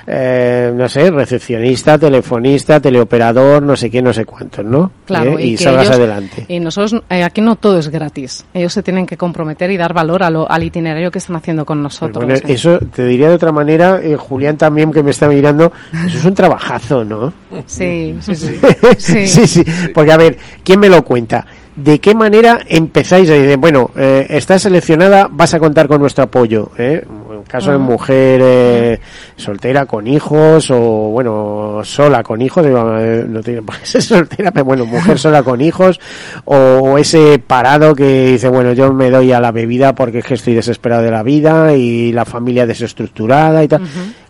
eh, 0.10 0.72
no 0.74 0.88
sé, 0.88 1.12
recepcionista, 1.12 1.98
telefonista, 1.98 2.80
teleoperador, 2.80 3.62
no 3.62 3.76
sé 3.76 3.90
qué, 3.90 4.02
no 4.02 4.14
sé 4.14 4.24
cuántos, 4.24 4.64
¿no? 4.64 4.90
Claro, 5.06 5.38
¿Eh? 5.38 5.48
y, 5.48 5.58
salgas 5.58 5.92
adelante. 5.92 6.46
Y 6.48 6.62
nosotros, 6.62 7.04
eh, 7.10 7.24
aquí 7.24 7.42
no 7.42 7.58
todo 7.58 7.78
es 7.78 7.90
gratis. 7.90 8.46
Ellos 8.54 8.72
se 8.72 8.82
tienen 8.84 9.06
que 9.06 9.18
comprometer 9.18 9.70
y 9.70 9.76
dar 9.76 9.94
valor 9.94 10.24
a 10.24 10.30
lo, 10.30 10.50
al 10.50 10.64
itinerario 10.64 11.12
que 11.12 11.18
están 11.18 11.36
haciendo 11.36 11.66
con 11.66 11.84
nosotros. 11.84 12.42
eso 12.48 12.80
te 12.80 13.06
diría 13.06 13.28
de 13.28 13.36
otra 13.36 13.52
manera, 13.52 14.00
Julián 14.18 14.58
también 14.58 14.94
que 14.94 15.04
me 15.04 15.12
está 15.12 15.28
mirando, 15.28 15.74
eso 16.06 16.18
es 16.18 16.26
un 16.26 16.34
trabajazo, 16.34 17.04
¿no? 17.04 17.34
Sí, 17.66 18.16
sí, 18.22 18.36
sí. 18.36 18.60
sí. 18.98 19.28
sí, 19.28 19.48
sí. 19.48 19.66
Porque 19.94 20.12
a 20.14 20.18
ver, 20.18 20.38
¿quién 20.64 20.80
me 20.80 20.88
lo 20.88 21.04
cuenta? 21.04 21.46
¿De 21.78 22.00
qué 22.00 22.16
manera 22.16 22.60
empezáis 22.68 23.30
a 23.30 23.34
decir, 23.34 23.56
bueno, 23.58 23.92
eh, 23.96 24.26
estás 24.32 24.64
seleccionada, 24.64 25.30
vas 25.30 25.54
a 25.54 25.60
contar 25.60 25.88
con 25.88 26.02
nuestro 26.02 26.24
apoyo? 26.24 26.72
¿eh? 26.76 27.06
Caso 27.48 27.72
de 27.72 27.78
mujer 27.78 28.42
eh, 28.44 29.00
soltera 29.36 29.86
con 29.86 30.06
hijos 30.08 30.70
o, 30.70 30.80
bueno, 31.10 31.82
sola 31.84 32.24
con 32.24 32.42
hijos, 32.42 32.66
eh, 32.66 33.26
no 33.28 33.42
tiene 33.42 33.62
por 33.62 33.78
qué 33.78 33.86
ser 33.86 34.02
soltera, 34.04 34.52
pero 34.52 34.66
bueno, 34.66 34.86
mujer 34.86 35.18
sola 35.18 35.44
con 35.44 35.62
hijos 35.62 36.00
o, 36.46 36.98
ese 36.98 37.40
parado 37.40 37.96
que 37.96 38.32
dice, 38.32 38.50
bueno, 38.50 38.74
yo 38.74 38.92
me 38.94 39.10
doy 39.10 39.32
a 39.32 39.40
la 39.40 39.52
bebida 39.52 39.96
porque 39.96 40.20
es 40.20 40.26
que 40.26 40.34
estoy 40.34 40.56
desesperado 40.56 41.04
de 41.04 41.12
la 41.12 41.24
vida 41.24 41.74
y 41.74 42.12
la 42.12 42.26
familia 42.26 42.66
desestructurada 42.66 43.64
y 43.64 43.68
tal. 43.68 43.82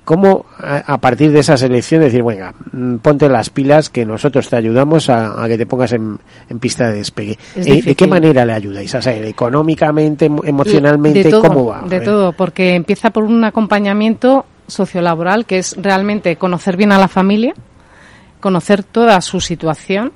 ¿Cómo 0.08 0.45
a, 0.58 0.97
partir 0.99 1.34
de 1.34 1.39
esa 1.41 1.58
selección 1.58 1.99
decir, 1.99 2.24
venga, 2.24 2.53
mm, 2.72 2.99
ponte 2.99 3.28
las 3.28 3.49
pilas 3.49 3.89
que 3.89 4.05
nosotros 4.05 4.47
te 4.47 4.55
ayudamos 4.55 5.10
a, 5.10 5.45
que 5.47 5.58
te 5.58 5.66
pongas 5.66 5.91
en, 5.91 6.18
pista 6.62 6.88
de 6.88 6.99
despegue? 6.99 7.38
Eh, 7.58 7.82
¿De 7.82 7.93
qué 7.93 8.08
manera 8.08 8.45
le 8.45 8.53
ayudáis? 8.53 8.95
O 8.95 9.01
sea, 9.01 9.14
económicamente, 9.18 10.32
emocionalmente, 10.45 11.30
¿cómo 11.30 11.66
va? 11.66 11.82
De 11.82 11.99
todo, 11.99 12.32
porque 12.32 12.76
empieza 12.76 13.10
por 13.10 13.26
un 13.26 13.43
acompañamiento 13.43 14.45
sociolaboral 14.66 15.45
que 15.45 15.58
es 15.58 15.76
realmente 15.76 16.38
conocer 16.38 16.78
bien 16.78 16.93
a 16.93 16.99
la 16.99 17.10
familia, 17.10 17.53
conocer 18.39 18.84
toda 18.84 19.20
su 19.20 19.41
situación, 19.41 20.14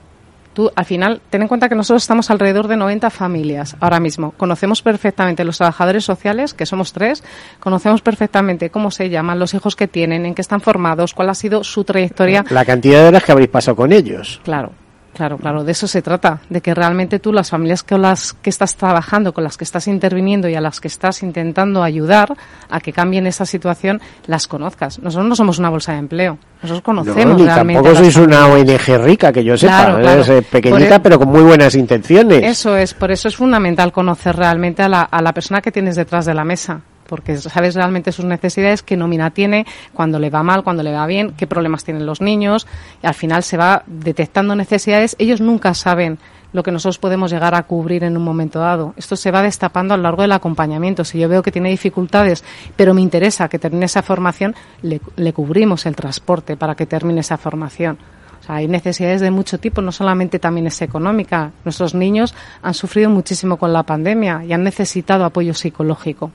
Tú, 0.54 0.72
al 0.76 0.86
final, 0.86 1.22
ten 1.30 1.42
en 1.42 1.48
cuenta 1.48 1.70
que 1.70 1.76
nosotros 1.76 2.04
estamos 2.04 2.30
alrededor 2.30 2.68
de 2.68 2.76
90 2.76 3.10
familias 3.10 3.78
ahora 3.80 4.00
mismo. 4.00 4.32
Conocemos 4.32 4.82
perfectamente 4.82 5.46
los 5.46 5.58
trabajadores 5.58 6.04
sociales, 6.04 6.54
que 6.54 6.66
somos 6.66 6.92
tres, 6.92 7.24
conocemos 7.60 8.02
perfectamente 8.02 8.70
cómo 8.70 8.92
se 8.92 9.10
llaman, 9.10 9.40
los 9.40 9.54
hijos 9.54 9.76
que 9.76 9.88
tienen, 9.88 10.26
en 10.26 10.36
qué 10.36 10.42
están 10.42 10.62
formados, 10.62 11.14
cuál 11.14 11.30
ha 11.30 11.36
sido 11.36 11.64
su 11.64 11.84
trayectoria. 11.84 12.44
La 12.50 12.66
cantidad 12.66 13.02
de 13.02 13.08
horas 13.08 13.24
que 13.24 13.32
habréis 13.32 13.50
pasado 13.50 13.76
con 13.78 13.94
ellos. 13.94 14.42
Claro. 14.44 14.74
Claro, 15.14 15.38
claro, 15.38 15.64
de 15.64 15.74
eso 15.74 15.88
se 15.88 16.02
trata, 16.02 16.40
de 16.50 16.62
que 16.62 16.74
realmente 16.74 17.20
tú 17.20 17.34
las 17.34 17.50
familias 17.50 17.84
con 17.84 18.02
las 18.02 18.34
que 18.34 18.50
estás 18.50 18.76
trabajando, 18.76 19.34
con 19.34 19.44
las 19.44 19.58
que 19.58 19.66
estás 19.66 19.88
interviniendo 19.88 20.48
y 20.48 20.56
a 20.56 20.62
las 20.62 20.80
que 20.80 20.88
estás 20.88 21.22
intentando 21.22 21.84
ayudar 21.84 22.34
a 22.70 22.80
que 22.80 22.94
cambien 22.94 23.28
esa 23.28 23.46
situación, 23.46 24.02
las 24.28 24.48
conozcas. 24.48 25.00
Nosotros 25.00 25.28
no 25.28 25.36
somos 25.36 25.60
una 25.60 25.70
bolsa 25.70 25.92
de 25.94 26.00
empleo, 26.00 26.38
nosotros 26.64 26.82
conocemos 26.82 27.38
no, 27.38 27.46
realmente. 27.46 27.84
Tampoco 27.84 27.96
sois 27.96 28.16
una 28.16 28.48
ONG 28.48 29.04
rica, 29.04 29.34
que 29.34 29.44
yo 29.44 29.58
sepa, 29.58 30.02
es 30.02 30.30
eh, 30.30 30.42
pequeñita 30.44 30.96
e- 30.96 31.00
pero 31.02 31.20
con 31.20 31.28
muy 31.28 31.42
buenas 31.42 31.76
intenciones. 31.76 32.44
Eso 32.44 32.78
es, 32.78 32.94
por 32.94 33.12
eso 33.12 33.28
es 33.28 33.36
fundamental 33.36 33.92
conocer 33.92 34.36
realmente 34.38 34.82
a 34.82 34.88
la, 34.88 35.02
a 35.02 35.22
la 35.22 35.34
persona 35.34 35.62
que 35.62 35.72
tienes 35.72 35.98
detrás 35.98 36.26
de 36.26 36.34
la 36.34 36.46
mesa 36.46 36.82
porque 37.12 37.36
sabes 37.36 37.76
realmente 37.76 38.14
sus 38.14 38.24
necesidades, 38.24 38.84
qué 38.84 38.96
nómina 38.96 39.32
tiene, 39.32 39.66
cuando 39.94 40.18
le 40.18 40.30
va 40.30 40.44
mal, 40.44 40.64
cuando 40.64 40.82
le 40.82 40.94
va 40.94 41.06
bien, 41.08 41.34
qué 41.36 41.46
problemas 41.46 41.84
tienen 41.84 42.06
los 42.06 42.22
niños, 42.22 42.68
y 43.04 43.08
al 43.08 43.14
final 43.14 43.44
se 43.44 43.58
va 43.58 43.84
detectando 43.86 44.56
necesidades. 44.56 45.18
Ellos 45.20 45.42
nunca 45.42 45.74
saben 45.74 46.20
lo 46.54 46.64
que 46.64 46.72
nosotros 46.72 47.00
podemos 47.00 47.30
llegar 47.30 47.54
a 47.54 47.64
cubrir 47.64 48.06
en 48.06 48.16
un 48.16 48.24
momento 48.24 48.60
dado. 48.60 48.94
Esto 48.96 49.18
se 49.18 49.30
va 49.30 49.42
destapando 49.42 49.94
a 49.94 49.98
lo 49.98 50.04
largo 50.04 50.22
del 50.22 50.32
acompañamiento. 50.32 51.04
Si 51.04 51.20
yo 51.20 51.28
veo 51.28 51.44
que 51.44 51.52
tiene 51.52 51.70
dificultades, 51.70 52.46
pero 52.78 52.94
me 52.94 53.02
interesa 53.02 53.50
que 53.50 53.60
termine 53.60 53.88
esa 53.88 54.04
formación, 54.04 54.56
le, 54.82 55.02
le 55.18 55.34
cubrimos 55.34 55.86
el 55.86 55.98
transporte 55.98 56.56
para 56.56 56.76
que 56.76 56.86
termine 56.86 57.20
esa 57.20 57.38
formación. 57.38 57.98
O 58.40 58.44
sea, 58.44 58.56
hay 58.56 58.70
necesidades 58.70 59.20
de 59.20 59.32
mucho 59.32 59.60
tipo, 59.60 59.82
no 59.82 59.92
solamente 59.92 60.40
también 60.40 60.68
es 60.68 60.82
económica. 60.82 61.52
Nuestros 61.66 61.94
niños 61.94 62.34
han 62.62 62.74
sufrido 62.74 63.10
muchísimo 63.10 63.58
con 63.58 63.74
la 63.74 63.84
pandemia 63.84 64.46
y 64.46 64.54
han 64.54 64.64
necesitado 64.64 65.26
apoyo 65.26 65.54
psicológico. 65.54 66.32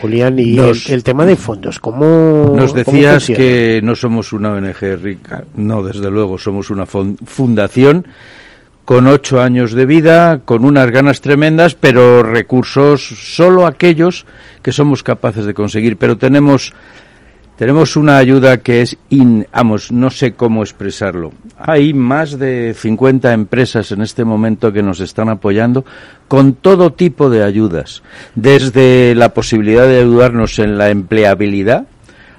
Julián, 0.00 0.38
y 0.38 0.58
el, 0.58 0.76
el, 0.88 1.04
tema 1.04 1.26
de 1.26 1.36
fondos, 1.36 1.78
¿cómo 1.78 2.54
Nos 2.56 2.74
decías 2.74 3.26
que 3.26 3.80
no 3.82 3.94
somos 3.94 4.32
una 4.32 4.52
ONG 4.52 4.96
rica. 5.02 5.44
No, 5.56 5.82
desde 5.82 6.10
luego, 6.10 6.38
somos 6.38 6.70
una 6.70 6.86
fundación 6.86 8.06
con 8.90 9.06
ocho 9.06 9.40
años 9.40 9.72
de 9.72 9.86
vida, 9.86 10.40
con 10.44 10.64
unas 10.64 10.90
ganas 10.90 11.20
tremendas, 11.20 11.76
pero 11.76 12.24
recursos 12.24 13.00
solo 13.02 13.66
aquellos 13.66 14.26
que 14.62 14.72
somos 14.72 15.02
capaces 15.02 15.46
de 15.46 15.54
conseguir. 15.54 15.96
Pero 15.96 16.18
tenemos 16.18 16.74
tenemos 17.60 17.94
una 17.96 18.16
ayuda 18.16 18.56
que 18.62 18.80
es, 18.80 18.96
in, 19.10 19.46
vamos, 19.52 19.92
no 19.92 20.08
sé 20.08 20.32
cómo 20.32 20.62
expresarlo. 20.62 21.34
Hay 21.58 21.92
más 21.92 22.38
de 22.38 22.72
50 22.74 23.34
empresas 23.34 23.92
en 23.92 24.00
este 24.00 24.24
momento 24.24 24.72
que 24.72 24.82
nos 24.82 25.00
están 25.00 25.28
apoyando 25.28 25.84
con 26.26 26.54
todo 26.54 26.94
tipo 26.94 27.28
de 27.28 27.44
ayudas, 27.44 28.02
desde 28.34 29.14
la 29.14 29.34
posibilidad 29.34 29.86
de 29.86 30.00
ayudarnos 30.00 30.58
en 30.58 30.78
la 30.78 30.88
empleabilidad 30.88 31.84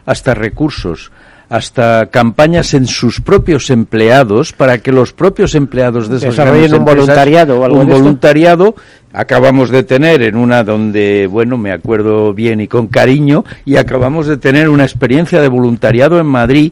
hasta 0.07 0.33
recursos, 0.33 1.11
hasta 1.51 2.05
campañas 2.05 2.73
en 2.73 2.87
sus 2.87 3.19
propios 3.19 3.69
empleados 3.71 4.53
para 4.53 4.77
que 4.77 4.93
los 4.93 5.11
propios 5.11 5.53
empleados 5.53 6.07
de 6.07 6.15
esas 6.15 6.29
Desarrollen 6.29 6.73
un 6.75 6.85
voluntariado 6.85 7.59
o 7.59 7.65
algo 7.65 7.81
un 7.81 7.87
de 7.87 7.91
esto. 7.91 8.03
voluntariado 8.03 8.75
acabamos 9.11 9.69
de 9.69 9.83
tener 9.83 10.21
en 10.21 10.37
una 10.37 10.63
donde 10.63 11.27
bueno 11.29 11.57
me 11.57 11.73
acuerdo 11.73 12.33
bien 12.33 12.61
y 12.61 12.69
con 12.69 12.87
cariño 12.87 13.43
y 13.65 13.75
acabamos 13.75 14.27
de 14.27 14.37
tener 14.37 14.69
una 14.69 14.85
experiencia 14.85 15.41
de 15.41 15.49
voluntariado 15.49 16.21
en 16.21 16.25
Madrid 16.25 16.71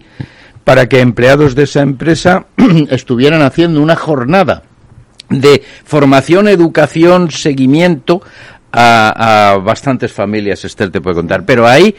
para 0.64 0.88
que 0.88 1.02
empleados 1.02 1.56
de 1.56 1.64
esa 1.64 1.82
empresa 1.82 2.46
estuvieran 2.90 3.42
haciendo 3.42 3.82
una 3.82 3.98
jornada 3.98 4.64
de 5.30 5.62
formación, 5.84 6.48
educación, 6.48 7.32
seguimiento 7.32 8.22
a, 8.72 9.52
a 9.52 9.58
bastantes 9.58 10.14
familias, 10.14 10.64
Esther 10.64 10.90
te 10.90 11.02
puede 11.02 11.18
contar, 11.18 11.44
pero 11.44 11.68
hay 11.68 11.94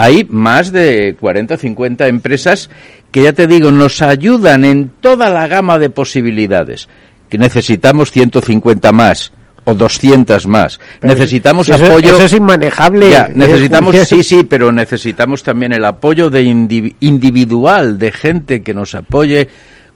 hay 0.00 0.24
más 0.30 0.70
de 0.70 1.16
40 1.18 1.56
50 1.56 2.06
empresas 2.06 2.70
que 3.10 3.24
ya 3.24 3.32
te 3.32 3.48
digo, 3.48 3.72
nos 3.72 4.00
ayudan 4.00 4.64
en 4.64 4.90
toda 5.00 5.28
la 5.28 5.48
gama 5.48 5.76
de 5.80 5.90
posibilidades. 5.90 6.88
Que 7.28 7.36
necesitamos 7.36 8.12
150 8.12 8.92
más 8.92 9.32
o 9.64 9.74
200 9.74 10.46
más. 10.46 10.78
Pero 11.00 11.12
necesitamos 11.14 11.68
eso- 11.68 11.84
apoyo. 11.84 12.14
eso 12.14 12.22
es 12.26 12.32
inmanejable, 12.32 13.10
Ya, 13.10 13.28
necesitamos, 13.34 13.96
sí, 14.06 14.22
sí, 14.30 14.44
pero 14.44 14.70
necesitamos 14.70 15.42
también 15.42 15.72
el 15.72 15.84
apoyo 15.84 16.30
de 16.30 16.44
indivi- 16.44 16.94
individual 17.00 17.98
de 17.98 18.12
gente 18.12 18.62
que 18.62 18.74
nos 18.74 18.94
apoye 18.94 19.48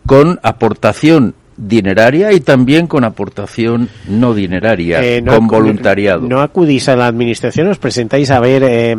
con 0.05 0.41
aportación 0.43 1.37
dineraria 1.57 2.33
y 2.33 2.41
también 2.41 2.87
con 2.87 3.05
aportación 3.05 3.89
no 4.09 4.35
dineraria, 4.35 5.03
Eh, 5.03 5.21
no 5.23 5.37
con 5.37 5.47
voluntariado. 5.49 6.27
No 6.27 6.41
acudís 6.41 6.89
a 6.89 6.97
la 6.97 7.07
administración, 7.07 7.69
os 7.69 7.79
presentáis 7.79 8.31
a 8.31 8.41
ver, 8.41 8.63
eh, 8.65 8.97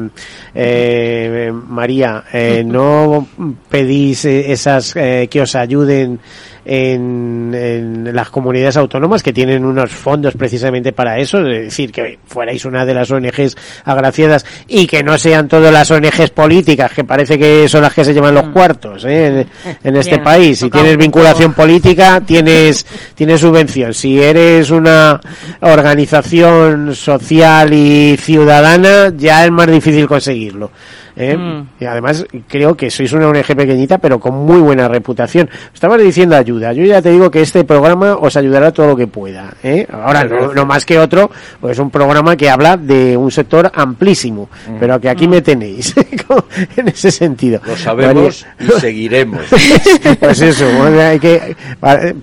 eh, 0.54 1.52
María, 1.68 2.24
eh, 2.32 2.64
no 2.66 3.28
pedís 3.70 4.26
eh, 4.26 4.52
esas 4.52 4.96
eh, 4.96 5.28
que 5.30 5.42
os 5.42 5.56
ayuden 5.56 6.20
en, 6.66 7.54
en 7.54 8.16
las 8.16 8.30
comunidades 8.30 8.78
autónomas 8.78 9.22
que 9.22 9.34
tienen 9.34 9.66
unos 9.66 9.92
fondos 9.92 10.34
precisamente 10.36 10.92
para 10.94 11.18
eso, 11.20 11.40
es 11.40 11.66
decir, 11.66 11.92
que 11.92 12.20
fuerais 12.26 12.66
una 12.66 12.86
de 12.86 12.94
las 12.94 13.12
ONGs 13.12 13.56
agraciadas 13.84 14.46
y 14.68 14.88
que 14.88 15.04
no 15.04 15.18
sean 15.18 15.48
todas 15.48 15.74
las 15.74 15.90
ONGs 15.92 16.30
políticas, 16.32 16.92
que 16.92 17.04
parece 17.04 17.38
que 17.38 17.68
son 17.68 17.82
las 17.82 17.94
que 17.94 18.06
se 18.06 18.14
llevan 18.14 18.36
los 18.36 18.50
cuartos 18.50 19.06
¿eh? 19.06 19.28
en, 19.28 19.48
en 19.84 19.96
este 19.96 20.16
Bien, 20.16 20.24
país. 20.24 20.60
Si 20.60 20.70
tienes 20.70 20.98
vinculación 20.98 21.54
política, 21.54 22.22
tienes, 22.26 22.86
tienes 23.16 23.42
subvención. 23.42 23.94
Si 23.94 24.22
eres 24.22 24.70
una 24.72 25.20
organización 25.62 26.96
social 26.96 27.74
y 27.74 28.18
ciudadana, 28.18 29.12
ya 29.16 29.46
es 29.46 29.52
más 29.52 29.68
difícil 29.68 30.08
conseguirlo. 30.08 30.72
¿Eh? 31.16 31.38
Mm. 31.38 31.68
Y 31.80 31.86
además, 31.86 32.26
creo 32.48 32.76
que 32.76 32.90
sois 32.90 33.12
una 33.14 33.28
ONG 33.28 33.56
pequeñita, 33.56 33.98
pero 33.98 34.20
con 34.20 34.36
muy 34.36 34.60
buena 34.60 34.88
reputación. 34.88 35.50
Estabas 35.74 36.02
diciendo 36.02 36.36
ayuda. 36.36 36.74
Yo 36.74 36.84
ya 36.84 37.02
te 37.02 37.12
digo 37.12 37.30
que 37.32 37.42
este 37.42 37.64
programa 37.64 38.16
os 38.16 38.36
ayudará 38.38 38.72
todo 38.72 38.88
lo 38.88 38.96
que 38.96 39.08
pueda. 39.08 39.54
¿eh? 39.64 39.88
Ahora, 39.92 40.24
no, 40.24 40.54
no 40.54 40.66
más 40.66 40.86
que 40.86 41.00
otro, 41.00 41.30
pues 41.60 41.74
es 41.74 41.80
un 41.80 41.90
programa 41.90 42.36
que 42.36 42.50
habla 42.50 42.78
de 42.78 43.16
un 43.18 43.32
sector 43.32 43.72
amplísimo, 43.74 44.50
pero 44.80 45.00
que 45.00 45.10
aquí 45.10 45.28
me 45.28 45.42
tenéis 45.42 45.94
en 46.78 46.88
ese 46.88 47.12
sentido. 47.12 47.62
Lo 47.66 47.76
sabemos 47.76 48.46
y 48.60 48.80
seguiremos. 48.80 49.42
pues 50.20 50.42
eso, 50.42 50.66
bueno, 50.78 51.00
hay 51.02 51.20
que 51.20 51.56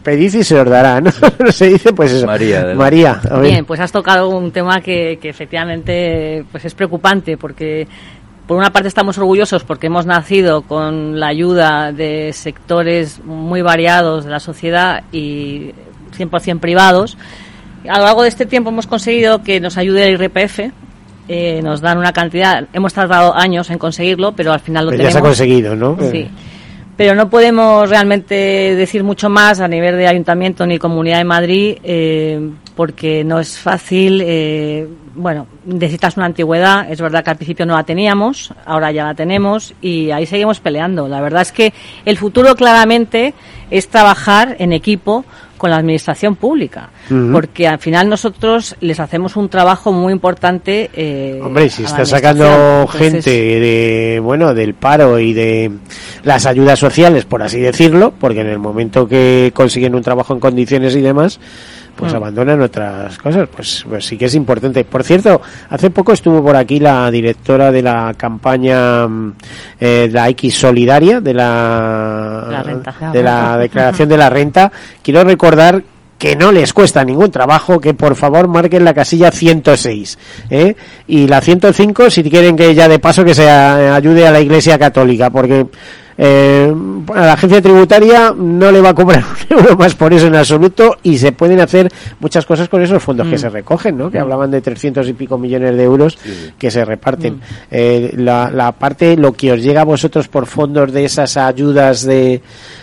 pedid 0.02 0.34
y 0.34 0.44
se 0.44 0.58
os 0.58 0.68
dará, 0.68 1.00
¿no? 1.00 1.10
se 1.50 1.68
dice, 1.68 1.92
pues 1.92 2.12
eso. 2.12 2.26
María. 2.26 2.74
María. 2.74 3.20
Bien, 3.40 3.64
pues 3.64 3.80
has 3.80 3.92
tocado 3.92 4.28
un 4.28 4.50
tema 4.52 4.80
que, 4.80 5.18
que 5.20 5.28
efectivamente 5.28 6.44
pues 6.50 6.64
es 6.64 6.74
preocupante 6.74 7.36
porque 7.36 7.86
por 8.50 8.58
una 8.58 8.72
parte 8.72 8.88
estamos 8.88 9.16
orgullosos 9.16 9.62
porque 9.62 9.86
hemos 9.86 10.06
nacido 10.06 10.62
con 10.62 11.20
la 11.20 11.28
ayuda 11.28 11.92
de 11.92 12.32
sectores 12.32 13.20
muy 13.24 13.62
variados 13.62 14.24
de 14.24 14.32
la 14.32 14.40
sociedad 14.40 15.04
y 15.12 15.70
100% 16.18 16.58
privados. 16.58 17.16
A 17.88 18.00
lo 18.00 18.06
largo 18.06 18.22
de 18.24 18.28
este 18.28 18.46
tiempo 18.46 18.70
hemos 18.70 18.88
conseguido 18.88 19.44
que 19.44 19.60
nos 19.60 19.78
ayude 19.78 20.08
el 20.08 20.20
IRPF. 20.20 20.72
eh, 21.28 21.60
nos 21.62 21.80
dan 21.80 21.98
una 21.98 22.12
cantidad, 22.12 22.66
hemos 22.72 22.92
tardado 22.92 23.36
años 23.36 23.70
en 23.70 23.78
conseguirlo, 23.78 24.32
pero 24.32 24.52
al 24.52 24.58
final 24.58 24.86
lo 24.86 24.90
Pero 24.90 25.04
ya 25.04 25.10
tenemos. 25.10 25.36
se 25.36 25.44
ha 25.44 25.46
conseguido, 25.46 25.76
¿no? 25.76 25.96
Sí. 26.10 26.28
Pero 27.00 27.14
no 27.14 27.30
podemos 27.30 27.88
realmente 27.88 28.34
decir 28.76 29.02
mucho 29.02 29.30
más 29.30 29.60
a 29.60 29.66
nivel 29.66 29.96
de 29.96 30.06
Ayuntamiento 30.06 30.66
ni 30.66 30.78
Comunidad 30.78 31.16
de 31.16 31.24
Madrid 31.24 31.78
eh, 31.82 32.50
porque 32.76 33.24
no 33.24 33.40
es 33.40 33.58
fácil. 33.58 34.20
eh, 34.22 34.86
bueno, 35.14 35.46
necesitas 35.64 36.18
una 36.18 36.26
antigüedad. 36.26 36.92
Es 36.92 37.00
verdad 37.00 37.24
que 37.24 37.30
al 37.30 37.36
principio 37.36 37.64
no 37.64 37.74
la 37.74 37.84
teníamos, 37.84 38.52
ahora 38.66 38.92
ya 38.92 39.06
la 39.06 39.14
tenemos 39.14 39.72
y 39.80 40.10
ahí 40.10 40.26
seguimos 40.26 40.60
peleando. 40.60 41.08
La 41.08 41.22
verdad 41.22 41.40
es 41.40 41.52
que 41.52 41.72
el 42.04 42.18
futuro 42.18 42.54
claramente 42.54 43.32
es 43.70 43.88
trabajar 43.88 44.56
en 44.58 44.74
equipo 44.74 45.24
con 45.60 45.68
la 45.68 45.76
administración 45.76 46.36
pública, 46.36 46.88
porque 47.32 47.68
al 47.68 47.78
final 47.78 48.08
nosotros 48.08 48.74
les 48.80 48.98
hacemos 48.98 49.36
un 49.36 49.50
trabajo 49.50 49.92
muy 49.92 50.10
importante. 50.10 50.88
eh, 50.94 51.38
Hombre, 51.44 51.68
si 51.68 51.82
está 51.84 52.06
sacando 52.06 52.86
gente 52.88 53.30
de, 53.30 54.20
bueno, 54.22 54.54
del 54.54 54.72
paro 54.72 55.18
y 55.18 55.34
de 55.34 55.70
las 56.24 56.46
ayudas 56.46 56.78
sociales, 56.78 57.26
por 57.26 57.42
así 57.42 57.60
decirlo, 57.60 58.14
porque 58.18 58.40
en 58.40 58.46
el 58.46 58.58
momento 58.58 59.06
que 59.06 59.52
consiguen 59.54 59.94
un 59.94 60.00
trabajo 60.02 60.32
en 60.32 60.40
condiciones 60.40 60.96
y 60.96 61.02
demás, 61.02 61.38
pues 61.94 62.12
Mm. 62.12 62.16
abandonan 62.16 62.60
otras 62.62 63.18
cosas, 63.18 63.48
pues, 63.54 63.84
pues 63.88 64.04
sí 64.06 64.16
que 64.16 64.26
es 64.26 64.34
importante. 64.34 64.84
Por 64.84 65.02
cierto, 65.04 65.40
hace 65.68 65.90
poco 65.90 66.12
estuvo 66.12 66.42
por 66.42 66.56
aquí 66.56 66.78
la 66.80 67.10
directora 67.10 67.70
de 67.70 67.82
la 67.82 68.14
campaña 68.16 69.06
mm, 69.08 69.32
eh, 69.80 70.08
la 70.12 70.28
X 70.30 70.54
Solidaria 70.54 71.20
de 71.20 71.34
la, 71.34 72.46
La 72.50 72.62
renta. 72.62 72.94
de 73.12 73.22
la 73.22 73.56
declaración 73.58 74.08
de 74.08 74.16
la 74.16 74.30
renta. 74.30 74.72
Quiero 75.02 75.24
recordar 75.24 75.82
que 76.18 76.36
no 76.36 76.52
les 76.52 76.74
cuesta 76.74 77.02
ningún 77.02 77.30
trabajo, 77.30 77.80
que 77.80 77.94
por 77.94 78.14
favor 78.14 78.46
marquen 78.46 78.84
la 78.84 78.92
casilla 78.92 79.30
106 79.30 80.18
¿eh? 80.50 80.76
y 81.06 81.26
la 81.26 81.40
105 81.40 82.10
si 82.10 82.22
quieren 82.24 82.56
que 82.56 82.74
ya 82.74 82.88
de 82.88 82.98
paso 82.98 83.24
que 83.24 83.34
se 83.34 83.48
ayude 83.48 84.26
a 84.26 84.30
la 84.30 84.40
Iglesia 84.40 84.78
Católica, 84.78 85.30
porque 85.30 85.66
Eh, 86.22 86.70
a 87.14 87.20
la 87.22 87.32
agencia 87.32 87.62
tributaria 87.62 88.34
no 88.36 88.70
le 88.70 88.82
va 88.82 88.90
a 88.90 88.94
cobrar 88.94 89.24
un 89.50 89.56
euro 89.58 89.74
más 89.78 89.94
por 89.94 90.12
eso 90.12 90.26
en 90.26 90.36
absoluto 90.36 90.98
y 91.02 91.16
se 91.16 91.32
pueden 91.32 91.60
hacer 91.60 91.88
muchas 92.20 92.44
cosas 92.44 92.68
con 92.68 92.82
esos 92.82 93.02
fondos 93.02 93.26
que 93.26 93.36
Mm. 93.36 93.38
se 93.38 93.48
recogen, 93.48 93.96
¿no? 93.96 94.10
Que 94.10 94.18
Mm. 94.18 94.22
hablaban 94.22 94.50
de 94.50 94.60
300 94.60 95.08
y 95.08 95.14
pico 95.14 95.38
millones 95.38 95.74
de 95.78 95.82
euros 95.82 96.18
que 96.58 96.70
se 96.70 96.84
reparten. 96.84 97.36
Mm. 97.36 97.40
Eh, 97.70 98.12
la, 98.18 98.50
la 98.50 98.72
parte, 98.72 99.16
lo 99.16 99.32
que 99.32 99.52
os 99.52 99.62
llega 99.62 99.80
a 99.80 99.84
vosotros 99.84 100.28
por 100.28 100.44
fondos 100.44 100.92
de 100.92 101.06
esas 101.06 101.38
ayudas 101.38 102.02
de 102.04 102.42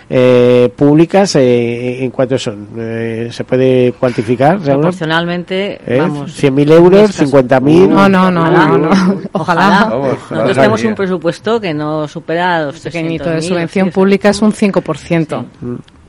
eh, 0.10 0.72
públicas, 0.76 1.36
eh, 1.36 2.04
¿en 2.04 2.12
cuántos 2.12 2.42
son? 2.42 2.68
Eh, 2.78 3.28
¿Se 3.32 3.44
puede 3.44 3.92
cuantificar? 4.00 4.58
Proporcionalmente, 4.60 5.80
¿Eh? 5.86 6.00
vamos. 6.00 6.32
¿100.000 6.42 6.72
euros? 6.72 7.10
Estas- 7.10 7.30
¿50.000? 7.30 7.88
No, 7.90 8.08
no, 8.10 8.32
no, 8.32 8.42
Ojalá. 8.42 8.68
no, 8.68 8.78
no. 8.78 8.90
Ojalá. 9.34 9.90
Nosotros 10.32 10.56
tenemos 10.56 10.84
un 10.86 10.96
presupuesto 10.96 11.60
que 11.60 11.74
no 11.74 12.08
supera 12.08 12.64
los 12.64 12.80
Pequeñito 12.80 13.27
de 13.30 13.40
300.000, 13.40 13.42
subvención 13.42 13.90
pública 13.92 14.30
es 14.30 14.42
un 14.42 14.54
5%. 14.54 15.46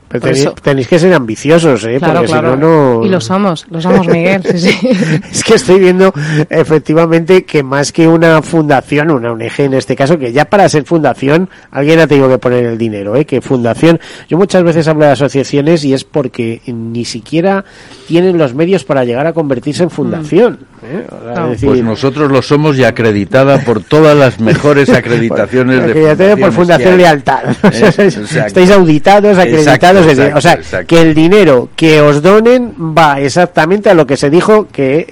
Pero 0.09 0.53
tenéis, 0.63 0.87
que 0.87 0.97
ser 0.97 1.13
ambiciosos, 1.13 1.83
¿eh? 1.85 1.97
Claro, 1.99 2.21
Porque 2.21 2.31
claro. 2.31 2.53
si 2.55 2.59
no, 2.59 2.97
no... 2.97 3.05
Y 3.05 3.09
lo 3.09 3.21
somos, 3.21 3.67
lo 3.69 3.79
somos, 3.79 4.07
Miguel. 4.07 4.41
Sí, 4.43 4.57
sí. 4.57 4.89
es 5.31 5.43
que 5.43 5.53
estoy 5.53 5.79
viendo 5.79 6.11
efectivamente 6.49 7.45
que 7.45 7.61
más 7.61 7.91
que 7.91 8.07
una 8.07 8.41
fundación, 8.41 9.11
una 9.11 9.31
ONG 9.31 9.59
en 9.59 9.75
este 9.75 9.95
caso, 9.95 10.17
que 10.17 10.31
ya 10.31 10.45
para 10.45 10.67
ser 10.67 10.85
fundación 10.85 11.47
alguien 11.69 11.99
ha 11.99 12.07
tenido 12.07 12.27
que 12.27 12.39
poner 12.39 12.65
el 12.65 12.77
dinero, 12.77 13.15
¿eh? 13.15 13.25
que 13.25 13.39
fundación, 13.39 13.99
yo 14.27 14.37
muchas 14.37 14.63
veces 14.63 14.87
hablo 14.87 15.05
de 15.05 15.11
asociaciones 15.11 15.85
y 15.85 15.93
es 15.93 16.03
porque 16.03 16.61
ni 16.65 17.05
siquiera 17.05 17.63
tienen 18.07 18.37
los 18.37 18.55
medios 18.55 18.83
para 18.83 19.05
llegar 19.05 19.27
a 19.27 19.33
convertirse 19.33 19.83
en 19.83 19.91
fundación. 19.91 20.59
¿eh? 20.83 21.05
Decir, 21.49 21.69
Pues 21.69 21.83
nosotros 21.83 22.31
lo 22.31 22.41
somos 22.41 22.77
y 22.77 22.83
acreditada 22.83 23.59
por 23.59 23.83
todas 23.83 24.17
las 24.17 24.39
mejores 24.39 24.89
acreditaciones 24.89 25.85
de 25.85 25.91
Acreditado 25.91 26.37
por 26.37 26.51
Fundación 26.51 26.93
fundaciones. 26.93 26.97
Lealtad. 26.97 28.45
Estáis 28.47 28.71
auditados, 28.71 29.37
acreditados. 29.37 29.98
Exacto, 30.07 30.37
o 30.37 30.41
sea, 30.41 30.53
exacto. 30.53 30.87
que 30.87 31.01
el 31.01 31.13
dinero 31.13 31.69
que 31.75 32.01
os 32.01 32.21
donen 32.21 32.73
va 32.97 33.19
exactamente 33.19 33.89
a 33.89 33.93
lo 33.93 34.05
que 34.05 34.17
se 34.17 34.29
dijo 34.29 34.67
que 34.71 35.07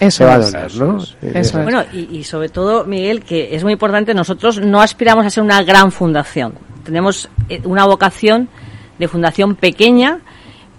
eh, 0.00 0.10
se 0.10 0.24
va 0.24 0.34
a 0.34 0.38
es. 0.38 0.46
donar, 0.46 0.74
¿no? 0.74 1.04
Bueno, 1.62 1.84
y, 1.92 2.18
y 2.18 2.24
sobre 2.24 2.48
todo, 2.48 2.84
Miguel, 2.84 3.22
que 3.22 3.54
es 3.54 3.62
muy 3.62 3.72
importante, 3.72 4.14
nosotros 4.14 4.60
no 4.60 4.80
aspiramos 4.80 5.26
a 5.26 5.30
ser 5.30 5.42
una 5.42 5.62
gran 5.62 5.92
fundación. 5.92 6.54
Tenemos 6.84 7.28
eh, 7.48 7.60
una 7.64 7.84
vocación 7.84 8.48
de 8.98 9.08
fundación 9.08 9.54
pequeña, 9.54 10.20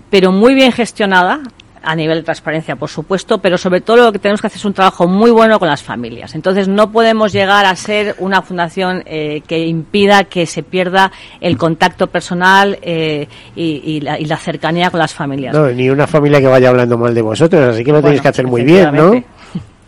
pero 0.09 0.31
muy 0.31 0.53
bien 0.53 0.71
gestionada 0.71 1.41
a 1.83 1.95
nivel 1.95 2.17
de 2.19 2.23
transparencia, 2.23 2.75
por 2.75 2.89
supuesto, 2.89 3.39
pero 3.39 3.57
sobre 3.57 3.81
todo 3.81 3.97
lo 3.97 4.11
que 4.11 4.19
tenemos 4.19 4.41
que 4.41 4.47
hacer 4.47 4.57
es 4.57 4.65
un 4.65 4.73
trabajo 4.73 5.07
muy 5.07 5.31
bueno 5.31 5.59
con 5.59 5.67
las 5.67 5.81
familias. 5.81 6.35
Entonces 6.35 6.67
no 6.67 6.91
podemos 6.91 7.31
llegar 7.33 7.65
a 7.65 7.75
ser 7.75 8.15
una 8.19 8.41
fundación 8.41 9.03
eh, 9.05 9.41
que 9.47 9.65
impida 9.65 10.25
que 10.25 10.45
se 10.45 10.63
pierda 10.63 11.11
el 11.39 11.57
contacto 11.57 12.07
personal 12.07 12.77
eh, 12.81 13.27
y, 13.55 13.81
y 13.83 14.01
la, 14.01 14.19
y 14.19 14.25
la 14.25 14.37
cercanía 14.37 14.89
con 14.91 14.99
las 14.99 15.13
familias. 15.13 15.53
No, 15.55 15.67
ni 15.69 15.89
una 15.89 16.07
familia 16.07 16.39
que 16.39 16.47
vaya 16.47 16.69
hablando 16.69 16.97
mal 16.97 17.13
de 17.13 17.21
vosotros, 17.21 17.75
así 17.75 17.83
que 17.83 17.91
lo 17.91 18.01
tenéis 18.01 18.21
que 18.21 18.27
hacer 18.27 18.47
muy 18.47 18.63
bien, 18.63 18.93
¿no? 18.93 19.13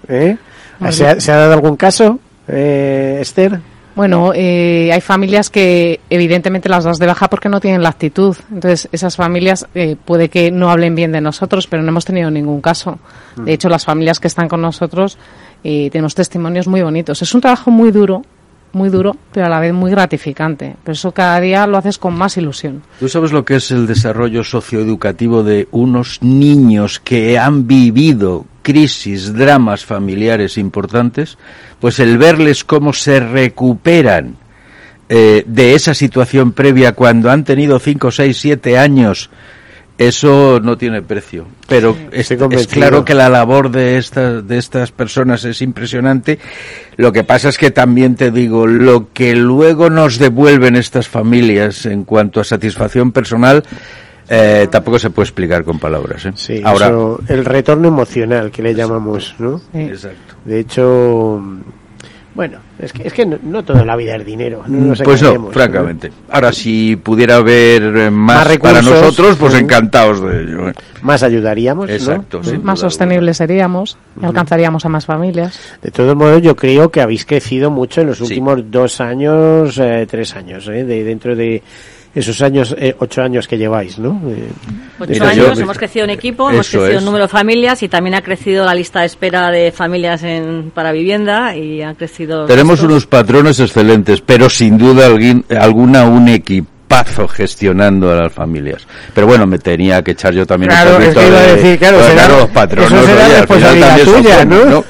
¿Eh? 0.08 0.38
¿Se, 0.90 1.08
ha, 1.08 1.20
se 1.20 1.32
ha 1.32 1.38
dado 1.38 1.54
algún 1.54 1.78
caso, 1.78 2.20
eh, 2.48 3.20
Esther? 3.22 3.60
Bueno, 3.96 4.32
eh, 4.34 4.90
hay 4.92 5.02
familias 5.02 5.50
que 5.50 6.00
evidentemente 6.10 6.68
las 6.68 6.84
das 6.84 6.98
de 6.98 7.06
baja 7.06 7.30
porque 7.30 7.50
no 7.50 7.60
tienen 7.60 7.84
la 7.84 7.90
actitud. 7.90 8.36
Entonces, 8.52 8.90
esas 8.92 9.16
familias 9.16 9.68
eh, 9.76 9.96
puede 10.04 10.30
que 10.30 10.50
no 10.52 10.72
hablen 10.72 10.96
bien 10.96 11.12
de 11.12 11.22
nosotros, 11.22 11.68
pero 11.68 11.84
no 11.84 11.90
hemos 11.90 12.06
tenido 12.06 12.32
ningún 12.32 12.62
caso. 12.62 12.98
Mm. 13.36 13.46
De 13.46 13.54
hecho, 13.54 13.70
las 13.70 13.86
familias 13.86 14.20
que 14.20 14.28
están 14.28 14.48
con 14.48 14.62
nosotros 14.62 15.18
eh, 15.64 15.90
tenemos 15.92 16.16
testimonios 16.16 16.68
muy 16.68 16.82
bonitos. 16.82 17.22
Es 17.22 17.34
un 17.36 17.42
trabajo 17.42 17.70
muy 17.70 17.92
duro, 17.92 18.24
muy 18.74 18.90
duro, 18.90 19.16
pero 19.32 19.46
a 19.46 19.50
la 19.50 19.60
vez 19.60 19.74
muy 19.74 19.92
gratificante. 19.92 20.76
Por 20.84 20.94
eso 20.94 21.12
cada 21.12 21.40
día 21.40 21.68
lo 21.68 21.78
haces 21.78 22.00
con 22.00 22.16
más 22.16 22.36
ilusión. 22.38 22.82
¿Tú 23.00 23.08
sabes 23.08 23.32
lo 23.32 23.46
que 23.46 23.58
es 23.58 23.70
el 23.72 23.86
desarrollo 23.86 24.44
socioeducativo 24.44 25.44
de 25.44 25.68
unos 25.72 26.22
niños 26.22 27.00
que 27.00 27.38
han 27.38 27.68
vivido 27.68 28.46
crisis, 28.64 29.34
dramas 29.34 29.86
familiares 29.86 30.58
importantes? 30.58 31.38
Pues 31.80 32.00
el 32.00 32.18
verles 32.18 32.64
cómo 32.64 32.94
se 32.94 33.20
recuperan 33.20 34.38
eh, 35.10 35.44
de 35.46 35.76
esa 35.76 35.94
situación 35.94 36.54
previa 36.54 36.94
cuando 36.94 37.30
han 37.30 37.44
tenido 37.44 37.78
5, 37.78 38.10
6, 38.10 38.36
7 38.36 38.78
años, 38.80 39.30
eso 39.98 40.60
no 40.60 40.78
tiene 40.78 41.02
precio. 41.02 41.46
Pero 41.68 41.96
es, 42.12 42.32
es 42.32 42.68
claro 42.68 43.06
que 43.06 43.14
la 43.14 43.30
labor 43.30 43.70
de 43.70 43.98
estas, 43.98 44.48
de 44.48 44.58
estas 44.58 44.92
personas 44.92 45.46
es 45.46 45.62
impresionante. 45.62 46.40
Lo 46.96 47.12
que 47.12 47.24
pasa 47.24 47.50
es 47.50 47.58
que 47.58 47.70
también 47.70 48.16
te 48.16 48.32
digo, 48.32 48.66
lo 48.66 49.14
que 49.14 49.36
luego 49.36 49.90
nos 49.90 50.18
devuelven 50.18 50.76
estas 50.76 51.08
familias 51.08 51.86
en 51.86 52.06
cuanto 52.06 52.40
a 52.40 52.44
satisfacción 52.44 53.12
personal, 53.12 53.64
eh, 54.30 54.68
tampoco 54.72 55.00
se 55.00 55.10
puede 55.10 55.26
explicar 55.26 55.64
con 55.64 55.80
palabras. 55.80 56.26
¿eh? 56.26 56.32
Sí, 56.36 56.62
Ahora, 56.64 56.88
eso, 56.88 57.20
el 57.28 57.46
retorno 57.46 57.88
emocional 57.88 58.52
que 58.52 58.62
le 58.62 58.74
llamamos, 58.74 59.36
¿no? 59.40 59.62
Exacto. 59.74 60.36
De 60.46 60.60
hecho, 60.60 61.42
bueno, 62.36 62.58
es 62.80 62.92
que, 62.92 63.08
es 63.08 63.14
que 63.14 63.28
no, 63.28 63.38
no 63.44 63.64
toda 63.64 63.86
la 63.86 63.96
vida 63.96 64.16
es 64.16 64.26
dinero. 64.26 64.64
No 64.66 64.88
nos 64.88 65.02
pues 65.04 65.22
no, 65.22 65.52
francamente. 65.52 66.12
Ahora, 66.32 66.52
si 66.52 66.96
pudiera 66.96 67.36
haber 67.36 67.84
eh, 67.96 68.12
más, 68.12 68.58
para 68.58 68.82
nosotros, 68.82 69.38
pues 69.38 69.54
encantados 69.54 70.20
de 70.22 70.42
ello. 70.42 70.70
¿eh? 70.70 70.74
Más 71.04 71.22
ayudaríamos, 71.22 71.92
sin 72.42 72.64
más 72.64 72.80
sostenibles 72.80 73.38
seríamos 73.38 73.98
y 74.20 74.26
alcanzaríamos 74.26 74.84
a 74.84 74.90
más 74.90 75.06
familias. 75.06 75.60
De 75.84 75.92
todos 75.92 76.16
modos, 76.16 76.42
yo 76.42 76.56
creo 76.56 76.90
que 76.90 77.02
habéis 77.02 77.26
crecido 77.26 77.70
mucho 77.70 78.02
en 78.02 78.08
los 78.08 78.22
últimos 78.22 78.72
dos 78.72 79.00
años, 79.00 79.78
eh, 79.78 80.08
tres 80.10 80.36
años, 80.36 80.68
¿eh? 80.70 80.86
de 80.86 81.04
dentro 81.04 81.36
de 81.36 81.62
esos 82.16 82.42
años, 82.42 82.76
eh, 82.78 82.96
ocho 83.00 83.22
años 83.24 83.48
que 83.48 83.58
lleváis, 83.58 83.98
¿no? 84.00 84.22
Eh, 84.28 84.50
Ocho 85.00 85.24
años, 85.26 85.60
hemos 85.60 85.78
crecido 85.78 86.06
en 86.06 86.12
equipo, 86.12 86.50
hemos 86.50 86.70
crecido 86.70 87.00
en 87.00 87.06
número 87.06 87.24
de 87.26 87.30
familias 87.30 87.82
y 87.84 87.90
también 87.90 88.14
ha 88.16 88.22
crecido 88.22 88.66
la 88.66 88.76
lista 88.76 89.00
de 89.02 89.08
espera 89.08 89.50
de 89.50 89.72
familias 89.72 90.24
en, 90.24 90.72
para 90.74 90.92
vivienda 90.92 91.56
y 91.56 91.82
han 91.82 91.96
crecido... 91.96 92.46
Tenemos 92.46 92.82
unos 92.84 93.08
patrones 93.08 93.60
excelentes, 93.60 94.22
pero 94.22 94.50
sin 94.50 94.78
duda 94.78 95.08
alguien- 95.08 95.44
alguna 95.60 96.06
un 96.06 96.28
equipazo 97.02 97.28
gestionando 97.28 98.12
a 98.12 98.16
las 98.16 98.34
familias. 98.34 98.86
Pero 99.14 99.28
bueno, 99.28 99.46
me 99.48 99.58
tenía 99.60 100.02
que 100.04 100.12
echar 100.12 100.34
yo 100.34 100.46
también 100.46 100.72
Claro, 100.72 100.98
un 100.98 101.02
es 101.04 101.08
poquito 101.10 101.22
que 101.22 101.28
iba 101.28 101.38
a 101.38 101.42
de- 101.44 101.56
decir, 101.56 101.80
claro, 101.80 102.04
será- 102.04 102.28
los 102.28 102.50
patronos, 102.50 102.92
eso 102.92 103.06
será 103.06 103.26
oye, 103.26 103.36
al 103.38 103.48
final 103.48 103.62
responsabilidad 103.74 103.88
también 103.88 104.06
son 104.08 104.24
tuya, 104.24 104.36
buenos, 104.46 104.70
¿no? 104.70 104.84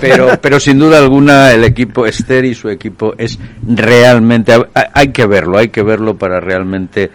Pero, 0.00 0.28
pero 0.40 0.60
sin 0.60 0.78
duda 0.78 0.98
alguna 0.98 1.52
el 1.52 1.64
equipo 1.64 2.06
Esther 2.06 2.44
y 2.44 2.54
su 2.54 2.68
equipo 2.68 3.14
es 3.18 3.38
realmente, 3.66 4.52
hay, 4.52 4.84
hay 4.92 5.08
que 5.08 5.26
verlo, 5.26 5.58
hay 5.58 5.68
que 5.68 5.82
verlo 5.82 6.16
para 6.16 6.40
realmente 6.40 7.10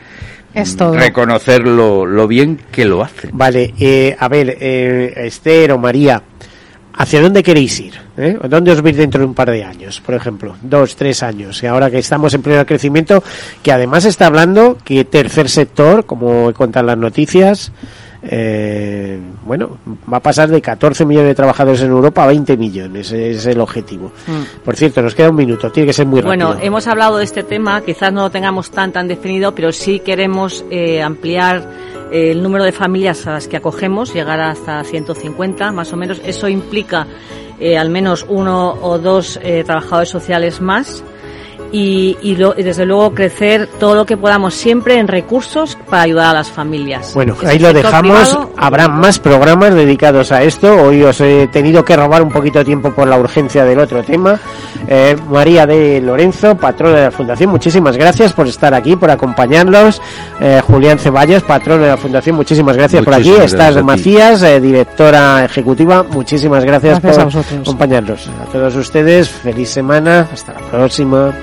Es 0.54 0.76
todo. 0.78 0.94
reconocer 0.96 1.66
lo, 1.68 2.06
lo 2.06 2.28
bien 2.28 2.60
que 2.72 2.86
lo 2.86 3.04
hacen. 3.04 3.32
Vale, 3.34 3.74
eh, 3.80 4.16
a 4.20 4.28
ver, 4.28 4.58
eh, 4.60 5.14
Esther 5.26 5.72
o 5.72 5.78
María, 5.78 6.22
¿hacia 6.98 7.22
dónde 7.22 7.44
queréis 7.44 7.80
ir? 7.80 7.94
eh? 8.18 8.38
¿Dónde 8.50 8.72
os 8.72 8.82
veis 8.82 8.98
dentro 8.98 9.22
de 9.22 9.28
un 9.28 9.34
par 9.34 9.52
de 9.52 9.64
años, 9.64 10.02
por 10.02 10.16
ejemplo? 10.16 10.56
Dos, 10.62 10.96
tres 10.96 11.24
años. 11.24 11.62
Y 11.64 11.68
ahora 11.68 11.90
que 11.90 12.00
estamos 12.00 12.34
en 12.34 12.42
pleno 12.42 12.66
crecimiento, 12.66 13.24
que 13.64 13.72
además 13.72 14.06
está 14.06 14.28
hablando 14.28 14.78
que 14.84 15.06
tercer 15.06 15.50
sector, 15.50 16.06
como 16.06 16.52
cuentan 16.54 16.86
las 16.88 16.98
noticias, 16.98 17.72
eh, 18.24 19.20
bueno, 19.46 19.78
va 20.12 20.18
a 20.18 20.22
pasar 20.22 20.50
de 20.50 20.62
14 20.62 21.06
millones 21.06 21.30
de 21.30 21.36
trabajadores 21.36 21.82
en 21.82 21.90
Europa 21.92 22.24
a 22.24 22.28
20 22.28 22.58
millones, 22.58 23.12
es 23.12 23.46
el 23.46 23.60
objetivo. 23.62 24.12
Mm. 24.26 24.64
Por 24.66 24.76
cierto, 24.76 25.02
nos 25.02 25.14
queda 25.16 25.30
un 25.30 25.36
minuto, 25.36 25.72
tiene 25.72 25.88
que 25.88 25.94
ser 25.94 26.08
muy 26.08 26.22
rápido. 26.22 26.48
Bueno, 26.48 26.62
hemos 26.62 26.88
hablado 26.88 27.18
de 27.18 27.24
este 27.24 27.44
tema, 27.44 27.82
quizás 27.82 28.12
no 28.12 28.24
lo 28.24 28.32
tengamos 28.32 28.72
tan 28.72 28.92
tan 28.92 29.08
definido, 29.08 29.54
pero 29.54 29.72
sí 29.72 30.00
queremos 30.00 30.66
eh, 30.72 31.02
ampliar 31.02 31.64
el 32.12 32.42
número 32.42 32.64
de 32.64 32.72
familias 32.72 33.28
a 33.28 33.34
las 33.34 33.48
que 33.48 33.58
acogemos, 33.58 34.14
llegar 34.14 34.40
hasta 34.40 34.84
150 34.84 35.72
más 35.72 35.94
o 35.94 35.98
menos. 35.98 36.22
Eso 36.24 36.48
implica 36.48 37.08
eh, 37.60 37.78
al 37.78 37.90
menos 37.90 38.26
uno 38.28 38.74
o 38.82 39.00
dos 39.00 39.40
eh, 39.42 39.64
trabajadores 39.66 40.10
sociales 40.10 40.62
más. 40.62 41.04
Y, 41.72 42.18
y 42.22 42.36
lo- 42.38 42.54
y 42.58 42.64
desde 42.64 42.86
luego 42.86 43.14
crecer 43.14 43.68
todo 43.80 43.94
lo 43.96 44.06
que 44.06 44.16
podamos 44.18 44.54
siempre 44.54 44.98
en 44.98 45.08
recursos 45.08 45.78
para 45.90 46.04
ayudar 46.04 46.28
a 46.28 46.34
las 46.34 46.50
familias. 46.50 47.14
Bueno, 47.14 47.36
ahí 47.46 47.60
lo 47.60 47.74
dejamos. 47.74 48.02
privado, 48.30 48.52
Habrá 48.58 48.88
más 48.88 49.20
programas 49.20 49.74
dedicados 49.74 50.32
a 50.32 50.44
esto. 50.44 50.74
Hoy 50.82 51.04
os 51.04 51.20
he 51.22 51.48
tenido 51.48 51.84
que 51.84 51.96
robar 51.96 52.22
un 52.22 52.30
poquito 52.32 52.60
de 52.60 52.66
tiempo 52.66 52.92
por 52.92 53.08
la 53.08 53.18
urgencia 53.18 53.66
del 53.66 53.80
otro 53.80 54.04
tema. 54.04 54.40
Eh, 54.88 55.16
María 55.30 55.66
de 55.66 56.00
Lorenzo, 56.00 56.56
patrona 56.56 56.96
de 56.98 57.04
la 57.04 57.12
Fundación, 57.12 57.50
muchísimas 57.50 57.98
gracias 57.98 58.32
por 58.34 58.48
estar 58.48 58.74
aquí, 58.74 58.96
por 58.96 59.12
acompañarnos. 59.12 60.02
Eh, 60.40 60.62
Julián 60.66 60.98
Ceballos, 61.00 61.44
patrón 61.44 61.82
de 61.82 61.88
la 61.88 61.98
Fundación, 61.98 62.36
muchísimas 62.38 62.78
gracias 62.78 63.04
por 63.04 63.14
aquí. 63.14 63.32
Estás 63.32 63.76
a. 63.76 63.84
Macías, 63.84 64.42
eh, 64.44 64.62
directora 64.62 65.44
ejecutiva, 65.46 66.04
muchísimas 66.04 66.64
gracias, 66.64 67.02
Gracias 67.02 67.18
a 67.18 67.24
por 67.26 67.34
vosotros. 67.34 67.62
acompañarnos. 67.62 68.30
A 68.42 68.46
todos 68.52 68.76
ustedes, 68.76 69.30
feliz 69.30 69.70
semana. 69.70 70.28
Hasta 70.32 70.54
la 70.54 70.60
próxima. 70.60 71.34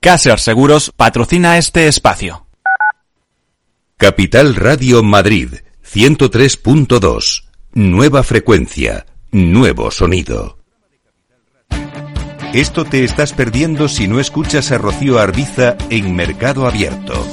Caser 0.00 0.38
Seguros 0.38 0.92
patrocina 0.94 1.58
este 1.58 1.88
espacio. 1.88 2.46
Capital 3.96 4.54
Radio 4.54 5.02
Madrid 5.02 5.54
103.2. 5.84 7.48
Nueva 7.72 8.22
frecuencia, 8.22 9.06
nuevo 9.32 9.90
sonido. 9.90 10.58
Esto 12.52 12.84
te 12.84 13.02
estás 13.02 13.32
perdiendo 13.32 13.88
si 13.88 14.06
no 14.06 14.20
escuchas 14.20 14.70
a 14.70 14.78
Rocío 14.78 15.18
Arbiza 15.18 15.76
en 15.90 16.14
Mercado 16.14 16.68
Abierto. 16.68 17.26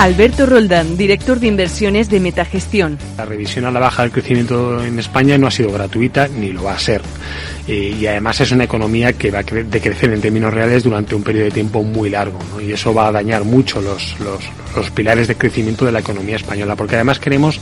Alberto 0.00 0.46
Roldán, 0.46 0.96
director 0.96 1.38
de 1.40 1.48
inversiones 1.48 2.08
de 2.08 2.20
Metagestión. 2.20 2.96
La 3.18 3.26
revisión 3.26 3.66
a 3.66 3.70
la 3.70 3.80
baja 3.80 4.00
del 4.00 4.10
crecimiento 4.10 4.82
en 4.82 4.98
España 4.98 5.36
no 5.36 5.46
ha 5.46 5.50
sido 5.50 5.70
gratuita 5.70 6.26
ni 6.26 6.52
lo 6.52 6.62
va 6.62 6.72
a 6.72 6.78
ser. 6.78 7.02
Eh, 7.68 7.94
y 8.00 8.06
además 8.06 8.40
es 8.40 8.50
una 8.50 8.64
economía 8.64 9.12
que 9.12 9.30
va 9.30 9.40
a 9.40 9.42
decrecer 9.42 10.10
en 10.14 10.22
términos 10.22 10.54
reales 10.54 10.84
durante 10.84 11.14
un 11.14 11.22
periodo 11.22 11.44
de 11.44 11.50
tiempo 11.50 11.82
muy 11.82 12.08
largo. 12.08 12.38
Y 12.66 12.72
eso 12.72 12.94
va 12.94 13.08
a 13.08 13.12
dañar 13.12 13.44
mucho 13.44 13.82
los, 13.82 14.16
pilares 14.92 15.28
de 15.28 15.34
crecimiento 15.34 15.84
de 15.84 15.92
la 15.92 15.98
economía 15.98 16.36
española. 16.36 16.76
Porque 16.76 16.94
además 16.94 17.18
queremos 17.18 17.60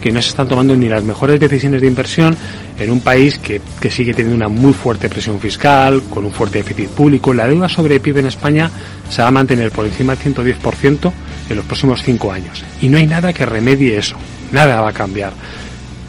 que 0.00 0.10
no 0.10 0.20
se 0.20 0.30
están 0.30 0.48
tomando 0.48 0.74
ni 0.74 0.88
las 0.88 1.04
mejores 1.04 1.38
decisiones 1.38 1.80
de 1.80 1.86
inversión 1.86 2.36
en 2.80 2.90
un 2.90 2.98
país 2.98 3.38
que, 3.38 3.60
que, 3.80 3.92
sigue 3.92 4.12
teniendo 4.12 4.34
una 4.34 4.48
muy 4.48 4.72
fuerte 4.72 5.08
presión 5.08 5.38
fiscal, 5.38 6.02
con 6.10 6.24
un 6.24 6.32
fuerte 6.32 6.58
déficit 6.58 6.88
público. 6.88 7.32
La 7.32 7.46
deuda 7.46 7.68
sobre 7.68 8.00
PIB 8.00 8.18
en 8.18 8.26
España 8.26 8.72
se 9.08 9.22
va 9.22 9.28
a 9.28 9.30
mantener 9.30 9.70
por 9.70 9.86
encima 9.86 10.16
del 10.16 10.34
110% 10.34 11.12
en 11.48 11.56
los 11.56 11.64
próximos 11.64 12.02
cinco 12.02 12.32
años. 12.32 12.64
Y 12.80 12.88
no 12.88 12.98
hay 12.98 13.06
nada 13.06 13.32
que 13.32 13.46
remedie 13.46 13.96
eso. 13.96 14.16
Nada 14.52 14.80
va 14.80 14.90
a 14.90 14.92
cambiar. 14.92 15.32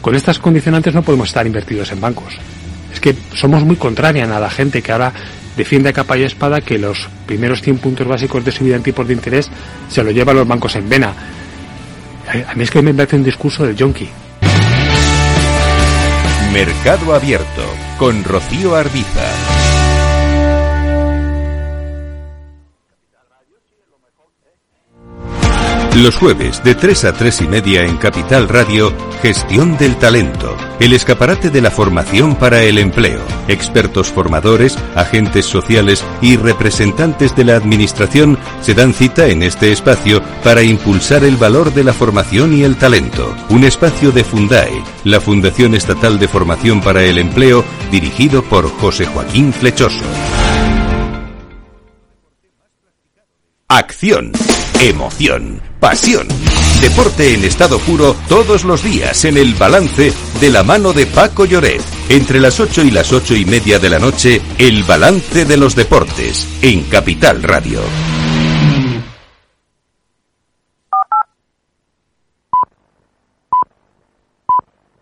Con 0.00 0.14
estas 0.14 0.38
condicionantes 0.38 0.94
no 0.94 1.02
podemos 1.02 1.28
estar 1.28 1.46
invertidos 1.46 1.90
en 1.92 2.00
bancos. 2.00 2.34
Es 2.92 3.00
que 3.00 3.14
somos 3.34 3.64
muy 3.64 3.76
contrarian 3.76 4.32
a 4.32 4.40
la 4.40 4.50
gente 4.50 4.82
que 4.82 4.92
ahora 4.92 5.12
defiende 5.56 5.88
a 5.88 5.92
capa 5.92 6.16
y 6.16 6.22
espada 6.22 6.60
que 6.60 6.78
los 6.78 7.08
primeros 7.26 7.60
100 7.62 7.78
puntos 7.78 8.06
básicos 8.06 8.44
de 8.44 8.52
subida 8.52 8.76
en 8.76 8.82
tipos 8.82 9.06
de 9.06 9.14
interés 9.14 9.50
se 9.88 10.02
lo 10.02 10.10
llevan 10.10 10.36
los 10.36 10.48
bancos 10.48 10.76
en 10.76 10.88
vena. 10.88 11.12
A 12.46 12.54
mí 12.54 12.62
es 12.62 12.70
que 12.70 12.82
me 12.82 12.94
parece 12.94 13.16
un 13.16 13.24
discurso 13.24 13.66
del 13.66 13.76
yonki. 13.76 14.08
Mercado 16.52 17.14
Abierto 17.14 17.62
con 17.98 18.24
Rocío 18.24 18.74
Arbiza. 18.74 19.57
Los 25.98 26.14
jueves 26.14 26.62
de 26.62 26.76
3 26.76 27.06
a 27.06 27.12
3 27.12 27.40
y 27.40 27.48
media 27.48 27.82
en 27.82 27.96
Capital 27.96 28.48
Radio, 28.48 28.94
Gestión 29.20 29.76
del 29.78 29.96
Talento, 29.96 30.56
el 30.78 30.92
escaparate 30.92 31.50
de 31.50 31.60
la 31.60 31.72
formación 31.72 32.36
para 32.36 32.62
el 32.62 32.78
empleo. 32.78 33.20
Expertos 33.48 34.06
formadores, 34.06 34.78
agentes 34.94 35.44
sociales 35.46 36.04
y 36.22 36.36
representantes 36.36 37.34
de 37.34 37.42
la 37.42 37.56
Administración 37.56 38.38
se 38.60 38.74
dan 38.74 38.94
cita 38.94 39.26
en 39.26 39.42
este 39.42 39.72
espacio 39.72 40.22
para 40.44 40.62
impulsar 40.62 41.24
el 41.24 41.36
valor 41.36 41.74
de 41.74 41.82
la 41.82 41.92
formación 41.92 42.54
y 42.54 42.62
el 42.62 42.76
talento. 42.76 43.34
Un 43.48 43.64
espacio 43.64 44.12
de 44.12 44.22
Fundae, 44.22 44.84
la 45.02 45.20
Fundación 45.20 45.74
Estatal 45.74 46.20
de 46.20 46.28
Formación 46.28 46.80
para 46.80 47.02
el 47.02 47.18
Empleo, 47.18 47.64
dirigido 47.90 48.44
por 48.44 48.70
José 48.70 49.04
Joaquín 49.04 49.52
Flechoso. 49.52 50.04
Acción, 53.66 54.32
emoción, 54.80 55.60
pasión. 55.80 56.28
Deporte 56.80 57.34
en 57.34 57.44
estado 57.44 57.78
puro 57.80 58.14
todos 58.28 58.64
los 58.64 58.82
días 58.82 59.24
en 59.24 59.36
el 59.36 59.54
balance 59.54 60.12
de 60.40 60.50
la 60.50 60.62
mano 60.62 60.92
de 60.92 61.06
Paco 61.06 61.44
Lloret. 61.44 61.82
Entre 62.08 62.40
las 62.40 62.60
8 62.60 62.82
y 62.82 62.90
las 62.90 63.12
ocho 63.12 63.34
y 63.34 63.44
media 63.44 63.78
de 63.78 63.90
la 63.90 63.98
noche, 63.98 64.40
el 64.58 64.84
balance 64.84 65.44
de 65.44 65.56
los 65.56 65.74
deportes 65.74 66.46
en 66.62 66.82
Capital 66.84 67.42
Radio. 67.42 67.80